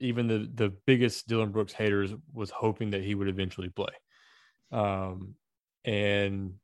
even 0.00 0.26
the 0.26 0.50
the 0.54 0.72
biggest 0.86 1.28
Dillon 1.28 1.52
Brooks 1.52 1.72
haters 1.72 2.12
was 2.32 2.50
hoping 2.50 2.90
that 2.90 3.02
he 3.02 3.14
would 3.14 3.28
eventually 3.28 3.68
play. 3.68 3.92
Um, 4.70 5.34
and 5.84 6.54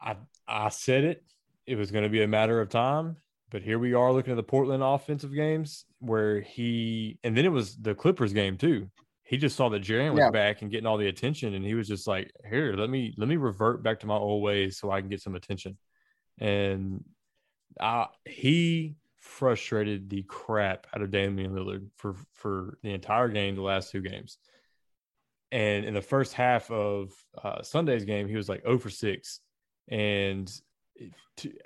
I 0.00 0.16
I 0.46 0.68
said 0.68 1.04
it, 1.04 1.24
it 1.66 1.76
was 1.76 1.90
going 1.90 2.04
to 2.04 2.10
be 2.10 2.22
a 2.22 2.28
matter 2.28 2.60
of 2.60 2.68
time. 2.68 3.16
But 3.50 3.62
here 3.62 3.80
we 3.80 3.94
are 3.94 4.12
looking 4.12 4.32
at 4.32 4.36
the 4.36 4.44
Portland 4.44 4.82
offensive 4.82 5.34
games 5.34 5.84
where 5.98 6.40
he, 6.40 7.18
and 7.24 7.36
then 7.36 7.44
it 7.44 7.50
was 7.50 7.76
the 7.76 7.96
Clippers 7.96 8.32
game 8.32 8.56
too. 8.56 8.88
He 9.30 9.36
just 9.36 9.56
saw 9.56 9.68
that 9.68 9.82
Jaren 9.82 10.10
was 10.10 10.18
yeah. 10.18 10.30
back 10.30 10.60
and 10.60 10.70
getting 10.72 10.86
all 10.86 10.98
the 10.98 11.06
attention, 11.06 11.54
and 11.54 11.64
he 11.64 11.74
was 11.74 11.86
just 11.86 12.08
like, 12.08 12.32
"Here, 12.48 12.74
let 12.76 12.90
me 12.90 13.14
let 13.16 13.28
me 13.28 13.36
revert 13.36 13.80
back 13.80 14.00
to 14.00 14.06
my 14.06 14.16
old 14.16 14.42
ways 14.42 14.78
so 14.78 14.90
I 14.90 15.00
can 15.00 15.08
get 15.08 15.22
some 15.22 15.36
attention." 15.36 15.78
and 16.40 17.04
uh, 17.78 18.06
he 18.24 18.96
frustrated 19.18 20.08
the 20.08 20.22
crap 20.22 20.86
out 20.94 21.02
of 21.02 21.10
Damian 21.10 21.52
Lillard 21.52 21.86
for 21.96 22.16
for 22.32 22.78
the 22.82 22.92
entire 22.92 23.28
game, 23.28 23.54
the 23.54 23.62
last 23.62 23.92
two 23.92 24.00
games. 24.00 24.38
And 25.52 25.84
in 25.84 25.94
the 25.94 26.02
first 26.02 26.32
half 26.32 26.70
of 26.70 27.12
uh, 27.42 27.62
Sunday's 27.62 28.04
game, 28.04 28.28
he 28.28 28.36
was 28.36 28.48
like 28.48 28.62
0 28.62 28.78
for 28.78 28.90
6. 28.90 29.40
And 29.88 30.50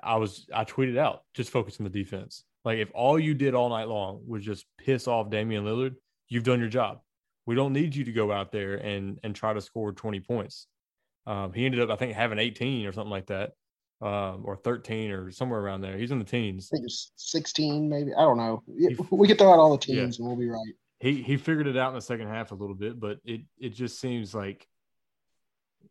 I 0.02 0.16
was, 0.16 0.46
I 0.54 0.64
tweeted 0.64 0.96
out, 0.96 1.24
just 1.34 1.50
focus 1.50 1.76
on 1.78 1.84
the 1.84 1.90
defense. 1.90 2.44
Like, 2.64 2.78
if 2.78 2.90
all 2.94 3.18
you 3.18 3.34
did 3.34 3.54
all 3.54 3.68
night 3.68 3.88
long 3.88 4.22
was 4.26 4.42
just 4.42 4.64
piss 4.78 5.06
off 5.06 5.28
Damian 5.28 5.66
Lillard, 5.66 5.96
you've 6.28 6.44
done 6.44 6.60
your 6.60 6.70
job. 6.70 7.00
We 7.46 7.54
don't 7.54 7.72
need 7.72 7.94
you 7.94 8.04
to 8.04 8.12
go 8.12 8.32
out 8.32 8.52
there 8.52 8.74
and 8.74 9.18
and 9.22 9.34
try 9.34 9.52
to 9.52 9.60
score 9.60 9.92
20 9.92 10.20
points. 10.20 10.66
Um, 11.26 11.52
he 11.52 11.64
ended 11.64 11.80
up, 11.80 11.90
I 11.90 11.96
think, 11.96 12.12
having 12.12 12.38
18 12.38 12.86
or 12.86 12.92
something 12.92 13.10
like 13.10 13.26
that, 13.26 13.52
um, 14.02 14.42
or 14.44 14.56
13 14.56 15.10
or 15.10 15.30
somewhere 15.30 15.60
around 15.60 15.80
there. 15.80 15.96
He's 15.96 16.10
in 16.10 16.18
the 16.18 16.24
teens. 16.24 16.68
I 16.70 16.76
think 16.76 16.84
it's 16.84 17.12
16, 17.16 17.88
maybe. 17.88 18.12
I 18.14 18.20
don't 18.20 18.36
know. 18.36 18.62
We 19.10 19.26
could 19.26 19.38
throw 19.38 19.52
out 19.52 19.58
all 19.58 19.72
the 19.72 19.78
teams 19.78 20.18
yeah. 20.18 20.24
and 20.24 20.28
we'll 20.28 20.36
be 20.36 20.50
right 20.50 20.74
he 21.04 21.22
he 21.22 21.36
figured 21.36 21.66
it 21.66 21.76
out 21.76 21.90
in 21.90 21.94
the 21.94 22.00
second 22.00 22.28
half 22.28 22.50
a 22.50 22.54
little 22.54 22.74
bit, 22.74 22.98
but 22.98 23.18
it 23.24 23.42
it 23.58 23.70
just 23.70 24.00
seems 24.00 24.34
like 24.34 24.66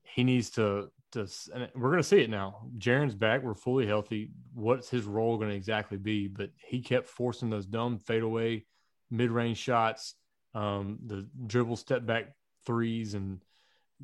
he 0.02 0.24
needs 0.24 0.50
to 0.52 0.90
to. 1.12 1.28
And 1.54 1.70
we're 1.76 1.92
gonna 1.92 2.02
see 2.02 2.22
it 2.22 2.32
now. 2.32 2.68
Jaren's 2.80 3.14
back. 3.14 3.44
We're 3.44 3.54
fully 3.54 3.86
healthy. 3.86 4.32
What's 4.56 4.90
his 4.90 5.06
role 5.06 5.38
going 5.38 5.50
to 5.50 5.56
exactly 5.56 5.98
be? 5.98 6.28
But 6.28 6.50
he 6.58 6.82
kept 6.82 7.08
forcing 7.08 7.52
those 7.52 7.68
dumb 7.68 8.00
fadeaway 8.00 8.66
mid 9.12 9.30
range 9.30 9.58
shots, 9.58 10.16
um, 10.54 11.00
the 11.06 11.28
dribble 11.48 11.78
step 11.78 12.06
back 12.06 12.36
threes, 12.66 13.14
and 13.14 13.42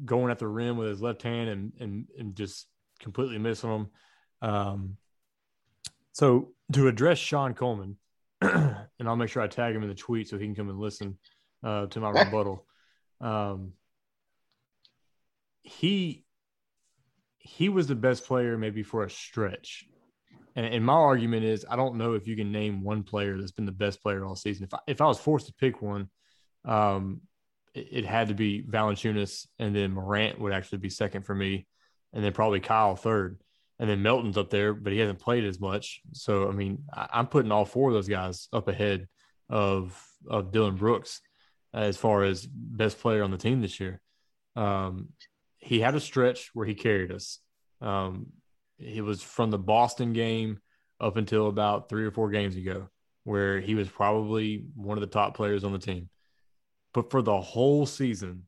going 0.06 0.32
at 0.32 0.40
the 0.40 0.48
rim 0.48 0.78
with 0.78 0.90
his 0.90 1.02
left 1.02 1.22
hand 1.22 1.50
and 1.50 1.74
and 1.80 2.08
and 2.18 2.36
just 2.36 2.68
completely 3.00 3.38
missing 3.38 3.70
them. 3.70 3.90
Um, 4.42 4.98
so 6.14 6.54
to 6.74 6.88
address 6.88 7.18
Sean 7.18 7.54
Coleman 7.54 7.98
and 8.42 9.08
I'll 9.08 9.16
make 9.16 9.30
sure 9.30 9.42
I 9.42 9.48
tag 9.48 9.76
him 9.76 9.84
in 9.84 9.90
the 9.90 9.96
tweet 9.96 10.30
so 10.30 10.38
he 10.38 10.46
can 10.46 10.56
come 10.56 10.70
and 10.70 10.80
listen 10.80 11.18
uh, 11.64 11.88
to 11.88 12.00
my 12.00 12.10
rebuttal. 12.10 12.66
Um, 13.22 13.74
he 15.62 16.24
he 17.38 17.68
was 17.68 17.88
the 17.88 17.96
best 17.96 18.26
player 18.26 18.58
maybe 18.58 18.84
for 18.84 19.04
a 19.04 19.10
stretch. 19.10 19.86
And, 20.56 20.86
my 20.86 20.94
argument 20.94 21.46
is 21.46 21.66
I 21.70 21.76
don't 21.76 21.96
know 21.96 22.14
if 22.14 22.28
you 22.28 22.36
can 22.36 22.52
name 22.52 22.84
one 22.84 23.04
player 23.04 23.38
that's 23.38 23.52
been 23.52 23.66
the 23.66 23.72
best 23.72 24.02
player 24.02 24.26
all 24.26 24.36
season. 24.36 24.66
If 24.66 24.74
I, 24.74 24.80
if 24.88 25.02
I 25.02 25.06
was 25.06 25.20
forced 25.20 25.48
to 25.48 25.54
pick 25.54 25.82
one, 25.82 26.10
um, 26.66 27.22
it, 27.74 27.88
it, 27.92 28.06
had 28.06 28.30
to 28.30 28.34
be 28.34 28.64
Valanciunas, 28.64 29.48
and 29.58 29.76
then 29.76 29.92
Morant 29.92 30.40
would 30.40 30.54
actually 30.54 30.80
be 30.80 30.90
second 30.90 31.24
for 31.24 31.36
me, 31.36 31.68
and 32.14 32.24
then 32.24 32.34
probably 32.34 32.60
Kyle 32.60 32.96
third 32.96 33.40
and 33.80 33.90
then 33.90 34.02
Melton's 34.02 34.38
up 34.38 34.50
there, 34.50 34.74
but 34.74 34.92
he 34.92 35.00
hasn't 35.00 35.20
played 35.20 35.46
as 35.46 35.60
much. 35.60 36.02
So 36.12 36.48
I 36.50 36.52
mean, 36.52 36.84
I, 36.94 37.08
am 37.14 37.28
putting 37.28 37.52
all 37.52 37.66
four 37.66 37.90
of 37.90 37.96
those 37.96 38.10
guys 38.10 38.50
up 38.52 38.68
ahead 38.68 39.08
of 39.50 39.98
of 40.30 40.52
Dillon 40.52 40.76
Brooks 40.76 41.22
as 41.74 41.96
far 41.98 42.24
as 42.24 42.46
best 42.46 43.00
player 43.00 43.24
on 43.24 43.32
the 43.32 43.38
team 43.38 43.62
this 43.62 43.80
year. 43.80 44.02
Um, 44.56 45.10
he 45.58 45.80
had 45.80 45.96
a 45.96 46.00
stretch 46.00 46.50
where 46.54 46.66
he 46.66 46.76
carried 46.76 47.12
us. 47.12 47.40
Um, 47.82 48.28
it 48.78 49.02
was 49.02 49.22
from 49.22 49.50
the 49.50 49.58
Boston 49.58 50.14
game 50.14 50.60
up 51.00 51.16
until 51.16 51.48
about 51.48 51.88
three 51.88 52.06
or 52.06 52.12
four 52.12 52.30
games 52.30 52.58
ago, 52.58 52.90
where 53.24 53.62
he 53.62 53.76
was 53.76 53.88
probably 53.88 54.66
one 54.76 54.98
of 54.98 55.02
the 55.02 55.08
top 55.08 55.36
players 55.36 55.64
on 55.64 55.72
the 55.72 55.80
team. 55.80 56.10
But 56.94 57.12
for 57.12 57.22
the 57.22 57.40
whole 57.40 57.86
season, 57.86 58.44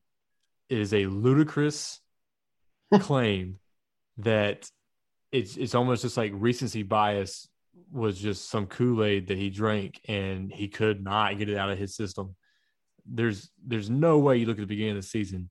it 0.68 0.78
is 0.78 0.92
a 0.94 1.06
ludicrous 1.06 2.00
claim 3.00 3.58
that 4.18 4.68
it's 5.30 5.56
it's 5.56 5.74
almost 5.74 6.02
just 6.02 6.16
like 6.16 6.32
recency 6.34 6.82
bias 6.82 7.48
was 7.90 8.18
just 8.18 8.50
some 8.50 8.66
Kool-Aid 8.66 9.28
that 9.28 9.38
he 9.38 9.50
drank 9.50 10.00
and 10.08 10.52
he 10.52 10.68
could 10.68 11.02
not 11.02 11.38
get 11.38 11.48
it 11.48 11.56
out 11.56 11.70
of 11.70 11.78
his 11.78 11.94
system. 11.94 12.36
There's 13.06 13.50
there's 13.64 13.90
no 13.90 14.18
way 14.18 14.36
you 14.36 14.46
look 14.46 14.58
at 14.58 14.60
the 14.60 14.66
beginning 14.66 14.96
of 14.96 15.02
the 15.02 15.08
season 15.08 15.50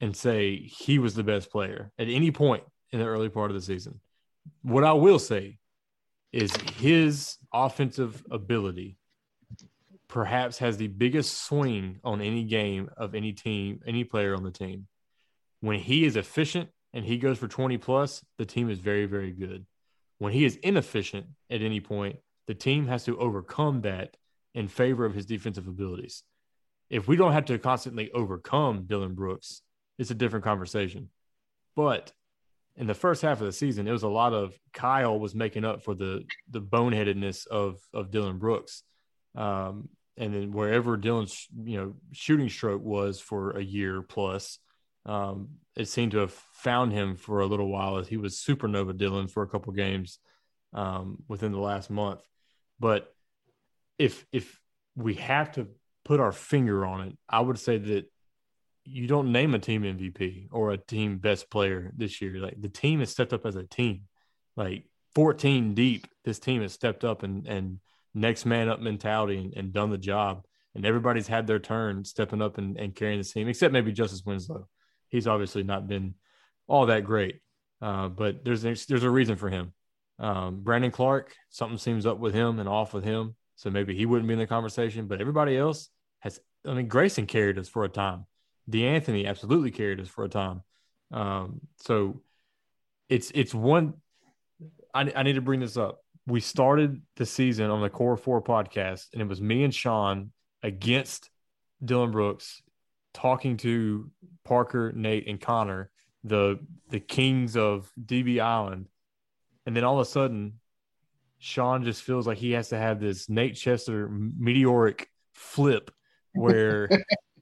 and 0.00 0.16
say 0.16 0.56
he 0.56 0.98
was 0.98 1.14
the 1.14 1.22
best 1.22 1.50
player 1.50 1.92
at 1.98 2.08
any 2.08 2.30
point 2.30 2.64
in 2.92 2.98
the 2.98 3.06
early 3.06 3.28
part 3.28 3.50
of 3.50 3.54
the 3.54 3.62
season. 3.62 4.00
What 4.62 4.84
I 4.84 4.92
will 4.92 5.18
say 5.18 5.58
is 6.32 6.54
his 6.76 7.36
offensive 7.52 8.22
ability 8.30 8.96
perhaps 10.10 10.58
has 10.58 10.76
the 10.76 10.88
biggest 10.88 11.44
swing 11.44 12.00
on 12.02 12.20
any 12.20 12.42
game 12.42 12.90
of 12.96 13.14
any 13.14 13.32
team, 13.32 13.80
any 13.86 14.02
player 14.02 14.34
on 14.34 14.42
the 14.42 14.50
team. 14.50 14.88
When 15.60 15.78
he 15.78 16.04
is 16.04 16.16
efficient 16.16 16.68
and 16.92 17.04
he 17.04 17.16
goes 17.16 17.38
for 17.38 17.46
20 17.46 17.78
plus, 17.78 18.24
the 18.36 18.44
team 18.44 18.70
is 18.70 18.80
very, 18.80 19.06
very 19.06 19.30
good. 19.30 19.66
When 20.18 20.32
he 20.32 20.44
is 20.44 20.56
inefficient 20.56 21.26
at 21.48 21.62
any 21.62 21.80
point, 21.80 22.16
the 22.48 22.54
team 22.54 22.88
has 22.88 23.04
to 23.04 23.18
overcome 23.18 23.82
that 23.82 24.16
in 24.52 24.66
favor 24.66 25.04
of 25.04 25.14
his 25.14 25.26
defensive 25.26 25.68
abilities. 25.68 26.24
If 26.90 27.06
we 27.06 27.14
don't 27.14 27.32
have 27.32 27.44
to 27.44 27.58
constantly 27.58 28.10
overcome 28.10 28.86
Dillon 28.86 29.14
Brooks, 29.14 29.62
it's 29.96 30.10
a 30.10 30.14
different 30.14 30.44
conversation. 30.44 31.10
But 31.76 32.12
in 32.76 32.88
the 32.88 32.94
first 32.94 33.22
half 33.22 33.40
of 33.40 33.46
the 33.46 33.52
season, 33.52 33.86
it 33.86 33.92
was 33.92 34.02
a 34.02 34.08
lot 34.08 34.32
of 34.32 34.58
Kyle 34.72 35.20
was 35.20 35.36
making 35.36 35.64
up 35.64 35.84
for 35.84 35.94
the 35.94 36.24
the 36.50 36.60
boneheadedness 36.60 37.46
of 37.46 37.78
of 37.94 38.10
Dillon 38.10 38.38
Brooks. 38.38 38.82
Um, 39.36 39.88
and 40.20 40.34
then 40.34 40.52
wherever 40.52 40.98
Dillon's 40.98 41.48
you 41.64 41.78
know 41.78 41.94
shooting 42.12 42.50
stroke 42.50 42.82
was 42.82 43.20
for 43.20 43.52
a 43.52 43.62
year 43.62 44.02
plus, 44.02 44.58
um, 45.06 45.48
it 45.76 45.88
seemed 45.88 46.12
to 46.12 46.18
have 46.18 46.32
found 46.32 46.92
him 46.92 47.16
for 47.16 47.40
a 47.40 47.46
little 47.46 47.68
while 47.68 47.96
as 47.96 48.06
he 48.06 48.18
was 48.18 48.36
supernova 48.36 48.96
Dillon 48.96 49.28
for 49.28 49.42
a 49.42 49.48
couple 49.48 49.72
games 49.72 50.18
um, 50.74 51.22
within 51.26 51.52
the 51.52 51.58
last 51.58 51.88
month. 51.88 52.20
But 52.78 53.12
if 53.98 54.26
if 54.30 54.60
we 54.94 55.14
have 55.14 55.52
to 55.52 55.68
put 56.04 56.20
our 56.20 56.32
finger 56.32 56.84
on 56.84 57.08
it, 57.08 57.18
I 57.28 57.40
would 57.40 57.58
say 57.58 57.78
that 57.78 58.04
you 58.84 59.06
don't 59.06 59.32
name 59.32 59.54
a 59.54 59.58
team 59.58 59.82
MVP 59.82 60.48
or 60.52 60.70
a 60.70 60.76
team 60.78 61.16
best 61.16 61.50
player 61.50 61.92
this 61.96 62.20
year. 62.20 62.38
Like 62.38 62.60
the 62.60 62.68
team 62.68 63.00
has 63.00 63.10
stepped 63.10 63.32
up 63.32 63.46
as 63.46 63.56
a 63.56 63.64
team. 63.64 64.02
Like 64.54 64.84
14 65.14 65.72
deep, 65.72 66.06
this 66.24 66.38
team 66.38 66.60
has 66.60 66.74
stepped 66.74 67.04
up 67.04 67.22
and 67.22 67.46
and 67.46 67.80
next 68.14 68.44
man 68.46 68.68
up 68.68 68.80
mentality 68.80 69.38
and, 69.38 69.54
and 69.56 69.72
done 69.72 69.90
the 69.90 69.98
job. 69.98 70.44
And 70.74 70.86
everybody's 70.86 71.26
had 71.26 71.46
their 71.46 71.58
turn 71.58 72.04
stepping 72.04 72.40
up 72.40 72.58
and, 72.58 72.78
and 72.78 72.94
carrying 72.94 73.18
the 73.18 73.24
team, 73.24 73.48
except 73.48 73.72
maybe 73.72 73.92
Justice 73.92 74.22
Winslow 74.24 74.68
he's 75.10 75.26
obviously 75.26 75.62
not 75.62 75.86
been 75.86 76.14
all 76.66 76.86
that 76.86 77.04
great. 77.04 77.40
Uh, 77.82 78.08
but 78.08 78.44
there's 78.44 78.62
there's 78.62 79.04
a 79.04 79.10
reason 79.10 79.36
for 79.36 79.50
him. 79.50 79.72
Um, 80.18 80.62
Brandon 80.62 80.90
Clarke, 80.90 81.34
something 81.50 81.78
seems 81.78 82.06
up 82.06 82.18
with 82.18 82.34
him 82.34 82.58
and 82.58 82.68
off 82.68 82.94
with 82.94 83.04
him, 83.04 83.34
so 83.56 83.70
maybe 83.70 83.94
he 83.94 84.06
wouldn't 84.06 84.28
be 84.28 84.34
in 84.34 84.38
the 84.38 84.46
conversation. 84.46 85.06
But 85.06 85.20
everybody 85.20 85.56
else 85.56 85.88
has. 86.20 86.40
I 86.66 86.74
mean, 86.74 86.88
Grayson 86.88 87.26
carried 87.26 87.58
us 87.58 87.68
for 87.68 87.84
a 87.84 87.88
time. 87.88 88.26
De'Anthony 88.70 89.26
absolutely 89.26 89.70
carried 89.70 89.98
us 89.98 90.08
for 90.08 90.24
a 90.24 90.28
time. 90.28 90.62
Um, 91.10 91.60
so 91.78 92.22
it's 93.08 93.32
it's 93.34 93.54
one. 93.54 93.94
I, 94.92 95.10
I 95.16 95.22
need 95.22 95.34
to 95.34 95.40
bring 95.40 95.60
this 95.60 95.78
up. 95.78 96.04
We 96.30 96.40
started 96.40 97.02
the 97.16 97.26
season 97.26 97.70
on 97.70 97.82
the 97.82 97.90
Core 97.90 98.16
Four 98.16 98.40
podcast, 98.40 99.06
and 99.12 99.20
it 99.20 99.26
was 99.26 99.40
me 99.40 99.64
and 99.64 99.74
Sean 99.74 100.30
against 100.62 101.28
Dillon 101.84 102.12
Brooks 102.12 102.62
talking 103.12 103.56
to 103.58 104.08
Parker, 104.44 104.92
Nate, 104.94 105.26
and 105.26 105.40
Connor, 105.40 105.90
the 106.22 106.60
the 106.90 107.00
kings 107.00 107.56
of 107.56 107.90
DB 108.00 108.40
Island, 108.40 108.86
and 109.66 109.76
then 109.76 109.82
all 109.82 109.98
of 109.98 110.06
a 110.06 110.10
sudden, 110.10 110.60
Sean 111.40 111.82
just 111.82 112.04
feels 112.04 112.28
like 112.28 112.38
he 112.38 112.52
has 112.52 112.68
to 112.68 112.78
have 112.78 113.00
this 113.00 113.28
Nate 113.28 113.56
Chester 113.56 114.08
meteoric 114.08 115.08
flip 115.32 115.90
where 116.32 116.88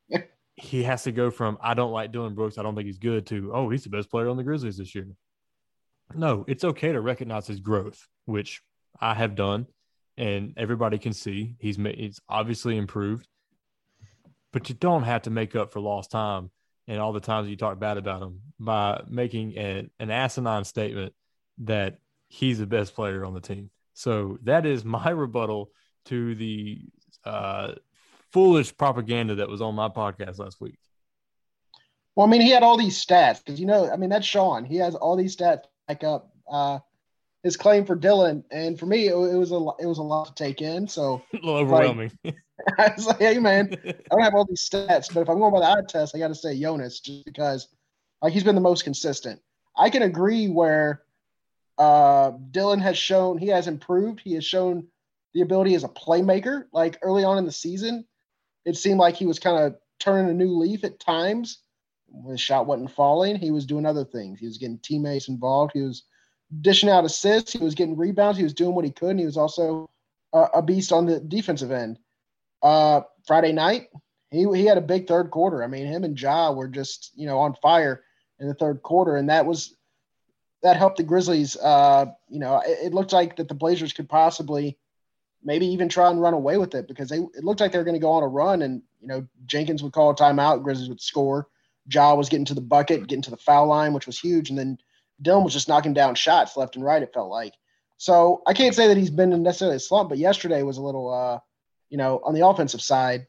he 0.57 0.83
has 0.85 1.03
to 1.03 1.12
go 1.12 1.31
from 1.31 1.59
I 1.61 1.74
don't 1.74 1.92
like 1.92 2.11
Dillon 2.11 2.35
Brooks, 2.35 2.57
I 2.57 2.62
don't 2.62 2.74
think 2.74 2.87
he's 2.87 2.98
good 2.98 3.27
to 3.27 3.53
oh 3.53 3.68
he's 3.68 3.85
the 3.85 3.90
best 3.90 4.11
player 4.11 4.31
on 4.31 4.38
the 4.38 4.44
Grizzlies 4.44 4.79
this 4.79 4.94
year. 4.94 5.09
No, 6.14 6.46
it's 6.48 6.64
okay 6.64 6.92
to 6.92 7.03
recognize 7.03 7.46
his 7.46 7.61
growth, 7.61 8.09
which 8.24 8.62
I 9.01 9.14
have 9.14 9.35
done, 9.35 9.66
and 10.16 10.55
everybody 10.57 10.98
can 10.98 11.12
see 11.12 11.57
he's 11.59 11.77
he's 11.77 12.20
obviously 12.29 12.77
improved 12.77 13.29
but 14.53 14.68
you 14.68 14.74
don't 14.74 15.03
have 15.03 15.22
to 15.22 15.31
make 15.31 15.55
up 15.55 15.72
for 15.72 15.81
lost 15.81 16.11
time 16.11 16.51
and 16.87 16.98
all 16.98 17.12
the 17.12 17.20
times 17.20 17.48
you 17.48 17.57
talk 17.57 17.79
bad 17.79 17.98
about 17.98 18.22
him 18.22 18.40
by 18.59 19.03
making 19.09 19.57
an, 19.57 19.90
an 19.98 20.11
asinine 20.11 20.64
statement 20.64 21.12
that 21.59 21.98
he's 22.29 22.59
the 22.59 22.66
best 22.66 22.94
player 22.94 23.24
on 23.24 23.35
the 23.35 23.40
team. 23.40 23.70
So 23.94 24.38
that 24.44 24.64
is 24.64 24.85
my 24.85 25.11
rebuttal 25.11 25.70
to 26.07 26.35
the 26.35 26.81
uh, 27.24 27.72
foolish 28.33 28.77
propaganda 28.77 29.37
that 29.37 29.48
was 29.48 29.61
on 29.61 29.74
my 29.74 29.88
podcast 29.88 30.38
last 30.38 30.61
week. 30.61 30.79
Well, 32.14 32.27
I 32.27 32.31
mean, 32.31 32.40
he 32.40 32.51
had 32.51 32.62
all 32.62 32.77
these 32.77 33.05
stats 33.05 33.44
because 33.44 33.61
you 33.61 33.66
know, 33.66 33.90
I 33.90 33.96
mean, 33.96 34.11
that's 34.11 34.27
Sean. 34.27 34.64
He 34.64 34.77
has 34.77 34.94
all 34.94 35.14
these 35.14 35.37
stats 35.37 35.64
back 35.87 36.03
up 36.03 36.33
uh, 36.51 36.81
his 37.48 37.56
claim 37.56 37.84
for 37.87 37.96
Dillon, 37.96 38.44
and 38.50 38.78
for 38.78 38.87
me, 38.87 39.08
it, 39.08 39.14
it, 39.14 39.37
was 39.37 39.52
a 39.52 39.61
it 39.80 39.87
was 39.87 39.98
a 39.98 40.02
lot 40.02 40.26
to 40.26 40.34
take 40.44 40.61
in. 40.62 40.87
So 40.87 41.22
a 41.32 41.37
little 41.37 41.56
overwhelming. 41.56 42.12
Like, 42.22 42.37
I 42.78 42.92
was 42.94 43.06
like, 43.06 43.18
hey 43.18 43.38
man, 43.38 43.74
I 43.84 43.94
don't 44.11 44.22
have 44.22 44.34
all 44.34 44.44
these 44.44 44.68
stats, 44.68 45.12
but 45.12 45.22
if 45.22 45.28
I'm 45.28 45.38
going 45.38 45.52
by 45.52 45.61
the 45.61 45.70
eye 45.70 45.82
test, 45.88 46.14
I 46.14 46.18
got 46.18 46.28
to 46.28 46.34
say 46.34 46.61
Jonas 46.61 47.00
just 47.00 47.24
because 47.24 47.68
like 48.22 48.32
he's 48.32 48.44
been 48.44 48.54
the 48.54 48.61
most 48.61 48.84
consistent. 48.84 49.40
I 49.76 49.90
can 49.90 50.02
agree 50.02 50.48
where 50.48 51.02
Uh, 51.78 52.32
Dillon 52.50 52.80
has 52.80 52.98
shown 52.98 53.38
he 53.38 53.48
has 53.48 53.68
improved. 53.68 54.20
He 54.20 54.34
has 54.34 54.44
shown 54.44 54.88
the 55.32 55.42
ability 55.42 55.76
as 55.76 55.84
a 55.84 55.88
playmaker. 55.88 56.64
Like 56.72 56.98
early 57.02 57.22
on 57.22 57.38
in 57.38 57.44
the 57.46 57.52
season, 57.52 58.04
it 58.64 58.76
seemed 58.76 58.98
like 58.98 59.14
he 59.14 59.26
was 59.26 59.38
kind 59.38 59.64
of 59.64 59.76
turning 60.00 60.28
a 60.28 60.34
new 60.34 60.58
leaf 60.58 60.82
at 60.84 60.98
times. 60.98 61.62
When 62.08 62.32
his 62.32 62.40
shot 62.40 62.66
wasn't 62.66 62.90
falling, 62.90 63.37
he 63.37 63.52
was 63.52 63.66
doing 63.66 63.87
other 63.87 64.04
things. 64.04 64.40
He 64.40 64.46
was 64.46 64.58
getting 64.58 64.80
teammates 64.80 65.28
involved. 65.28 65.72
He 65.74 65.82
was 65.82 66.02
dishing 66.61 66.88
out 66.88 67.04
assists. 67.04 67.52
He 67.52 67.58
was 67.58 67.74
getting 67.74 67.96
rebounds. 67.96 68.38
He 68.38 68.44
was 68.44 68.54
doing 68.54 68.74
what 68.74 68.84
he 68.84 68.90
could. 68.90 69.11
And 69.11 69.20
he 69.20 69.26
was 69.26 69.37
also 69.37 69.88
a, 70.32 70.44
a 70.54 70.62
beast 70.62 70.92
on 70.92 71.06
the 71.06 71.20
defensive 71.20 71.70
end. 71.70 71.98
Uh, 72.62 73.02
Friday 73.26 73.52
night, 73.52 73.88
he 74.30 74.46
he 74.54 74.64
had 74.64 74.78
a 74.78 74.82
big 74.82 75.06
third 75.06 75.30
quarter. 75.30 75.62
I 75.62 75.66
mean, 75.66 75.87
him 75.87 76.04
and 76.04 76.20
Ja 76.20 76.52
were 76.52 76.68
just 76.68 77.12
you 77.14 77.26
know 77.26 77.38
on 77.38 77.54
fire 77.54 78.02
in 78.40 78.48
the 78.48 78.54
third 78.54 78.82
quarter, 78.82 79.16
and 79.16 79.28
that 79.30 79.46
was 79.46 79.76
that 80.62 80.76
helped 80.76 80.96
the 80.96 81.02
Grizzlies. 81.02 81.56
Uh, 81.56 82.06
you 82.28 82.38
know, 82.38 82.61
it, 82.66 82.87
it 82.87 82.94
looked 82.94 83.12
like 83.12 83.37
that 83.37 83.48
the 83.48 83.54
Blazers 83.54 83.92
could 83.92 84.08
possibly 84.08 84.76
maybe 85.42 85.66
even 85.66 85.88
try 85.88 86.11
and 86.11 86.20
run 86.20 86.34
away 86.34 86.58
with 86.58 86.74
it 86.74 86.88
because 86.88 87.08
they 87.08 87.18
it 87.18 87.44
looked 87.44 87.61
like 87.61 87.72
they 87.72 87.78
were 87.78 87.84
going 87.84 87.94
to 87.94 88.00
go 88.00 88.12
on 88.12 88.22
a 88.22 88.28
run, 88.28 88.62
and 88.62 88.82
you 89.00 89.08
know 89.08 89.26
Jenkins 89.46 89.82
would 89.82 89.92
call 89.92 90.11
a 90.11 90.16
timeout, 90.16 90.62
Grizzlies 90.62 90.88
would 90.88 91.00
score. 91.00 91.48
Ja 91.90 92.14
was 92.14 92.28
getting 92.28 92.44
to 92.44 92.54
the 92.54 92.61
bucket, 92.61 93.06
getting 93.06 93.22
to 93.22 93.30
the 93.30 93.37
foul 93.37 93.66
line, 93.66 93.92
which 93.92 94.06
was 94.06 94.18
huge, 94.18 94.50
and 94.50 94.58
then 94.58 94.78
Dillon 95.20 95.44
was 95.44 95.52
just 95.52 95.68
knocking 95.68 95.94
down 95.94 96.14
shots 96.14 96.57
left 96.57 96.76
and 96.76 96.85
right. 96.85 97.02
It 97.02 97.12
felt 97.12 97.31
like. 97.31 97.54
So 97.96 98.42
I 98.46 98.52
can't 98.54 98.74
say 98.74 98.88
that 98.88 98.96
he's 98.96 99.11
been 99.11 99.33
in 99.33 99.42
necessarily 99.42 99.76
a 99.76 99.81
slump, 99.81 100.09
but 100.09 100.18
yesterday 100.18 100.62
was 100.62 100.78
a 100.78 100.83
little, 100.83 101.12
uh, 101.12 101.40
you 101.90 101.98
know, 101.98 102.20
on 102.24 102.33
the 102.33 102.46
offensive 102.46 102.81
side. 102.81 103.26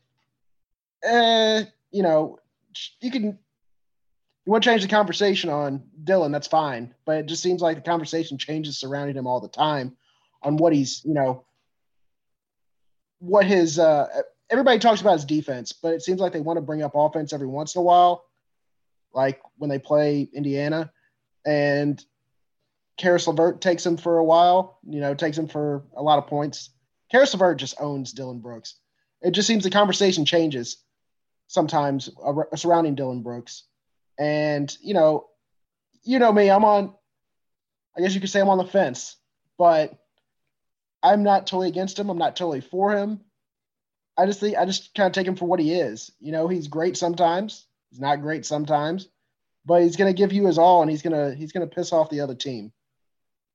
Eh, 1.03 1.63
you 1.91 2.03
know, 2.03 2.37
you 3.01 3.09
can 3.09 3.23
you 3.23 4.51
want 4.51 4.63
to 4.63 4.69
change 4.69 4.81
the 4.81 4.87
conversation 4.87 5.49
on 5.49 5.83
Dillon, 6.03 6.31
that's 6.31 6.47
fine. 6.47 6.93
But 7.05 7.17
it 7.17 7.25
just 7.25 7.41
seems 7.41 7.61
like 7.61 7.77
the 7.77 7.89
conversation 7.89 8.37
changes 8.37 8.77
surrounding 8.77 9.15
him 9.15 9.27
all 9.27 9.39
the 9.39 9.47
time 9.47 9.97
on 10.43 10.57
what 10.57 10.73
he's, 10.73 11.03
you 11.03 11.13
know, 11.13 11.45
what 13.19 13.45
his 13.45 13.79
uh 13.79 14.07
everybody 14.49 14.79
talks 14.79 15.01
about 15.01 15.13
his 15.13 15.25
defense, 15.25 15.73
but 15.73 15.93
it 15.93 16.03
seems 16.03 16.19
like 16.19 16.33
they 16.33 16.41
want 16.41 16.57
to 16.57 16.61
bring 16.61 16.83
up 16.83 16.93
offense 16.95 17.33
every 17.33 17.47
once 17.47 17.75
in 17.75 17.79
a 17.79 17.83
while, 17.83 18.25
like 19.13 19.41
when 19.57 19.69
they 19.69 19.79
play 19.79 20.29
Indiana 20.33 20.91
and 21.45 22.03
Caris 22.97 23.27
LeVert 23.27 23.61
takes 23.61 23.85
him 23.85 23.97
for 23.97 24.17
a 24.17 24.23
while, 24.23 24.79
you 24.83 24.99
know, 24.99 25.15
takes 25.15 25.37
him 25.37 25.47
for 25.47 25.83
a 25.95 26.03
lot 26.03 26.19
of 26.19 26.27
points. 26.27 26.69
Caris 27.11 27.33
LeVert 27.33 27.57
just 27.57 27.79
owns 27.79 28.11
Dillon 28.11 28.39
Brooks. 28.39 28.75
It 29.21 29.31
just 29.31 29.47
seems 29.47 29.63
the 29.63 29.69
conversation 29.69 30.25
changes 30.25 30.77
sometimes 31.47 32.09
surrounding 32.55 32.95
Dillon 32.95 33.23
Brooks. 33.23 33.63
And, 34.19 34.75
you 34.81 34.93
know, 34.93 35.27
you 36.03 36.19
know 36.19 36.31
me, 36.31 36.51
I'm 36.51 36.65
on, 36.65 36.93
I 37.97 38.01
guess 38.01 38.13
you 38.13 38.21
could 38.21 38.29
say 38.29 38.41
I'm 38.41 38.49
on 38.49 38.57
the 38.57 38.65
fence, 38.65 39.15
but 39.57 39.97
I'm 41.01 41.23
not 41.23 41.47
totally 41.47 41.69
against 41.69 41.97
him. 41.97 42.09
I'm 42.09 42.17
not 42.17 42.35
totally 42.35 42.61
for 42.61 42.91
him. 42.91 43.21
I 44.17 44.25
just 44.25 44.41
think, 44.41 44.57
I 44.57 44.65
just 44.65 44.93
kind 44.93 45.07
of 45.07 45.13
take 45.13 45.25
him 45.27 45.37
for 45.37 45.45
what 45.45 45.61
he 45.61 45.73
is. 45.73 46.11
You 46.19 46.33
know, 46.33 46.49
he's 46.49 46.67
great 46.67 46.97
sometimes, 46.97 47.65
he's 47.89 48.01
not 48.01 48.21
great 48.21 48.45
sometimes 48.45 49.07
but 49.65 49.81
he's 49.81 49.95
going 49.95 50.13
to 50.13 50.17
give 50.17 50.33
you 50.33 50.47
his 50.47 50.57
all, 50.57 50.81
and 50.81 50.89
he's 50.89 51.01
going 51.01 51.13
to 51.13 51.35
he's 51.35 51.51
going 51.51 51.67
to 51.67 51.73
piss 51.73 51.93
off 51.93 52.09
the 52.09 52.21
other 52.21 52.35
team. 52.35 52.71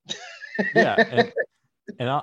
yeah, 0.74 0.94
and, 0.96 1.32
and 1.98 2.10
I, 2.10 2.22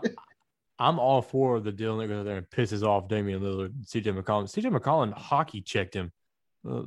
I'm 0.80 1.00
all 1.00 1.22
for 1.22 1.60
the 1.60 1.72
deal 1.72 1.98
that 1.98 2.08
goes 2.08 2.26
there 2.26 2.38
and 2.38 2.50
pisses 2.50 2.84
off 2.84 3.08
Damian 3.08 3.42
Lillard, 3.42 3.86
CJ 3.86 4.20
McCollum. 4.20 4.46
CJ 4.46 4.76
McCollum 4.76 5.14
hockey 5.14 5.62
checked 5.62 5.96
him 5.96 6.12
uh, 6.70 6.84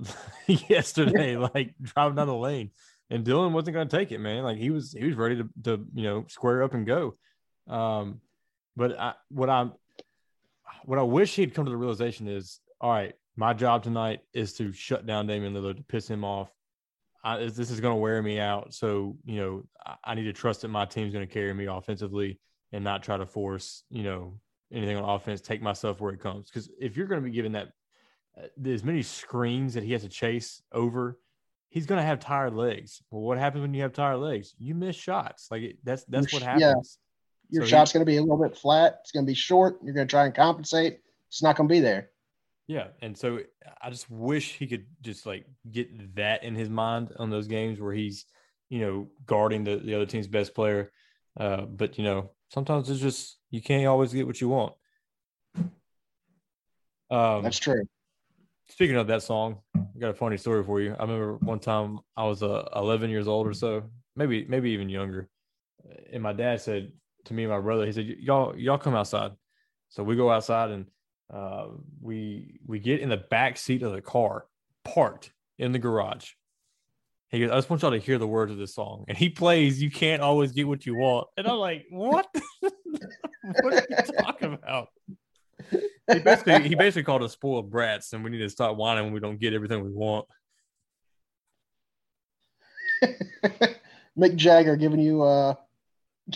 yesterday, 0.46 1.37
like 1.37 1.74
driving 1.80 2.16
down 2.16 2.26
the 2.26 2.35
lane, 2.35 2.70
and 3.11 3.24
Dillon 3.24 3.52
wasn't 3.52 3.74
going 3.74 3.88
to 3.88 3.96
take 3.96 4.12
it, 4.12 4.18
man. 4.18 4.42
Like 4.44 4.59
he 4.59 4.70
was 4.70 4.92
he 4.92 5.04
was 5.04 5.16
ready 5.16 5.37
to 5.37 5.48
to 5.64 5.87
you 5.94 6.04
know 6.04 6.24
square 6.28 6.62
up 6.62 6.74
and 6.74 6.87
go. 6.87 7.16
Um, 7.68 8.20
but 8.76 8.98
I, 8.98 9.14
what 9.28 9.50
I'm 9.50 9.72
what 10.85 10.98
I 10.98 11.02
wish 11.02 11.37
he'd 11.37 11.54
come 11.54 11.64
to 11.64 11.70
the 11.70 11.76
realization 11.76 12.28
is, 12.28 12.61
all 12.80 12.90
right, 12.90 13.14
my 13.37 13.52
job 13.52 13.83
tonight 13.83 14.20
is 14.33 14.54
to 14.54 14.72
shut 14.72 15.07
down 15.07 15.26
Damian 15.26 15.54
Lillard 15.54 15.76
to 15.76 15.83
piss 15.83 16.09
him 16.09 16.24
off 16.24 16.50
I, 17.24 17.38
this 17.38 17.70
is 17.70 17.80
going 17.80 17.94
to 17.94 18.00
wear 18.00 18.22
me 18.22 18.38
out. 18.38 18.74
So, 18.74 19.16
you 19.24 19.40
know, 19.40 19.64
I, 19.84 19.96
I 20.04 20.14
need 20.14 20.24
to 20.24 20.32
trust 20.32 20.60
that 20.60 20.68
my 20.68 20.84
team's 20.84 21.12
going 21.12 21.26
to 21.26 21.32
carry 21.32 21.54
me 21.54 21.64
offensively 21.64 22.38
and 22.70 22.84
not 22.84 23.02
try 23.02 23.16
to 23.16 23.24
force, 23.24 23.82
you 23.90 24.02
know, 24.02 24.38
anything 24.70 24.96
on 24.96 25.08
offense, 25.08 25.40
take 25.40 25.62
myself 25.62 26.00
where 26.00 26.12
it 26.12 26.20
comes. 26.20 26.50
Because 26.50 26.68
if 26.78 26.96
you're 26.96 27.06
going 27.06 27.22
to 27.22 27.24
be 27.24 27.34
given 27.34 27.52
that, 27.52 27.68
uh, 28.38 28.68
as 28.68 28.84
many 28.84 29.02
screens 29.02 29.74
that 29.74 29.82
he 29.82 29.92
has 29.92 30.02
to 30.02 30.08
chase 30.08 30.62
over, 30.70 31.18
he's 31.70 31.87
going 31.87 31.98
to 31.98 32.06
have 32.06 32.20
tired 32.20 32.54
legs. 32.54 33.02
Well, 33.10 33.22
what 33.22 33.38
happens 33.38 33.62
when 33.62 33.72
you 33.72 33.82
have 33.82 33.92
tired 33.92 34.18
legs? 34.18 34.54
You 34.58 34.74
miss 34.74 34.96
shots. 34.96 35.48
Like 35.50 35.78
that's 35.82 36.04
that's 36.04 36.32
what 36.32 36.42
happens. 36.42 36.62
Yeah. 36.62 36.74
Your 37.50 37.64
so 37.64 37.70
shot's 37.70 37.92
going 37.92 38.04
to 38.04 38.10
be 38.10 38.16
a 38.16 38.22
little 38.22 38.42
bit 38.42 38.56
flat. 38.56 38.98
It's 39.00 39.12
going 39.12 39.24
to 39.24 39.30
be 39.30 39.34
short. 39.34 39.78
You're 39.82 39.94
going 39.94 40.06
to 40.06 40.10
try 40.10 40.24
and 40.24 40.34
compensate. 40.34 41.00
It's 41.28 41.42
not 41.42 41.56
going 41.56 41.68
to 41.68 41.72
be 41.72 41.80
there. 41.80 42.10
Yeah, 42.66 42.88
and 43.03 43.16
so 43.16 43.40
I 43.83 43.90
just 43.90 44.11
wish 44.11 44.57
he 44.57 44.66
could 44.66 44.87
just 45.03 45.27
like 45.27 45.44
get 45.70 46.16
that 46.16 46.44
in 46.44 46.55
his 46.55 46.70
mind 46.70 47.12
on 47.18 47.29
those 47.29 47.46
games 47.46 47.79
where 47.79 47.92
he's, 47.92 48.24
you 48.70 48.81
know, 48.81 49.09
guarding 49.27 49.64
the, 49.64 49.77
the 49.77 49.94
other 49.94 50.07
team's 50.07 50.29
best 50.29 50.55
player. 50.55 50.90
Uh, 51.38 51.62
but 51.62 51.98
you 51.98 52.05
know, 52.05 52.31
sometimes 52.48 52.88
it's 52.88 53.00
just 53.00 53.38
you 53.50 53.61
can't 53.61 53.87
always 53.87 54.12
get 54.12 54.27
what 54.27 54.40
you 54.40 54.48
want. 54.48 54.72
Um, 57.11 57.42
That's 57.42 57.59
true. 57.59 57.83
Speaking 58.70 58.96
of 58.96 59.09
that 59.09 59.22
song, 59.22 59.59
I 59.77 59.98
got 59.98 60.11
a 60.11 60.14
funny 60.14 60.38
story 60.38 60.64
for 60.64 60.81
you. 60.81 60.96
I 60.98 61.03
remember 61.03 61.37
one 61.37 61.61
time 61.61 62.00
I 62.16 62.24
was 62.24 62.42
uh, 62.42 62.66
11 62.74 63.11
years 63.11 63.29
old 63.29 63.46
or 63.46 63.53
so, 63.53 63.83
maybe 64.16 64.46
maybe 64.48 64.70
even 64.70 64.88
younger, 64.88 65.29
and 66.11 66.22
my 66.22 66.33
dad 66.33 66.62
said 66.62 66.92
to 67.27 67.35
me 67.35 67.44
and 67.44 67.53
my 67.53 67.61
brother, 67.61 67.85
he 67.85 67.92
said, 67.92 68.07
"Y'all 68.07 68.57
y'all 68.57 68.79
come 68.79 68.94
outside." 68.94 69.33
So 69.90 70.03
we 70.03 70.16
go 70.16 70.31
outside 70.31 70.70
and 70.70 70.87
uh, 71.32 71.66
we 72.00 72.60
we 72.66 72.78
get 72.78 73.00
in 73.00 73.08
the 73.08 73.16
back 73.16 73.56
seat 73.56 73.82
of 73.82 73.92
the 73.92 74.02
car, 74.02 74.46
parked 74.84 75.32
in 75.58 75.72
the 75.72 75.78
garage. 75.78 76.30
He 77.30 77.40
goes, 77.40 77.50
I 77.50 77.56
just 77.56 77.68
want 77.68 77.82
y'all 77.82 77.90
to 77.90 77.98
hear 77.98 78.18
the 78.18 78.28
words 78.28 78.52
of 78.52 78.58
this 78.58 78.74
song. 78.74 79.06
And 79.08 79.18
he 79.18 79.28
plays, 79.28 79.82
You 79.82 79.90
Can't 79.90 80.22
Always 80.22 80.52
Get 80.52 80.68
What 80.68 80.87
You 80.87 80.94
Want. 80.94 81.26
And 81.37 81.48
I'm 81.48 81.56
like, 81.56 81.84
What? 81.90 82.28
what 82.60 83.74
are 83.74 83.87
you 83.90 83.96
talking 84.18 84.52
about? 84.54 84.88
He 86.12 86.18
basically 86.20 86.68
he 86.68 86.74
basically 86.74 87.04
called 87.04 87.22
us 87.22 87.32
spoiled 87.32 87.70
brats, 87.70 88.12
and 88.12 88.22
we 88.22 88.30
need 88.30 88.38
to 88.38 88.50
stop 88.50 88.76
whining 88.76 89.04
when 89.04 89.12
we 89.14 89.20
don't 89.20 89.40
get 89.40 89.54
everything 89.54 89.82
we 89.82 89.90
want. 89.90 90.26
Mick 94.16 94.37
Jagger 94.37 94.76
giving 94.76 95.00
you 95.00 95.22
uh 95.22 95.54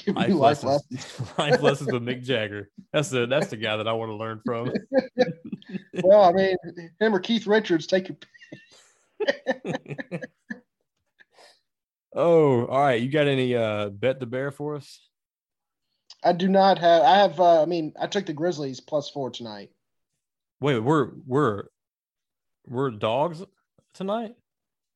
life, 0.06 0.16
life 0.16 0.62
lessons. 0.64 0.90
lessons. 0.90 1.32
life 1.38 1.62
lessons 1.62 1.92
with 1.92 2.02
Mick 2.02 2.22
Jagger. 2.22 2.70
That's 2.92 3.10
the 3.10 3.26
that's 3.26 3.48
the 3.48 3.56
guy 3.56 3.76
that 3.76 3.88
I 3.88 3.92
want 3.92 4.10
to 4.10 4.16
learn 4.16 4.40
from. 4.44 4.72
well, 6.02 6.22
I 6.24 6.32
mean, 6.32 6.56
him 7.00 7.14
or 7.14 7.20
Keith 7.20 7.46
Richards, 7.46 7.86
take 7.86 8.08
your. 8.08 8.18
oh, 12.14 12.66
all 12.66 12.80
right. 12.80 13.00
You 13.00 13.08
got 13.08 13.26
any 13.26 13.54
uh 13.54 13.88
bet 13.88 14.20
the 14.20 14.26
bear 14.26 14.50
for 14.50 14.76
us? 14.76 15.00
I 16.22 16.32
do 16.32 16.48
not 16.48 16.78
have. 16.78 17.02
I 17.02 17.16
have. 17.18 17.40
Uh, 17.40 17.62
I 17.62 17.66
mean, 17.66 17.92
I 18.00 18.06
took 18.06 18.26
the 18.26 18.32
Grizzlies 18.32 18.80
plus 18.80 19.08
four 19.08 19.30
tonight. 19.30 19.70
Wait, 20.60 20.80
we're 20.80 21.12
we're 21.26 21.64
we're 22.66 22.90
dogs 22.90 23.42
tonight. 23.94 24.34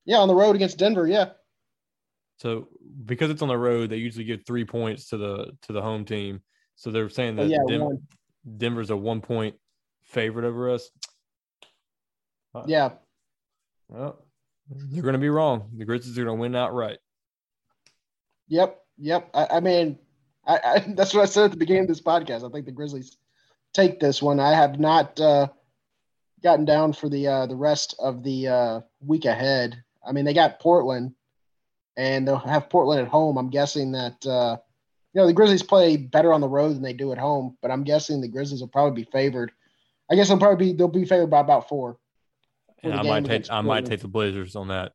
Yeah, 0.05 0.17
on 0.17 0.27
the 0.27 0.35
road 0.35 0.55
against 0.55 0.77
Denver. 0.77 1.07
Yeah. 1.07 1.31
So 2.37 2.67
because 3.05 3.29
it's 3.29 3.41
on 3.41 3.47
the 3.47 3.57
road, 3.57 3.89
they 3.89 3.97
usually 3.97 4.25
give 4.25 4.45
three 4.45 4.65
points 4.65 5.09
to 5.09 5.17
the 5.17 5.57
to 5.63 5.73
the 5.73 5.81
home 5.81 6.05
team. 6.05 6.41
So 6.75 6.91
they're 6.91 7.09
saying 7.09 7.35
that 7.37 7.43
oh, 7.43 7.47
yeah, 7.47 7.59
Denver, 7.67 7.97
Denver's 8.57 8.89
a 8.89 8.97
one 8.97 9.21
point 9.21 9.55
favorite 10.03 10.45
over 10.45 10.71
us. 10.71 10.89
Uh, 12.53 12.63
yeah. 12.67 12.89
Well, 13.89 14.23
you're 14.89 15.03
going 15.03 15.13
to 15.13 15.19
be 15.19 15.29
wrong. 15.29 15.69
The 15.75 15.85
Grizzlies 15.85 16.17
are 16.17 16.23
going 16.23 16.37
to 16.37 16.41
win 16.41 16.55
outright. 16.55 16.97
Yep. 18.47 18.79
Yep. 18.97 19.29
I, 19.33 19.47
I 19.51 19.59
mean, 19.59 19.99
I, 20.45 20.59
I, 20.63 20.79
that's 20.95 21.13
what 21.13 21.23
I 21.23 21.25
said 21.25 21.45
at 21.45 21.51
the 21.51 21.57
beginning 21.57 21.83
of 21.83 21.87
this 21.87 22.01
podcast. 22.01 22.47
I 22.47 22.51
think 22.51 22.65
the 22.65 22.71
Grizzlies 22.71 23.17
take 23.73 23.99
this 23.99 24.21
one. 24.21 24.39
I 24.39 24.51
have 24.51 24.79
not 24.79 25.19
uh, 25.19 25.47
gotten 26.43 26.65
down 26.65 26.93
for 26.93 27.09
the 27.09 27.27
uh, 27.27 27.45
the 27.47 27.55
rest 27.55 27.95
of 27.99 28.23
the 28.23 28.47
uh, 28.47 28.81
week 29.01 29.25
ahead. 29.25 29.83
I 30.05 30.11
mean, 30.11 30.25
they 30.25 30.33
got 30.33 30.59
Portland 30.59 31.13
and 31.97 32.27
they'll 32.27 32.37
have 32.37 32.69
Portland 32.69 33.01
at 33.01 33.07
home. 33.07 33.37
I'm 33.37 33.49
guessing 33.49 33.91
that 33.91 34.25
uh, 34.25 34.57
you 35.13 35.21
know 35.21 35.27
the 35.27 35.33
Grizzlies 35.33 35.63
play 35.63 35.97
better 35.97 36.33
on 36.33 36.41
the 36.41 36.49
road 36.49 36.75
than 36.75 36.81
they 36.81 36.93
do 36.93 37.11
at 37.11 37.17
home, 37.17 37.57
but 37.61 37.71
I'm 37.71 37.83
guessing 37.83 38.21
the 38.21 38.27
Grizzlies 38.27 38.61
will 38.61 38.67
probably 38.67 39.03
be 39.03 39.11
favored. 39.11 39.51
I 40.11 40.15
guess 40.15 40.27
they'll 40.27 40.37
probably 40.37 40.67
be 40.67 40.73
they'll 40.73 40.87
be 40.87 41.05
favored 41.05 41.29
by 41.29 41.39
about 41.39 41.69
four. 41.69 41.97
And 42.81 42.93
I 42.93 43.03
might 43.03 43.25
take 43.25 43.49
I 43.49 43.61
might 43.61 43.85
take 43.85 44.01
the 44.01 44.07
Blazers 44.07 44.55
on 44.55 44.69
that. 44.69 44.93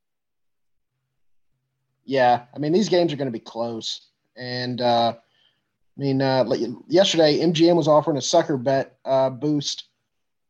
Yeah, 2.04 2.44
I 2.54 2.58
mean 2.58 2.72
these 2.72 2.88
games 2.88 3.12
are 3.12 3.16
going 3.16 3.26
to 3.26 3.32
be 3.32 3.38
close, 3.38 4.08
and 4.36 4.80
uh, 4.80 5.14
I 5.16 6.00
mean 6.00 6.20
uh, 6.20 6.44
yesterday 6.88 7.38
MGM 7.38 7.76
was 7.76 7.88
offering 7.88 8.16
a 8.16 8.22
sucker 8.22 8.56
bet 8.56 8.98
uh, 9.04 9.30
boost 9.30 9.84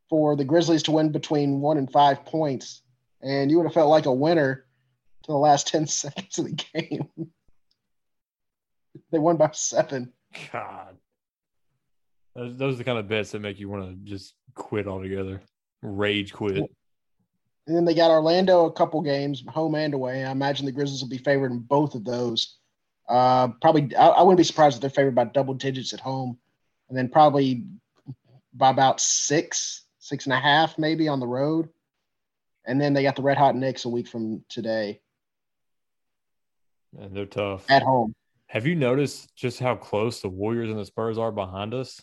for 0.08 0.36
the 0.36 0.44
Grizzlies 0.44 0.82
to 0.84 0.92
win 0.92 1.12
between 1.12 1.60
one 1.60 1.76
and 1.76 1.90
five 1.90 2.24
points, 2.24 2.82
and 3.22 3.50
you 3.50 3.58
would 3.58 3.66
have 3.66 3.74
felt 3.74 3.90
like 3.90 4.06
a 4.06 4.12
winner 4.12 4.64
to 5.28 5.32
the 5.32 5.38
last 5.38 5.68
10 5.68 5.86
seconds 5.86 6.38
of 6.38 6.46
the 6.46 6.52
game. 6.52 7.08
They 9.12 9.18
won 9.18 9.36
by 9.36 9.50
seven. 9.52 10.12
God. 10.52 10.96
Those, 12.34 12.56
those 12.56 12.74
are 12.74 12.78
the 12.78 12.84
kind 12.84 12.98
of 12.98 13.08
bets 13.08 13.30
that 13.32 13.40
make 13.40 13.58
you 13.58 13.68
want 13.68 13.88
to 13.88 14.10
just 14.10 14.34
quit 14.54 14.86
altogether, 14.86 15.40
rage 15.82 16.32
quit. 16.32 16.70
And 17.66 17.76
then 17.76 17.84
they 17.84 17.94
got 17.94 18.10
Orlando 18.10 18.66
a 18.66 18.72
couple 18.72 19.00
games, 19.02 19.44
home 19.48 19.74
and 19.74 19.94
away. 19.94 20.24
I 20.24 20.30
imagine 20.30 20.66
the 20.66 20.72
Grizzlies 20.72 21.02
will 21.02 21.08
be 21.08 21.18
favored 21.18 21.52
in 21.52 21.60
both 21.60 21.94
of 21.94 22.04
those. 22.04 22.56
Uh, 23.08 23.48
probably, 23.60 23.94
I, 23.94 24.08
I 24.08 24.22
wouldn't 24.22 24.38
be 24.38 24.44
surprised 24.44 24.76
if 24.76 24.80
they're 24.80 24.90
favored 24.90 25.14
by 25.14 25.24
double 25.24 25.54
digits 25.54 25.92
at 25.92 26.00
home, 26.00 26.38
and 26.88 26.96
then 26.96 27.08
probably 27.08 27.64
by 28.54 28.70
about 28.70 29.00
six, 29.00 29.84
six 29.98 30.24
and 30.24 30.32
a 30.32 30.38
half, 30.38 30.78
maybe 30.78 31.08
on 31.08 31.20
the 31.20 31.26
road. 31.26 31.68
And 32.66 32.80
then 32.80 32.92
they 32.92 33.02
got 33.02 33.16
the 33.16 33.22
Red 33.22 33.38
Hot 33.38 33.56
Knicks 33.56 33.84
a 33.84 33.88
week 33.88 34.08
from 34.08 34.44
today 34.48 35.00
And 36.96 37.16
they're 37.16 37.26
tough. 37.26 37.70
at 37.70 37.82
home. 37.82 38.14
Have 38.46 38.66
you 38.66 38.74
noticed 38.74 39.34
just 39.36 39.58
how 39.58 39.74
close 39.74 40.20
the 40.20 40.28
Warriors 40.28 40.70
and 40.70 40.78
the 40.78 40.84
Spurs 40.84 41.18
are 41.18 41.32
behind 41.32 41.74
us? 41.74 42.00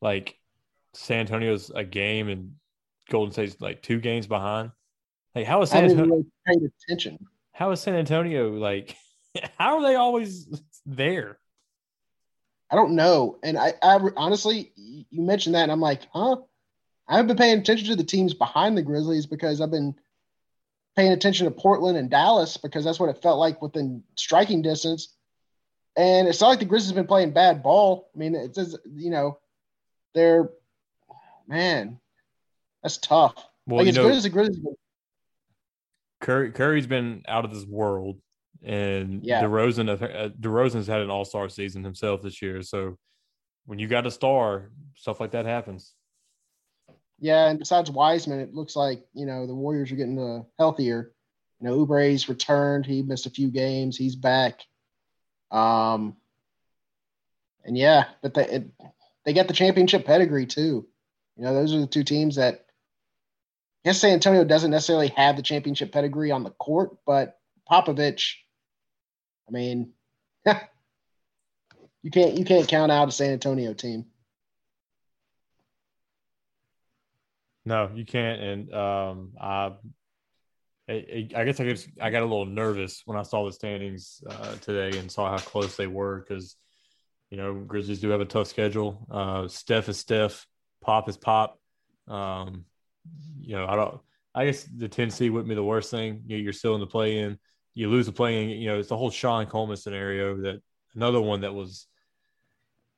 Like 0.00 0.38
San 0.92 1.20
Antonio's 1.20 1.70
a 1.74 1.84
game 1.84 2.28
and 2.28 2.52
Golden 3.08 3.32
State's 3.32 3.60
like 3.60 3.82
two 3.82 4.00
games 4.00 4.26
behind. 4.26 4.72
Like 5.34 5.46
how 5.46 5.62
is 5.62 5.70
San 5.70 5.84
Antonio, 5.84 6.22
really 6.46 6.70
attention. 6.86 7.18
how 7.52 7.70
is 7.70 7.80
San 7.80 7.94
Antonio 7.94 8.50
like 8.50 8.96
how 9.58 9.78
are 9.78 9.82
they 9.82 9.94
always 9.94 10.46
there? 10.84 11.38
I 12.70 12.76
don't 12.76 12.94
know. 12.94 13.38
And 13.42 13.56
I, 13.56 13.72
I 13.82 13.98
honestly, 14.16 14.72
you 14.76 15.22
mentioned 15.22 15.54
that, 15.54 15.62
and 15.62 15.72
I'm 15.72 15.80
like, 15.80 16.02
huh? 16.12 16.36
I 17.08 17.16
haven't 17.16 17.28
been 17.28 17.36
paying 17.38 17.58
attention 17.58 17.88
to 17.88 17.96
the 17.96 18.04
teams 18.04 18.34
behind 18.34 18.76
the 18.76 18.82
Grizzlies 18.82 19.24
because 19.24 19.62
I've 19.62 19.70
been 19.70 19.94
paying 20.98 21.12
attention 21.12 21.44
to 21.44 21.50
Portland 21.52 21.96
and 21.96 22.10
Dallas 22.10 22.56
because 22.56 22.84
that's 22.84 22.98
what 22.98 23.08
it 23.08 23.22
felt 23.22 23.38
like 23.38 23.62
within 23.62 24.02
striking 24.16 24.62
distance. 24.62 25.14
And 25.96 26.26
it's 26.26 26.40
not 26.40 26.48
like 26.48 26.58
the 26.58 26.64
Grizzlies 26.64 26.88
have 26.88 26.96
been 26.96 27.06
playing 27.06 27.30
bad 27.30 27.62
ball. 27.62 28.10
I 28.12 28.18
mean, 28.18 28.34
it 28.34 28.56
says, 28.56 28.76
you 28.92 29.10
know, 29.10 29.38
they're, 30.12 30.50
man, 31.46 32.00
that's 32.82 32.98
tough. 32.98 33.34
Well, 33.64 33.78
like, 33.78 33.86
as 33.86 33.94
know, 33.94 34.08
good 34.08 34.16
as 34.16 34.24
the 34.24 34.30
Grizzlies, 34.30 34.64
Curry 36.20 36.50
Curry's 36.50 36.88
been 36.88 37.22
out 37.28 37.44
of 37.44 37.54
this 37.54 37.64
world, 37.64 38.20
and 38.64 39.22
Yeah. 39.22 39.44
DeRozan 39.44 39.88
uh, 39.88 40.30
DeRozan's 40.30 40.88
had 40.88 41.00
an 41.00 41.10
All 41.10 41.24
Star 41.24 41.48
season 41.48 41.84
himself 41.84 42.22
this 42.22 42.42
year. 42.42 42.60
So 42.60 42.98
when 43.66 43.78
you 43.78 43.86
got 43.86 44.04
a 44.04 44.10
star, 44.10 44.72
stuff 44.96 45.20
like 45.20 45.30
that 45.30 45.46
happens. 45.46 45.94
Yeah, 47.20 47.48
and 47.48 47.58
besides 47.58 47.90
Wiseman, 47.90 48.40
it 48.40 48.54
looks 48.54 48.76
like 48.76 49.04
you 49.12 49.26
know 49.26 49.46
the 49.46 49.54
Warriors 49.54 49.90
are 49.90 49.96
getting 49.96 50.18
uh, 50.18 50.42
healthier. 50.58 51.12
You 51.60 51.68
know, 51.68 51.74
Oubre's 51.80 52.28
returned; 52.28 52.86
he 52.86 53.02
missed 53.02 53.26
a 53.26 53.30
few 53.30 53.48
games. 53.48 53.96
He's 53.96 54.14
back. 54.16 54.60
Um, 55.50 56.16
and 57.64 57.76
yeah, 57.76 58.04
but 58.22 58.34
they 58.34 58.48
it, 58.48 58.70
they 59.24 59.32
get 59.32 59.48
the 59.48 59.54
championship 59.54 60.04
pedigree 60.04 60.46
too. 60.46 60.86
You 61.36 61.44
know, 61.44 61.54
those 61.54 61.74
are 61.74 61.80
the 61.80 61.86
two 61.86 62.04
teams 62.04 62.36
that. 62.36 62.64
I 63.84 63.90
guess 63.90 64.00
San 64.00 64.10
Antonio 64.12 64.44
doesn't 64.44 64.72
necessarily 64.72 65.08
have 65.08 65.36
the 65.36 65.42
championship 65.42 65.92
pedigree 65.92 66.32
on 66.32 66.42
the 66.42 66.50
court, 66.50 66.96
but 67.06 67.38
Popovich, 67.70 68.34
I 69.48 69.52
mean, 69.52 69.92
you 72.02 72.10
can't 72.10 72.36
you 72.36 72.44
can't 72.44 72.68
count 72.68 72.92
out 72.92 73.08
a 73.08 73.12
San 73.12 73.30
Antonio 73.30 73.74
team. 73.74 74.06
No, 77.68 77.90
you 77.94 78.06
can't. 78.06 78.40
And 78.40 78.74
um, 78.74 79.32
I, 79.38 79.72
I, 80.88 81.28
I 81.36 81.44
guess 81.44 81.60
I 81.60 81.64
just 81.64 81.86
I 82.00 82.08
got 82.08 82.22
a 82.22 82.24
little 82.24 82.46
nervous 82.46 83.02
when 83.04 83.18
I 83.18 83.22
saw 83.22 83.44
the 83.44 83.52
standings 83.52 84.22
uh, 84.26 84.54
today 84.62 84.98
and 84.98 85.12
saw 85.12 85.30
how 85.30 85.36
close 85.36 85.76
they 85.76 85.86
were 85.86 86.24
because, 86.26 86.56
you 87.28 87.36
know, 87.36 87.52
Grizzlies 87.52 88.00
do 88.00 88.08
have 88.08 88.22
a 88.22 88.24
tough 88.24 88.46
schedule. 88.46 89.06
Uh, 89.10 89.48
Steph 89.48 89.90
is 89.90 89.98
Steph, 89.98 90.46
Pop 90.80 91.10
is 91.10 91.18
Pop. 91.18 91.60
Um, 92.08 92.64
you 93.38 93.54
know, 93.54 93.66
I 93.66 93.76
don't. 93.76 94.00
I 94.34 94.46
guess 94.46 94.64
the 94.64 94.88
10 94.88 95.10
seed 95.10 95.30
wouldn't 95.30 95.50
be 95.50 95.54
the 95.54 95.62
worst 95.62 95.90
thing. 95.90 96.22
You 96.26 96.38
you're 96.38 96.54
still 96.54 96.74
in 96.74 96.80
the 96.80 96.86
play 96.86 97.18
in. 97.18 97.38
You 97.74 97.90
lose 97.90 98.06
the 98.06 98.12
play 98.12 98.42
in. 98.42 98.48
You 98.48 98.70
know, 98.70 98.78
it's 98.78 98.88
the 98.88 98.96
whole 98.96 99.10
Sean 99.10 99.44
Coleman 99.44 99.76
scenario 99.76 100.38
that 100.38 100.62
another 100.94 101.20
one 101.20 101.42
that 101.42 101.52
was 101.52 101.86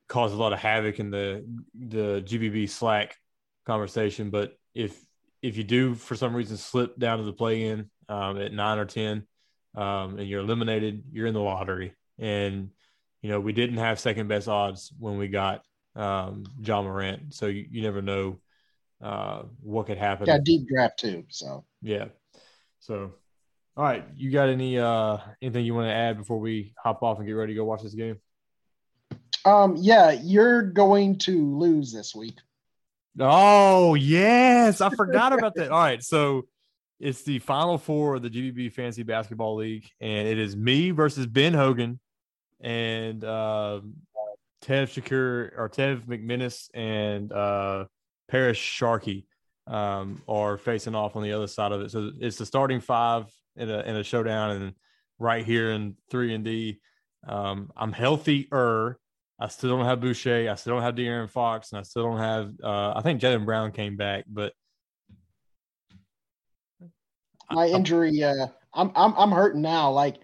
caused 0.07 0.33
a 0.33 0.37
lot 0.37 0.53
of 0.53 0.59
havoc 0.59 1.01
in 1.01 1.11
the 1.11 1.45
the 1.77 2.23
GBB 2.25 2.69
Slack 2.69 3.17
conversation. 3.65 4.29
But 4.29 4.53
if 4.73 4.99
if 5.41 5.57
you 5.57 5.63
do 5.63 5.95
for 5.95 6.15
some 6.15 6.35
reason 6.35 6.57
slip 6.57 6.97
down 6.97 7.17
to 7.17 7.23
the 7.23 7.33
play 7.33 7.63
in 7.63 7.89
um, 8.09 8.39
at 8.39 8.53
nine 8.53 8.77
or 8.77 8.85
ten, 8.85 9.25
um, 9.75 10.19
and 10.19 10.27
you're 10.27 10.41
eliminated, 10.41 11.03
you're 11.11 11.27
in 11.27 11.33
the 11.33 11.41
lottery. 11.41 11.93
And 12.19 12.69
you 13.21 13.29
know 13.29 13.39
we 13.39 13.53
didn't 13.53 13.77
have 13.77 13.99
second 13.99 14.27
best 14.27 14.47
odds 14.47 14.93
when 14.99 15.17
we 15.17 15.27
got 15.27 15.63
um, 15.95 16.45
Ja 16.61 16.81
Morant, 16.81 17.33
so 17.33 17.47
you, 17.47 17.65
you 17.69 17.81
never 17.81 18.01
know 18.01 18.39
uh, 19.01 19.43
what 19.61 19.87
could 19.87 19.97
happen. 19.97 20.25
Got 20.25 20.39
a 20.39 20.43
deep 20.43 20.67
draft 20.67 20.99
too, 20.99 21.25
so. 21.29 21.65
Yeah. 21.81 22.05
So, 22.79 23.13
all 23.75 23.83
right, 23.83 24.05
you 24.15 24.31
got 24.31 24.49
any 24.49 24.77
uh 24.79 25.17
anything 25.41 25.65
you 25.65 25.73
want 25.73 25.87
to 25.87 25.93
add 25.93 26.17
before 26.17 26.39
we 26.39 26.73
hop 26.77 27.03
off 27.03 27.17
and 27.17 27.27
get 27.27 27.33
ready 27.33 27.53
to 27.53 27.57
go 27.57 27.65
watch 27.65 27.83
this 27.83 27.93
game? 27.93 28.19
Um, 29.45 29.75
yeah, 29.77 30.11
you're 30.11 30.61
going 30.61 31.17
to 31.19 31.57
lose 31.57 31.91
this 31.91 32.13
week. 32.13 32.37
Oh 33.19 33.95
yes, 33.95 34.81
I 34.81 34.89
forgot 34.89 35.33
about 35.33 35.55
that. 35.55 35.71
All 35.71 35.79
right, 35.81 36.01
so 36.01 36.43
it's 36.99 37.23
the 37.23 37.39
final 37.39 37.77
four 37.77 38.15
of 38.15 38.21
the 38.21 38.29
GBB 38.29 38.71
Fantasy 38.71 39.03
Basketball 39.03 39.55
League, 39.55 39.89
and 39.99 40.27
it 40.27 40.37
is 40.37 40.55
me 40.55 40.91
versus 40.91 41.25
Ben 41.25 41.53
Hogan 41.53 41.99
and 42.61 43.23
uh, 43.23 43.81
Tev 44.63 44.83
Shakur 44.87 45.51
or 45.57 45.69
Tev 45.69 46.05
McMinnis 46.05 46.69
and 46.73 47.31
uh, 47.33 47.85
Paris 48.29 48.57
Sharkey 48.57 49.25
um, 49.67 50.21
are 50.27 50.57
facing 50.57 50.95
off 50.95 51.15
on 51.15 51.23
the 51.23 51.33
other 51.33 51.47
side 51.47 51.71
of 51.71 51.81
it. 51.81 51.91
So 51.91 52.11
it's 52.19 52.37
the 52.37 52.45
starting 52.45 52.79
five 52.79 53.25
in 53.55 53.69
a 53.69 53.79
in 53.81 53.95
a 53.95 54.03
showdown, 54.03 54.51
and 54.51 54.73
right 55.19 55.45
here 55.45 55.71
in 55.71 55.95
three 56.09 56.33
and 56.33 56.45
D, 56.45 56.79
um, 57.27 57.71
I'm 57.75 57.91
healthier. 57.91 58.97
I 59.41 59.47
still 59.47 59.75
don't 59.75 59.85
have 59.85 59.99
Boucher. 59.99 60.47
I 60.51 60.53
still 60.53 60.75
don't 60.75 60.83
have 60.83 60.93
De'Aaron 60.93 61.27
Fox, 61.27 61.71
and 61.71 61.79
I 61.79 61.81
still 61.81 62.03
don't 62.03 62.19
have. 62.19 62.53
Uh, 62.63 62.93
I 62.95 63.01
think 63.01 63.19
Jaylen 63.19 63.43
Brown 63.43 63.71
came 63.71 63.97
back, 63.97 64.25
but 64.27 64.53
My 67.49 67.65
injury, 67.67 68.23
uh, 68.23 68.47
I'm 68.75 68.91
I'm 68.95 69.15
I'm 69.17 69.31
hurting 69.31 69.63
now. 69.63 69.89
Like 69.91 70.17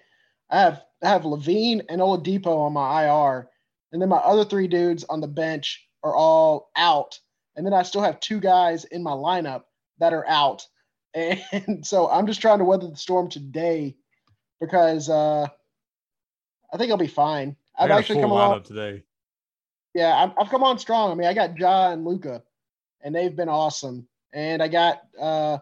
I 0.51 0.59
have 0.59 0.83
I 1.03 1.09
have 1.09 1.23
LaVine 1.23 1.81
and 1.89 1.99
Oladipo 1.99 2.59
on 2.59 2.73
my 2.73 3.05
IR, 3.05 3.49
and 3.91 3.99
then 3.99 4.07
my 4.07 4.17
other 4.17 4.45
three 4.45 4.67
dudes 4.67 5.03
on 5.09 5.19
the 5.19 5.27
bench 5.27 5.83
are 6.03 6.15
all 6.15 6.69
out, 6.75 7.19
and 7.55 7.65
then 7.65 7.73
I 7.73 7.81
still 7.81 8.01
have 8.01 8.19
two 8.19 8.39
guys 8.39 8.85
in 8.85 9.01
my 9.01 9.11
lineup 9.11 9.63
that 9.97 10.13
are 10.13 10.27
out, 10.27 10.63
and 11.15 11.83
so 11.83 12.07
I'm 12.07 12.27
just 12.27 12.39
trying 12.39 12.59
to 12.59 12.65
weather 12.65 12.87
the 12.87 12.95
storm 12.95 13.29
today 13.29 13.95
because 14.61 15.09
uh, 15.09 15.47
I 16.71 16.77
think 16.77 16.91
I'll 16.91 16.97
be 16.97 17.07
fine. 17.07 17.55
I've 17.75 17.89
actually 17.89 18.21
come 18.21 18.31
along. 18.31 18.61
today. 18.61 19.03
Yeah, 19.97 20.15
I've, 20.15 20.31
I've 20.39 20.51
come 20.51 20.63
on 20.63 20.77
strong. 20.77 21.11
I 21.11 21.15
mean, 21.15 21.27
I 21.27 21.33
got 21.33 21.57
Ja 21.57 21.91
and 21.91 22.05
Luka, 22.05 22.43
and 23.01 23.15
they've 23.15 23.35
been 23.35 23.49
awesome. 23.49 24.07
And 24.31 24.61
I 24.61 24.67
got, 24.67 25.01
uh, 25.19 25.57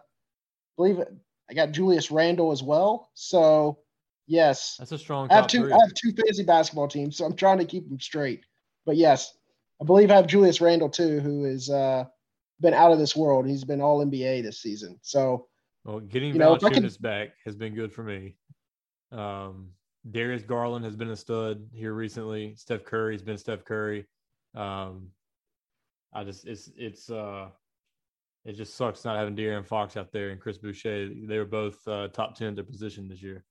believe 0.76 0.98
it, 0.98 1.10
I 1.48 1.54
got 1.54 1.72
Julius 1.72 2.10
Randle 2.10 2.52
as 2.52 2.62
well. 2.62 3.10
So 3.14 3.78
yes, 4.26 4.76
That's 4.78 4.92
a 4.92 4.98
strong. 4.98 5.28
I 5.30 5.36
have 5.36 5.46
two. 5.46 5.62
three. 5.62 5.72
I 5.72 5.78
have 5.80 5.94
two 5.94 6.12
fantasy 6.12 6.42
basketball 6.42 6.86
teams, 6.86 7.16
so 7.16 7.24
I'm 7.24 7.34
trying 7.34 7.56
to 7.58 7.64
keep 7.64 7.88
them 7.88 7.98
straight. 7.98 8.44
But 8.84 8.98
yes, 8.98 9.38
I 9.80 9.86
believe 9.86 10.10
I 10.10 10.16
have 10.16 10.26
Julius 10.26 10.60
Randle 10.60 10.90
too, 10.90 11.18
who 11.20 11.44
has 11.44 11.70
uh, 11.70 12.04
been 12.60 12.74
out 12.74 12.92
of 12.92 12.98
this 12.98 13.16
world. 13.16 13.46
He's 13.46 13.64
been 13.64 13.80
All 13.80 14.04
NBA 14.04 14.42
this 14.42 14.58
season. 14.60 14.98
So 15.00 15.46
Well, 15.86 16.00
getting 16.00 16.34
You 16.34 16.38
know, 16.40 16.54
if 16.54 16.62
I 16.62 16.68
Valanciunas 16.68 16.92
could- 16.96 17.02
back 17.02 17.28
has 17.46 17.56
been 17.56 17.74
good 17.74 17.90
for 17.90 18.02
me. 18.02 18.36
Um, 19.12 19.70
Darius 20.10 20.42
Garland 20.42 20.84
has 20.84 20.94
been 20.94 21.08
a 21.08 21.16
stud 21.16 21.66
here 21.72 21.94
recently. 21.94 22.54
Steph 22.56 22.84
Curry's 22.84 23.22
been 23.22 23.38
Steph 23.38 23.64
Curry. 23.64 24.04
Um, 24.56 25.10
I 26.12 26.24
just 26.24 26.46
it's 26.46 26.70
it's 26.76 27.10
uh 27.10 27.48
it 28.44 28.52
just 28.52 28.74
sucks 28.76 29.04
not 29.04 29.16
having 29.18 29.36
De'Aaron 29.36 29.66
Fox 29.66 29.96
out 29.96 30.12
there 30.12 30.30
and 30.30 30.40
Chris 30.40 30.56
Boucher. 30.56 31.10
They 31.26 31.38
were 31.38 31.44
both 31.44 31.86
uh, 31.88 32.08
top 32.08 32.36
ten 32.36 32.48
at 32.48 32.54
their 32.54 32.64
position 32.64 33.08
this 33.08 33.20
year. 33.22 33.44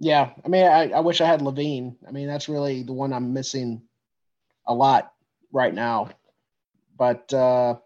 yeah, 0.00 0.30
I 0.44 0.48
mean, 0.48 0.66
I, 0.66 0.90
I 0.90 1.00
wish 1.00 1.20
I 1.20 1.26
had 1.26 1.40
LaVine. 1.40 1.96
I 2.06 2.10
mean, 2.10 2.26
that's 2.26 2.48
really 2.48 2.82
the 2.82 2.92
one 2.92 3.12
I'm 3.12 3.32
missing 3.32 3.82
a 4.66 4.74
lot 4.74 5.12
right 5.52 5.72
now. 5.72 6.10
But 6.98 7.32
uh, 7.32 7.76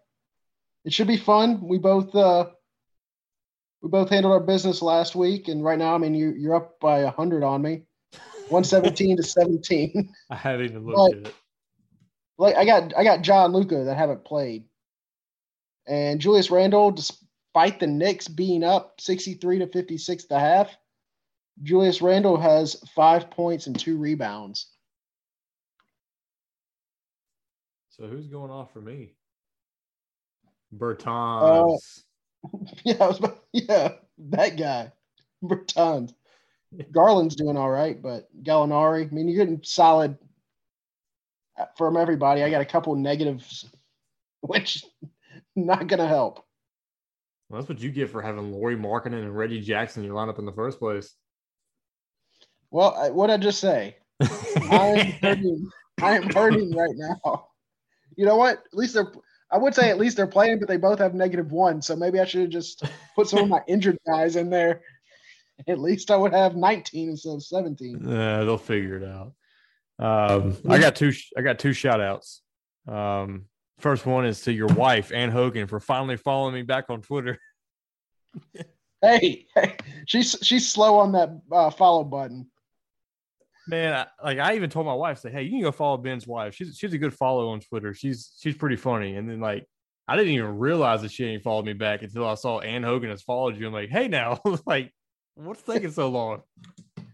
it 0.85 0.93
should 0.93 1.07
be 1.07 1.17
fun. 1.19 1.61
We 1.69 1.79
both 1.79 2.15
uh, 2.15 2.47
we 3.83 3.89
both 3.91 4.09
handled 4.11 4.33
our 4.33 4.41
business 4.41 4.81
last 4.83 5.15
week, 5.15 5.49
and 5.49 5.63
right 5.63 5.79
now, 5.79 5.95
I 5.95 5.99
mean, 5.99 6.15
you 6.15 6.33
you're 6.37 6.57
up 6.57 6.81
by 6.81 7.05
hundred 7.05 7.45
on 7.45 7.61
me, 7.63 7.83
one 8.49 8.65
seventeen 8.65 9.17
to 9.19 9.23
seventeen. 9.23 10.13
I 10.31 10.35
haven't 10.37 10.65
even 10.67 10.85
looked 10.87 10.97
But- 11.15 11.21
at 11.21 11.27
it. 11.29 11.35
Like 12.39 12.55
I 12.55 12.65
got 12.65 12.97
I 12.97 13.03
got 13.03 13.23
John 13.23 13.53
Luka 13.53 13.85
that 13.85 13.97
haven't 13.97 14.25
played, 14.25 14.65
and 15.87 16.21
Julius 16.21 16.51
Randle, 16.51 16.93
despite 16.93 17.81
the 17.81 17.89
Knicks 17.89 18.29
being 18.29 18.63
up 18.63 19.01
sixty 19.01 19.35
three 19.35 19.59
to 19.59 19.67
fifty 19.67 19.99
six 19.99 20.25
the 20.25 20.39
half, 20.39 20.77
Julius 21.65 22.01
Randle 22.01 22.37
has 22.37 22.77
five 22.95 23.31
points 23.31 23.67
and 23.67 23.79
two 23.79 23.97
rebounds. 23.97 24.69
So 27.91 28.07
who's 28.07 28.29
going 28.29 28.53
off 28.53 28.73
for 28.73 28.81
me? 28.81 29.15
Bertans. 30.77 31.81
Uh, 32.45 32.59
yeah, 32.85 32.99
was, 32.99 33.21
yeah, 33.53 33.93
that 34.31 34.57
guy, 34.57 34.93
Bertans. 35.43 36.13
Garland's 36.93 37.35
doing 37.35 37.57
all 37.57 37.71
right, 37.71 38.01
but 38.01 38.29
Gallinari. 38.45 39.11
I 39.11 39.13
mean, 39.13 39.29
you're 39.29 39.45
getting 39.45 39.63
solid 39.65 40.17
from 41.77 41.97
everybody. 41.97 42.43
I 42.43 42.51
got 42.51 42.61
a 42.61 42.67
couple 42.67 42.95
negatives, 42.97 43.67
which 44.41 44.85
not 45.57 45.87
going 45.87 46.01
to 46.01 46.07
help. 46.07 46.45
Well, 47.49 47.61
that's 47.61 47.69
what 47.69 47.81
you 47.81 47.91
get 47.91 48.11
for 48.11 48.21
having 48.21 48.53
Lauri 48.53 48.77
Markkanen 48.77 49.23
and 49.23 49.37
Reggie 49.37 49.61
Jackson 49.61 50.03
in 50.03 50.09
your 50.09 50.17
lineup 50.17 50.39
in 50.39 50.45
the 50.45 50.53
first 50.53 50.79
place. 50.79 51.15
Well, 52.71 53.13
what 53.15 53.31
I 53.31 53.39
just 53.39 53.61
say, 53.61 53.97
I 54.21 54.27
am 54.67 55.13
hurting. 55.23 55.71
I 56.03 56.17
am 56.17 56.31
hurting 56.31 56.77
right 56.77 56.95
now. 56.95 57.49
You 58.17 58.27
know 58.27 58.37
what? 58.37 58.59
At 58.59 58.75
least 58.75 58.95
they're. 58.95 59.11
I 59.51 59.57
would 59.57 59.75
say 59.75 59.89
at 59.89 59.97
least 59.97 60.19
they're 60.19 60.27
playing, 60.27 60.59
but 60.59 60.69
they 60.69 60.77
both 60.77 60.99
have 60.99 61.15
negative 61.15 61.53
one. 61.53 61.81
So 61.81 61.97
maybe 61.97 62.21
I 62.21 62.27
should 62.27 62.43
have 62.43 62.51
just 62.51 62.85
put 63.15 63.29
some 63.29 63.39
of 63.39 63.49
my 63.49 63.63
injured 63.69 63.97
guys 64.07 64.37
in 64.37 64.51
there. 64.51 64.83
At 65.67 65.79
least 65.79 66.11
I 66.11 66.17
would 66.17 66.35
have 66.35 66.55
19 66.55 67.09
instead 67.09 67.35
of 67.35 67.43
17. 67.43 68.03
Yeah, 68.07 68.45
they'll 68.45 68.59
figure 68.59 68.97
it 68.97 69.05
out. 69.05 69.33
Um, 69.99 70.57
I 70.69 70.79
got 70.79 70.97
two. 70.97 71.13
I 71.37 71.43
got 71.43 71.59
two 71.59 71.73
shout 71.73 72.01
outs. 72.01 72.43
Um, 72.87 73.47
first 73.79 74.07
one 74.07 74.27
is 74.27 74.43
to 74.43 74.53
your 74.53 74.69
wife, 74.69 75.13
Ann 75.13 75.31
Hogan, 75.31 75.67
for 75.67 75.81
finally 75.81 76.17
following 76.17 76.55
me 76.55 76.63
back 76.63 76.87
on 76.89 77.03
Twitter. 77.03 77.39
hey, 79.03 79.47
hey, 79.55 79.77
she's 80.07 80.37
she's 80.43 80.69
slow 80.69 80.99
on 80.99 81.13
that 81.13 81.31
uh, 81.51 81.71
follow 81.71 82.05
button. 82.05 82.47
Man, 83.67 83.93
I, 83.93 84.07
like 84.25 84.39
I 84.39 84.57
even 84.57 84.71
told 84.71 84.87
my 84.87 84.95
wife, 84.95 85.19
say, 85.19 85.31
"Hey, 85.31 85.43
you 85.43 85.51
can 85.51 85.63
go 85.63 85.73
follow 85.73 85.97
Ben's 85.97 86.27
wife. 86.27 86.55
She's 86.55 86.77
she's 86.77 86.93
a 86.93 86.99
good 86.99 87.15
follow 87.15 87.51
on 87.51 87.61
Twitter. 87.61 87.93
She's 87.93 88.35
she's 88.41 88.57
pretty 88.57 88.77
funny." 88.77 89.17
And 89.17 89.29
then 89.29 89.41
like 89.41 89.67
I 90.07 90.17
didn't 90.17 90.33
even 90.33 90.59
realize 90.59 91.03
that 91.03 91.11
she 91.11 91.27
ain't 91.27 91.43
followed 91.43 91.67
me 91.67 91.75
back 91.75 92.03
until 92.03 92.27
I 92.27 92.35
saw 92.35 92.61
Ann 92.61 92.83
Hogan 92.83 93.11
has 93.11 93.23
followed 93.23 93.59
you. 93.59 93.67
I'm 93.67 93.73
like, 93.73 93.91
"Hey, 93.91 94.09
now, 94.09 94.41
like, 94.67 94.93
what's 95.35 95.63
taking 95.63 95.91
so 95.91 96.09
long?" 96.09 96.43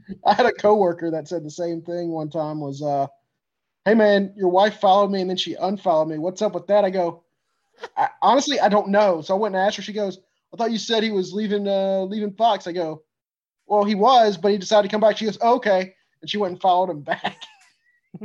I 0.27 0.35
had 0.35 0.47
a 0.47 0.53
coworker 0.53 1.11
that 1.11 1.29
said 1.29 1.45
the 1.45 1.51
same 1.51 1.83
thing 1.83 2.11
one 2.11 2.31
time. 2.31 2.61
Was 2.61 2.83
uh, 2.83 3.07
"Hey 3.85 3.95
man, 3.95 4.33
your 4.37 4.49
wife 4.49 4.81
followed 4.81 5.11
me 5.11 5.21
and 5.21 5.31
then 5.31 5.37
she 5.37 5.55
unfollowed 5.55 6.09
me. 6.09 6.19
What's 6.19 6.43
up 6.43 6.55
with 6.55 6.67
that?" 6.67 6.85
I 6.85 6.91
go, 6.91 7.25
I, 7.97 8.09
"Honestly, 8.23 8.61
I 8.61 8.69
don't 8.69 8.89
know." 8.89 9.21
So 9.21 9.35
I 9.35 9.39
went 9.39 9.55
and 9.55 9.65
asked 9.65 9.77
her. 9.77 9.83
She 9.83 9.93
goes, 9.93 10.19
"I 10.53 10.57
thought 10.57 10.73
you 10.73 10.79
said 10.79 11.03
he 11.03 11.11
was 11.11 11.33
leaving 11.33 11.67
uh 11.69 12.03
leaving 12.03 12.33
Fox." 12.33 12.67
I 12.67 12.73
go, 12.73 13.03
"Well, 13.67 13.85
he 13.85 13.95
was, 13.95 14.37
but 14.37 14.53
he 14.53 14.59
decided 14.59 14.89
to 14.89 14.93
come 14.93 15.01
back." 15.01 15.17
She 15.17 15.25
goes, 15.25 15.39
oh, 15.41 15.57
"Okay," 15.57 15.95
and 16.21 16.31
she 16.31 16.39
went 16.39 16.53
and 16.53 16.61
followed 16.61 16.91
him 16.91 17.03
back. 17.03 17.43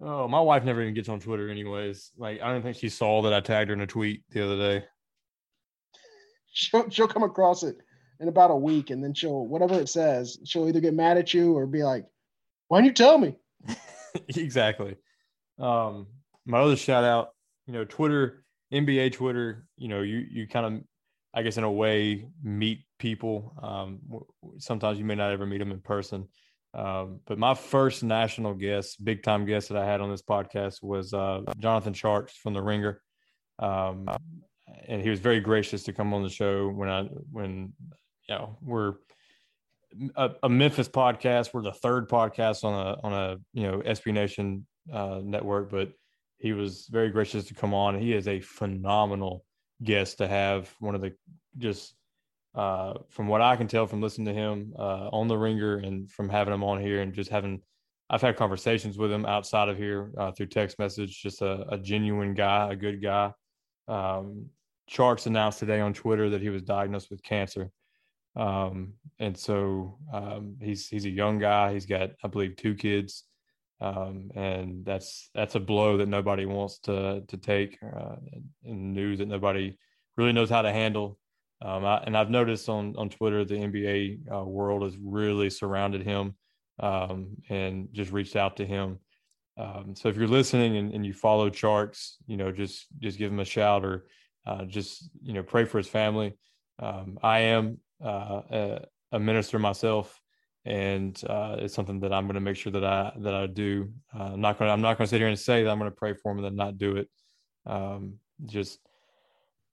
oh, 0.00 0.26
my 0.28 0.40
wife 0.40 0.64
never 0.64 0.80
even 0.80 0.94
gets 0.94 1.08
on 1.10 1.20
Twitter, 1.20 1.50
anyways. 1.50 2.12
Like, 2.16 2.40
I 2.40 2.50
don't 2.50 2.62
think 2.62 2.78
she 2.78 2.88
saw 2.88 3.20
that 3.22 3.34
I 3.34 3.40
tagged 3.40 3.68
her 3.68 3.74
in 3.74 3.82
a 3.82 3.86
tweet 3.86 4.22
the 4.30 4.44
other 4.44 4.56
day. 4.56 4.86
She'll 6.52 6.88
she'll 6.88 7.08
come 7.08 7.22
across 7.22 7.62
it 7.62 7.76
in 8.20 8.28
about 8.28 8.50
a 8.50 8.56
week, 8.56 8.90
and 8.90 9.02
then 9.02 9.14
she'll 9.14 9.46
whatever 9.46 9.74
it 9.74 9.88
says, 9.88 10.38
she'll 10.44 10.68
either 10.68 10.80
get 10.80 10.94
mad 10.94 11.18
at 11.18 11.34
you 11.34 11.54
or 11.54 11.66
be 11.66 11.82
like, 11.82 12.06
"Why 12.68 12.78
didn't 12.78 12.98
you 12.98 13.04
tell 13.04 13.18
me?" 13.18 13.36
exactly. 14.28 14.96
Um, 15.58 16.06
my 16.44 16.58
other 16.58 16.76
shout 16.76 17.04
out, 17.04 17.30
you 17.66 17.72
know, 17.72 17.84
Twitter, 17.84 18.44
NBA 18.72 19.12
Twitter. 19.12 19.66
You 19.76 19.88
know, 19.88 20.02
you 20.02 20.24
you 20.30 20.46
kind 20.48 20.66
of, 20.66 20.82
I 21.34 21.42
guess, 21.42 21.56
in 21.56 21.64
a 21.64 21.70
way, 21.70 22.28
meet 22.42 22.84
people. 22.98 23.54
Um, 23.62 24.00
sometimes 24.58 24.98
you 24.98 25.04
may 25.04 25.14
not 25.14 25.32
ever 25.32 25.46
meet 25.46 25.58
them 25.58 25.72
in 25.72 25.80
person. 25.80 26.28
Um, 26.74 27.20
but 27.26 27.38
my 27.38 27.54
first 27.54 28.02
national 28.02 28.52
guest, 28.52 29.02
big 29.02 29.22
time 29.22 29.46
guest 29.46 29.70
that 29.70 29.78
I 29.78 29.86
had 29.86 30.02
on 30.02 30.10
this 30.10 30.22
podcast 30.22 30.82
was 30.82 31.14
uh, 31.14 31.40
Jonathan 31.58 31.94
Tjarks 31.94 32.32
from 32.32 32.52
The 32.52 32.62
Ringer. 32.62 33.00
Um, 33.58 34.08
and 34.86 35.00
he 35.00 35.08
was 35.08 35.20
very 35.20 35.40
gracious 35.40 35.84
to 35.84 35.92
come 35.92 36.12
on 36.12 36.22
the 36.22 36.28
show 36.28 36.68
when 36.68 36.88
I 36.88 37.04
when 37.32 37.72
you 38.28 38.34
know 38.34 38.56
we're 38.62 38.94
a, 40.16 40.30
a, 40.42 40.48
Memphis 40.48 40.88
podcast. 40.88 41.54
We're 41.54 41.62
the 41.62 41.72
third 41.72 42.08
podcast 42.08 42.64
on 42.64 42.74
a 42.74 43.00
on 43.06 43.12
a 43.12 43.36
you 43.52 43.70
know 43.70 43.78
SB 43.80 44.12
Nation 44.12 44.66
uh, 44.92 45.20
network, 45.22 45.70
but 45.70 45.92
he 46.38 46.52
was 46.52 46.86
very 46.90 47.10
gracious 47.10 47.44
to 47.46 47.54
come 47.54 47.74
on. 47.74 47.98
He 47.98 48.12
is 48.12 48.28
a 48.28 48.40
phenomenal 48.40 49.44
guest 49.82 50.18
to 50.18 50.28
have. 50.28 50.72
One 50.80 50.94
of 50.94 51.00
the 51.00 51.12
just 51.58 51.94
uh, 52.54 52.94
from 53.10 53.28
what 53.28 53.42
I 53.42 53.56
can 53.56 53.68
tell 53.68 53.86
from 53.86 54.00
listening 54.02 54.26
to 54.26 54.34
him 54.34 54.74
uh, 54.78 55.08
on 55.08 55.28
the 55.28 55.36
Ringer 55.36 55.76
and 55.76 56.10
from 56.10 56.28
having 56.28 56.54
him 56.54 56.64
on 56.64 56.80
here 56.80 57.02
and 57.02 57.12
just 57.12 57.30
having 57.30 57.62
I've 58.08 58.22
had 58.22 58.36
conversations 58.36 58.96
with 58.98 59.10
him 59.10 59.26
outside 59.26 59.68
of 59.68 59.76
here 59.76 60.12
uh, 60.16 60.30
through 60.30 60.46
text 60.46 60.78
message. 60.78 61.20
Just 61.20 61.42
a, 61.42 61.66
a, 61.70 61.78
genuine 61.78 62.34
guy, 62.34 62.70
a 62.70 62.76
good 62.76 63.02
guy. 63.02 63.32
Um, 63.88 64.46
announced 65.26 65.58
today 65.58 65.80
on 65.80 65.92
Twitter 65.92 66.30
that 66.30 66.40
he 66.40 66.48
was 66.48 66.62
diagnosed 66.62 67.10
with 67.10 67.22
cancer. 67.22 67.70
Um, 68.36 68.92
and 69.18 69.36
so 69.36 69.98
um, 70.12 70.56
he's 70.60 70.88
he's 70.88 71.06
a 71.06 71.10
young 71.10 71.38
guy. 71.38 71.72
He's 71.72 71.86
got, 71.86 72.10
I 72.22 72.28
believe, 72.28 72.56
two 72.56 72.74
kids, 72.74 73.24
um, 73.80 74.30
and 74.34 74.84
that's 74.84 75.30
that's 75.34 75.54
a 75.54 75.60
blow 75.60 75.96
that 75.96 76.08
nobody 76.08 76.44
wants 76.44 76.78
to 76.80 77.22
to 77.26 77.36
take, 77.38 77.78
uh, 77.82 78.16
and 78.64 78.92
news 78.92 79.18
that 79.18 79.28
nobody 79.28 79.78
really 80.16 80.32
knows 80.32 80.50
how 80.50 80.62
to 80.62 80.72
handle. 80.72 81.18
Um, 81.62 81.86
I, 81.86 82.02
and 82.04 82.16
I've 82.16 82.30
noticed 82.30 82.68
on 82.68 82.94
on 82.98 83.08
Twitter 83.08 83.44
the 83.44 83.54
NBA 83.54 84.30
uh, 84.30 84.44
world 84.44 84.82
has 84.82 84.96
really 85.02 85.48
surrounded 85.48 86.02
him 86.02 86.34
um, 86.78 87.38
and 87.48 87.88
just 87.92 88.12
reached 88.12 88.36
out 88.36 88.58
to 88.58 88.66
him. 88.66 88.98
Um, 89.58 89.94
so 89.96 90.10
if 90.10 90.16
you're 90.18 90.28
listening 90.28 90.76
and, 90.76 90.92
and 90.92 91.06
you 91.06 91.14
follow 91.14 91.48
Tjarks, 91.48 92.16
you 92.26 92.36
know, 92.36 92.52
just 92.52 92.86
just 92.98 93.16
give 93.16 93.32
him 93.32 93.40
a 93.40 93.46
shout 93.46 93.82
or 93.82 94.04
uh, 94.46 94.66
just 94.66 95.08
you 95.22 95.32
know 95.32 95.42
pray 95.42 95.64
for 95.64 95.78
his 95.78 95.88
family. 95.88 96.36
I 96.78 97.38
am 97.38 97.78
uh, 98.04 98.78
a, 99.12 99.18
minister 99.18 99.58
myself, 99.58 100.20
and 100.64 101.20
uh, 101.28 101.56
it's 101.58 101.74
something 101.74 102.00
that 102.00 102.12
I'm 102.12 102.24
going 102.24 102.34
to 102.34 102.40
make 102.40 102.56
sure 102.56 102.72
that 102.72 102.84
I 102.84 103.12
that 103.20 103.34
I 103.34 103.46
do. 103.46 103.90
Uh, 104.14 104.32
I'm 104.34 104.40
not 104.40 104.58
going. 104.58 104.70
I'm 104.70 104.80
not 104.80 104.98
going 104.98 105.06
to 105.06 105.10
sit 105.10 105.20
here 105.20 105.28
and 105.28 105.38
say 105.38 105.62
that 105.62 105.70
I'm 105.70 105.78
going 105.78 105.90
to 105.90 105.96
pray 105.96 106.14
for 106.14 106.32
him 106.32 106.38
and 106.38 106.44
then 106.44 106.56
not 106.56 106.78
do 106.78 106.96
it. 106.96 107.08
Um, 107.66 108.18
just 108.44 108.78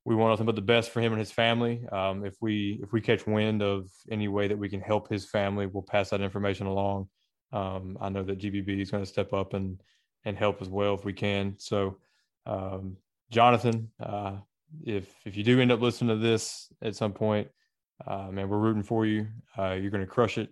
we 0.05 0.15
want 0.15 0.32
nothing 0.32 0.45
but 0.45 0.55
the 0.55 0.61
best 0.61 0.91
for 0.91 0.99
him 0.99 1.13
and 1.13 1.19
his 1.19 1.32
family. 1.32 1.86
Um, 1.91 2.26
if 2.26 2.36
we 2.41 2.80
if 2.84 2.91
we 2.91 3.01
catch 3.01 3.26
wind 3.26 3.61
of 3.61 3.89
any 4.11 4.28
way 4.28 4.47
that 4.47 4.57
we 4.57 4.69
can 4.69 4.82
help 4.82 5.09
his 5.09 5.30
family, 5.30 5.65
we'll 5.65 5.84
pass 5.84 6.09
that 6.09 6.21
information 6.21 6.67
along. 6.67 7.07
Um, 7.51 7.97
I 8.01 8.09
know 8.09 8.24
that 8.24 8.39
GBB 8.39 8.82
is 8.82 8.91
going 8.91 9.03
to 9.03 9.09
step 9.09 9.34
up 9.34 9.53
and 9.53 9.82
and 10.26 10.38
help 10.38 10.61
as 10.61 10.69
well 10.69 10.93
if 10.93 11.05
we 11.05 11.13
can. 11.13 11.55
So, 11.57 11.97
um, 12.45 12.97
Jonathan, 13.30 13.91
uh, 14.01 14.38
if 14.84 15.07
if 15.26 15.38
you 15.38 15.43
do 15.43 15.59
end 15.61 15.71
up 15.71 15.82
listening 15.82 16.17
to 16.17 16.21
this 16.21 16.71
at 16.82 16.95
some 16.95 17.13
point, 17.13 17.47
uh, 18.06 18.30
man, 18.32 18.50
we're 18.50 18.58
rooting 18.58 18.84
for 18.84 19.06
you. 19.06 19.28
Uh, 19.58 19.72
you're 19.72 19.91
going 19.91 20.06
to 20.06 20.08
crush 20.08 20.38
it, 20.38 20.50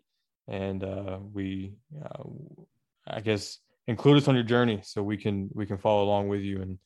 and 0.48 0.84
uh, 0.84 1.20
we, 1.34 1.74
uh, 2.04 2.24
I 3.08 3.22
guess, 3.22 3.60
include 3.88 4.18
us 4.18 4.28
on 4.28 4.36
your 4.36 4.44
journey 4.44 4.82
so 4.84 5.04
we 5.04 5.18
can 5.18 5.50
we 5.54 5.66
can 5.66 5.78
follow 5.78 6.04
along 6.04 6.28
with 6.28 6.42
you 6.42 6.62
and 6.62 6.78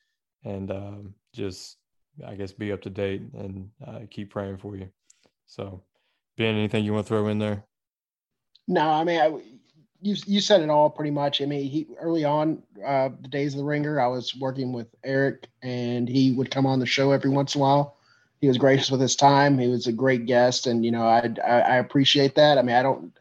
and 0.44 0.72
um, 0.72 1.14
just, 1.34 1.78
I 2.26 2.36
guess, 2.36 2.52
be 2.52 2.72
up 2.72 2.82
to 2.84 2.90
date 2.90 3.22
and 3.34 3.70
uh, 3.86 4.02
keep 4.10 4.30
praying 4.30 4.58
for 4.58 4.76
you. 4.76 4.90
So, 5.48 5.84
Ben, 6.38 6.56
anything 6.56 6.86
you 6.86 6.94
want 6.94 7.06
to 7.06 7.10
throw 7.10 7.28
in 7.28 7.40
there? 7.40 7.64
No, 8.68 8.90
I 8.90 9.04
mean, 9.04 9.20
I, 9.20 9.28
you 10.02 10.16
you 10.26 10.42
said 10.42 10.62
it 10.62 10.70
all 10.70 10.90
pretty 10.90 11.12
much. 11.12 11.42
I 11.42 11.46
mean, 11.46 11.70
he 11.70 11.88
early 12.00 12.24
on 12.24 12.64
uh, 12.86 13.10
the 13.22 13.28
days 13.28 13.54
of 13.54 13.60
the 13.60 13.64
Ringer, 13.66 14.00
I 14.00 14.08
was 14.08 14.36
working 14.36 14.72
with 14.72 14.88
Eric, 15.04 15.48
and 15.62 16.08
he 16.08 16.32
would 16.32 16.52
come 16.52 16.66
on 16.66 16.80
the 16.80 16.86
show 16.86 17.12
every 17.12 17.30
once 17.30 17.56
in 17.56 17.62
a 17.62 17.64
while 17.64 17.95
he 18.42 18.48
was 18.48 18.58
gracious 18.58 18.92
with 18.92 19.02
his 19.02 19.16
time. 19.16 19.58
He 19.58 19.68
was 19.68 19.88
a 19.88 19.92
great 19.92 20.26
guest, 20.26 20.68
and 20.68 20.84
you 20.86 20.92
know, 20.92 21.06
I, 21.06 21.34
I, 21.44 21.60
I 21.60 21.76
appreciate 21.78 22.36
that. 22.36 22.58
I 22.58 22.62
mean, 22.62 22.76
I 22.76 22.84
don't 22.84 23.14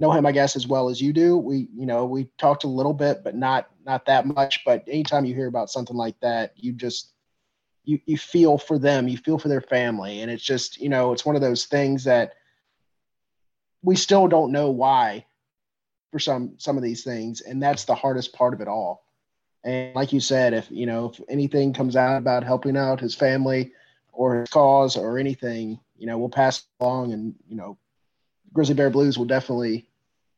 know 0.00 0.12
him, 0.12 0.26
I 0.26 0.32
guess, 0.32 0.56
as 0.56 0.66
well 0.66 0.88
as 0.88 1.00
you 1.00 1.12
do. 1.12 1.36
We, 1.36 1.68
you 1.74 1.86
know, 1.86 2.04
we 2.04 2.28
talked 2.38 2.64
a 2.64 2.68
little 2.68 2.94
bit, 2.94 3.22
but 3.24 3.34
not 3.34 3.68
not 3.84 4.06
that 4.06 4.26
much. 4.26 4.64
But 4.64 4.84
anytime 4.88 5.24
you 5.24 5.34
hear 5.34 5.46
about 5.46 5.70
something 5.70 5.96
like 5.96 6.18
that, 6.20 6.52
you 6.56 6.72
just 6.72 7.12
you 7.84 8.00
you 8.06 8.18
feel 8.18 8.58
for 8.58 8.78
them, 8.78 9.08
you 9.08 9.18
feel 9.18 9.38
for 9.38 9.48
their 9.48 9.60
family, 9.60 10.20
and 10.20 10.30
it's 10.30 10.42
just 10.42 10.80
you 10.80 10.88
know, 10.88 11.12
it's 11.12 11.26
one 11.26 11.36
of 11.36 11.42
those 11.42 11.66
things 11.66 12.04
that 12.04 12.34
we 13.82 13.94
still 13.94 14.26
don't 14.26 14.52
know 14.52 14.70
why 14.70 15.26
for 16.12 16.18
some 16.18 16.54
some 16.58 16.76
of 16.76 16.82
these 16.82 17.04
things, 17.04 17.40
and 17.40 17.62
that's 17.62 17.84
the 17.84 17.94
hardest 17.94 18.32
part 18.32 18.54
of 18.54 18.60
it 18.60 18.68
all. 18.68 19.04
And 19.64 19.94
like 19.94 20.12
you 20.12 20.20
said, 20.20 20.54
if 20.54 20.70
you 20.70 20.86
know 20.86 21.10
if 21.10 21.20
anything 21.28 21.72
comes 21.72 21.94
out 21.94 22.18
about 22.18 22.44
helping 22.44 22.76
out 22.76 23.00
his 23.00 23.14
family 23.14 23.72
or 24.16 24.40
his 24.40 24.48
cause 24.48 24.96
or 24.96 25.18
anything, 25.18 25.78
you 25.96 26.06
know, 26.06 26.18
we'll 26.18 26.28
pass 26.28 26.64
along 26.80 27.12
and, 27.12 27.34
you 27.48 27.56
know, 27.56 27.76
Grizzly 28.52 28.74
Bear 28.74 28.90
Blues 28.90 29.18
will 29.18 29.26
definitely 29.26 29.88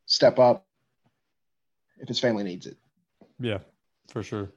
step 0.07 0.39
up 0.39 0.67
if 2.01 2.09
his 2.09 2.19
family 2.19 2.43
needs 2.43 2.67
it. 2.67 2.77
Yeah, 3.39 3.59
for 4.11 4.23
sure. 4.23 4.51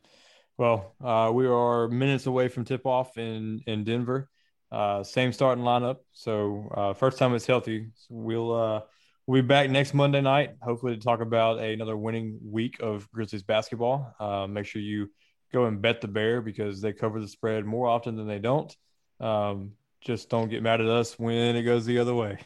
Well, 0.57 0.95
uh, 1.03 1.31
we 1.33 1.45
are 1.47 1.87
minutes 1.87 2.25
away 2.25 2.47
from 2.47 2.65
tip 2.65 2.85
off 2.85 3.17
in, 3.17 3.61
in 3.67 3.83
Denver. 3.83 4.29
Uh, 4.71 5.03
same 5.03 5.33
starting 5.33 5.63
lineup. 5.63 5.97
So 6.13 6.69
uh, 6.73 6.93
first 6.93 7.19
time 7.19 7.35
it's 7.35 7.45
healthy. 7.45 7.89
So 7.93 8.07
we'll 8.09 8.53
uh, 8.53 8.81
we'll 9.27 9.41
be 9.41 9.47
back 9.47 9.69
next 9.69 9.93
Monday 9.93 10.21
night, 10.21 10.51
hopefully 10.61 10.95
to 10.95 11.01
talk 11.01 11.21
about 11.21 11.59
a, 11.59 11.73
another 11.73 11.97
winning 11.97 12.39
week 12.43 12.77
of 12.79 13.09
Grizzlies 13.11 13.43
basketball. 13.43 14.15
Uh, 14.19 14.47
make 14.47 14.65
sure 14.65 14.81
you 14.81 15.11
go 15.51 15.65
and 15.65 15.81
bet 15.81 15.99
the 16.01 16.07
Bear 16.07 16.41
because 16.41 16.81
they 16.81 16.93
cover 16.93 17.19
the 17.19 17.27
spread 17.27 17.65
more 17.65 17.87
often 17.87 18.15
than 18.15 18.27
they 18.27 18.39
don't. 18.39 18.75
Um, 19.21 19.73
just 20.01 20.29
don't 20.29 20.49
get 20.49 20.63
mad 20.63 20.81
at 20.81 20.87
us 20.87 21.17
when 21.17 21.55
it 21.55 21.63
goes 21.63 21.85
the 21.85 21.99
other 21.99 22.15
way. 22.15 22.39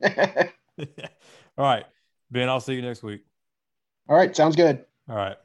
All 1.58 1.64
right, 1.66 1.84
Ben. 2.30 2.48
I'll 2.48 2.60
see 2.60 2.74
you 2.74 2.82
next 2.82 3.02
week. 3.02 3.22
All 4.08 4.16
right, 4.16 4.34
sounds 4.34 4.56
good. 4.56 4.84
All 5.08 5.16
right. 5.16 5.36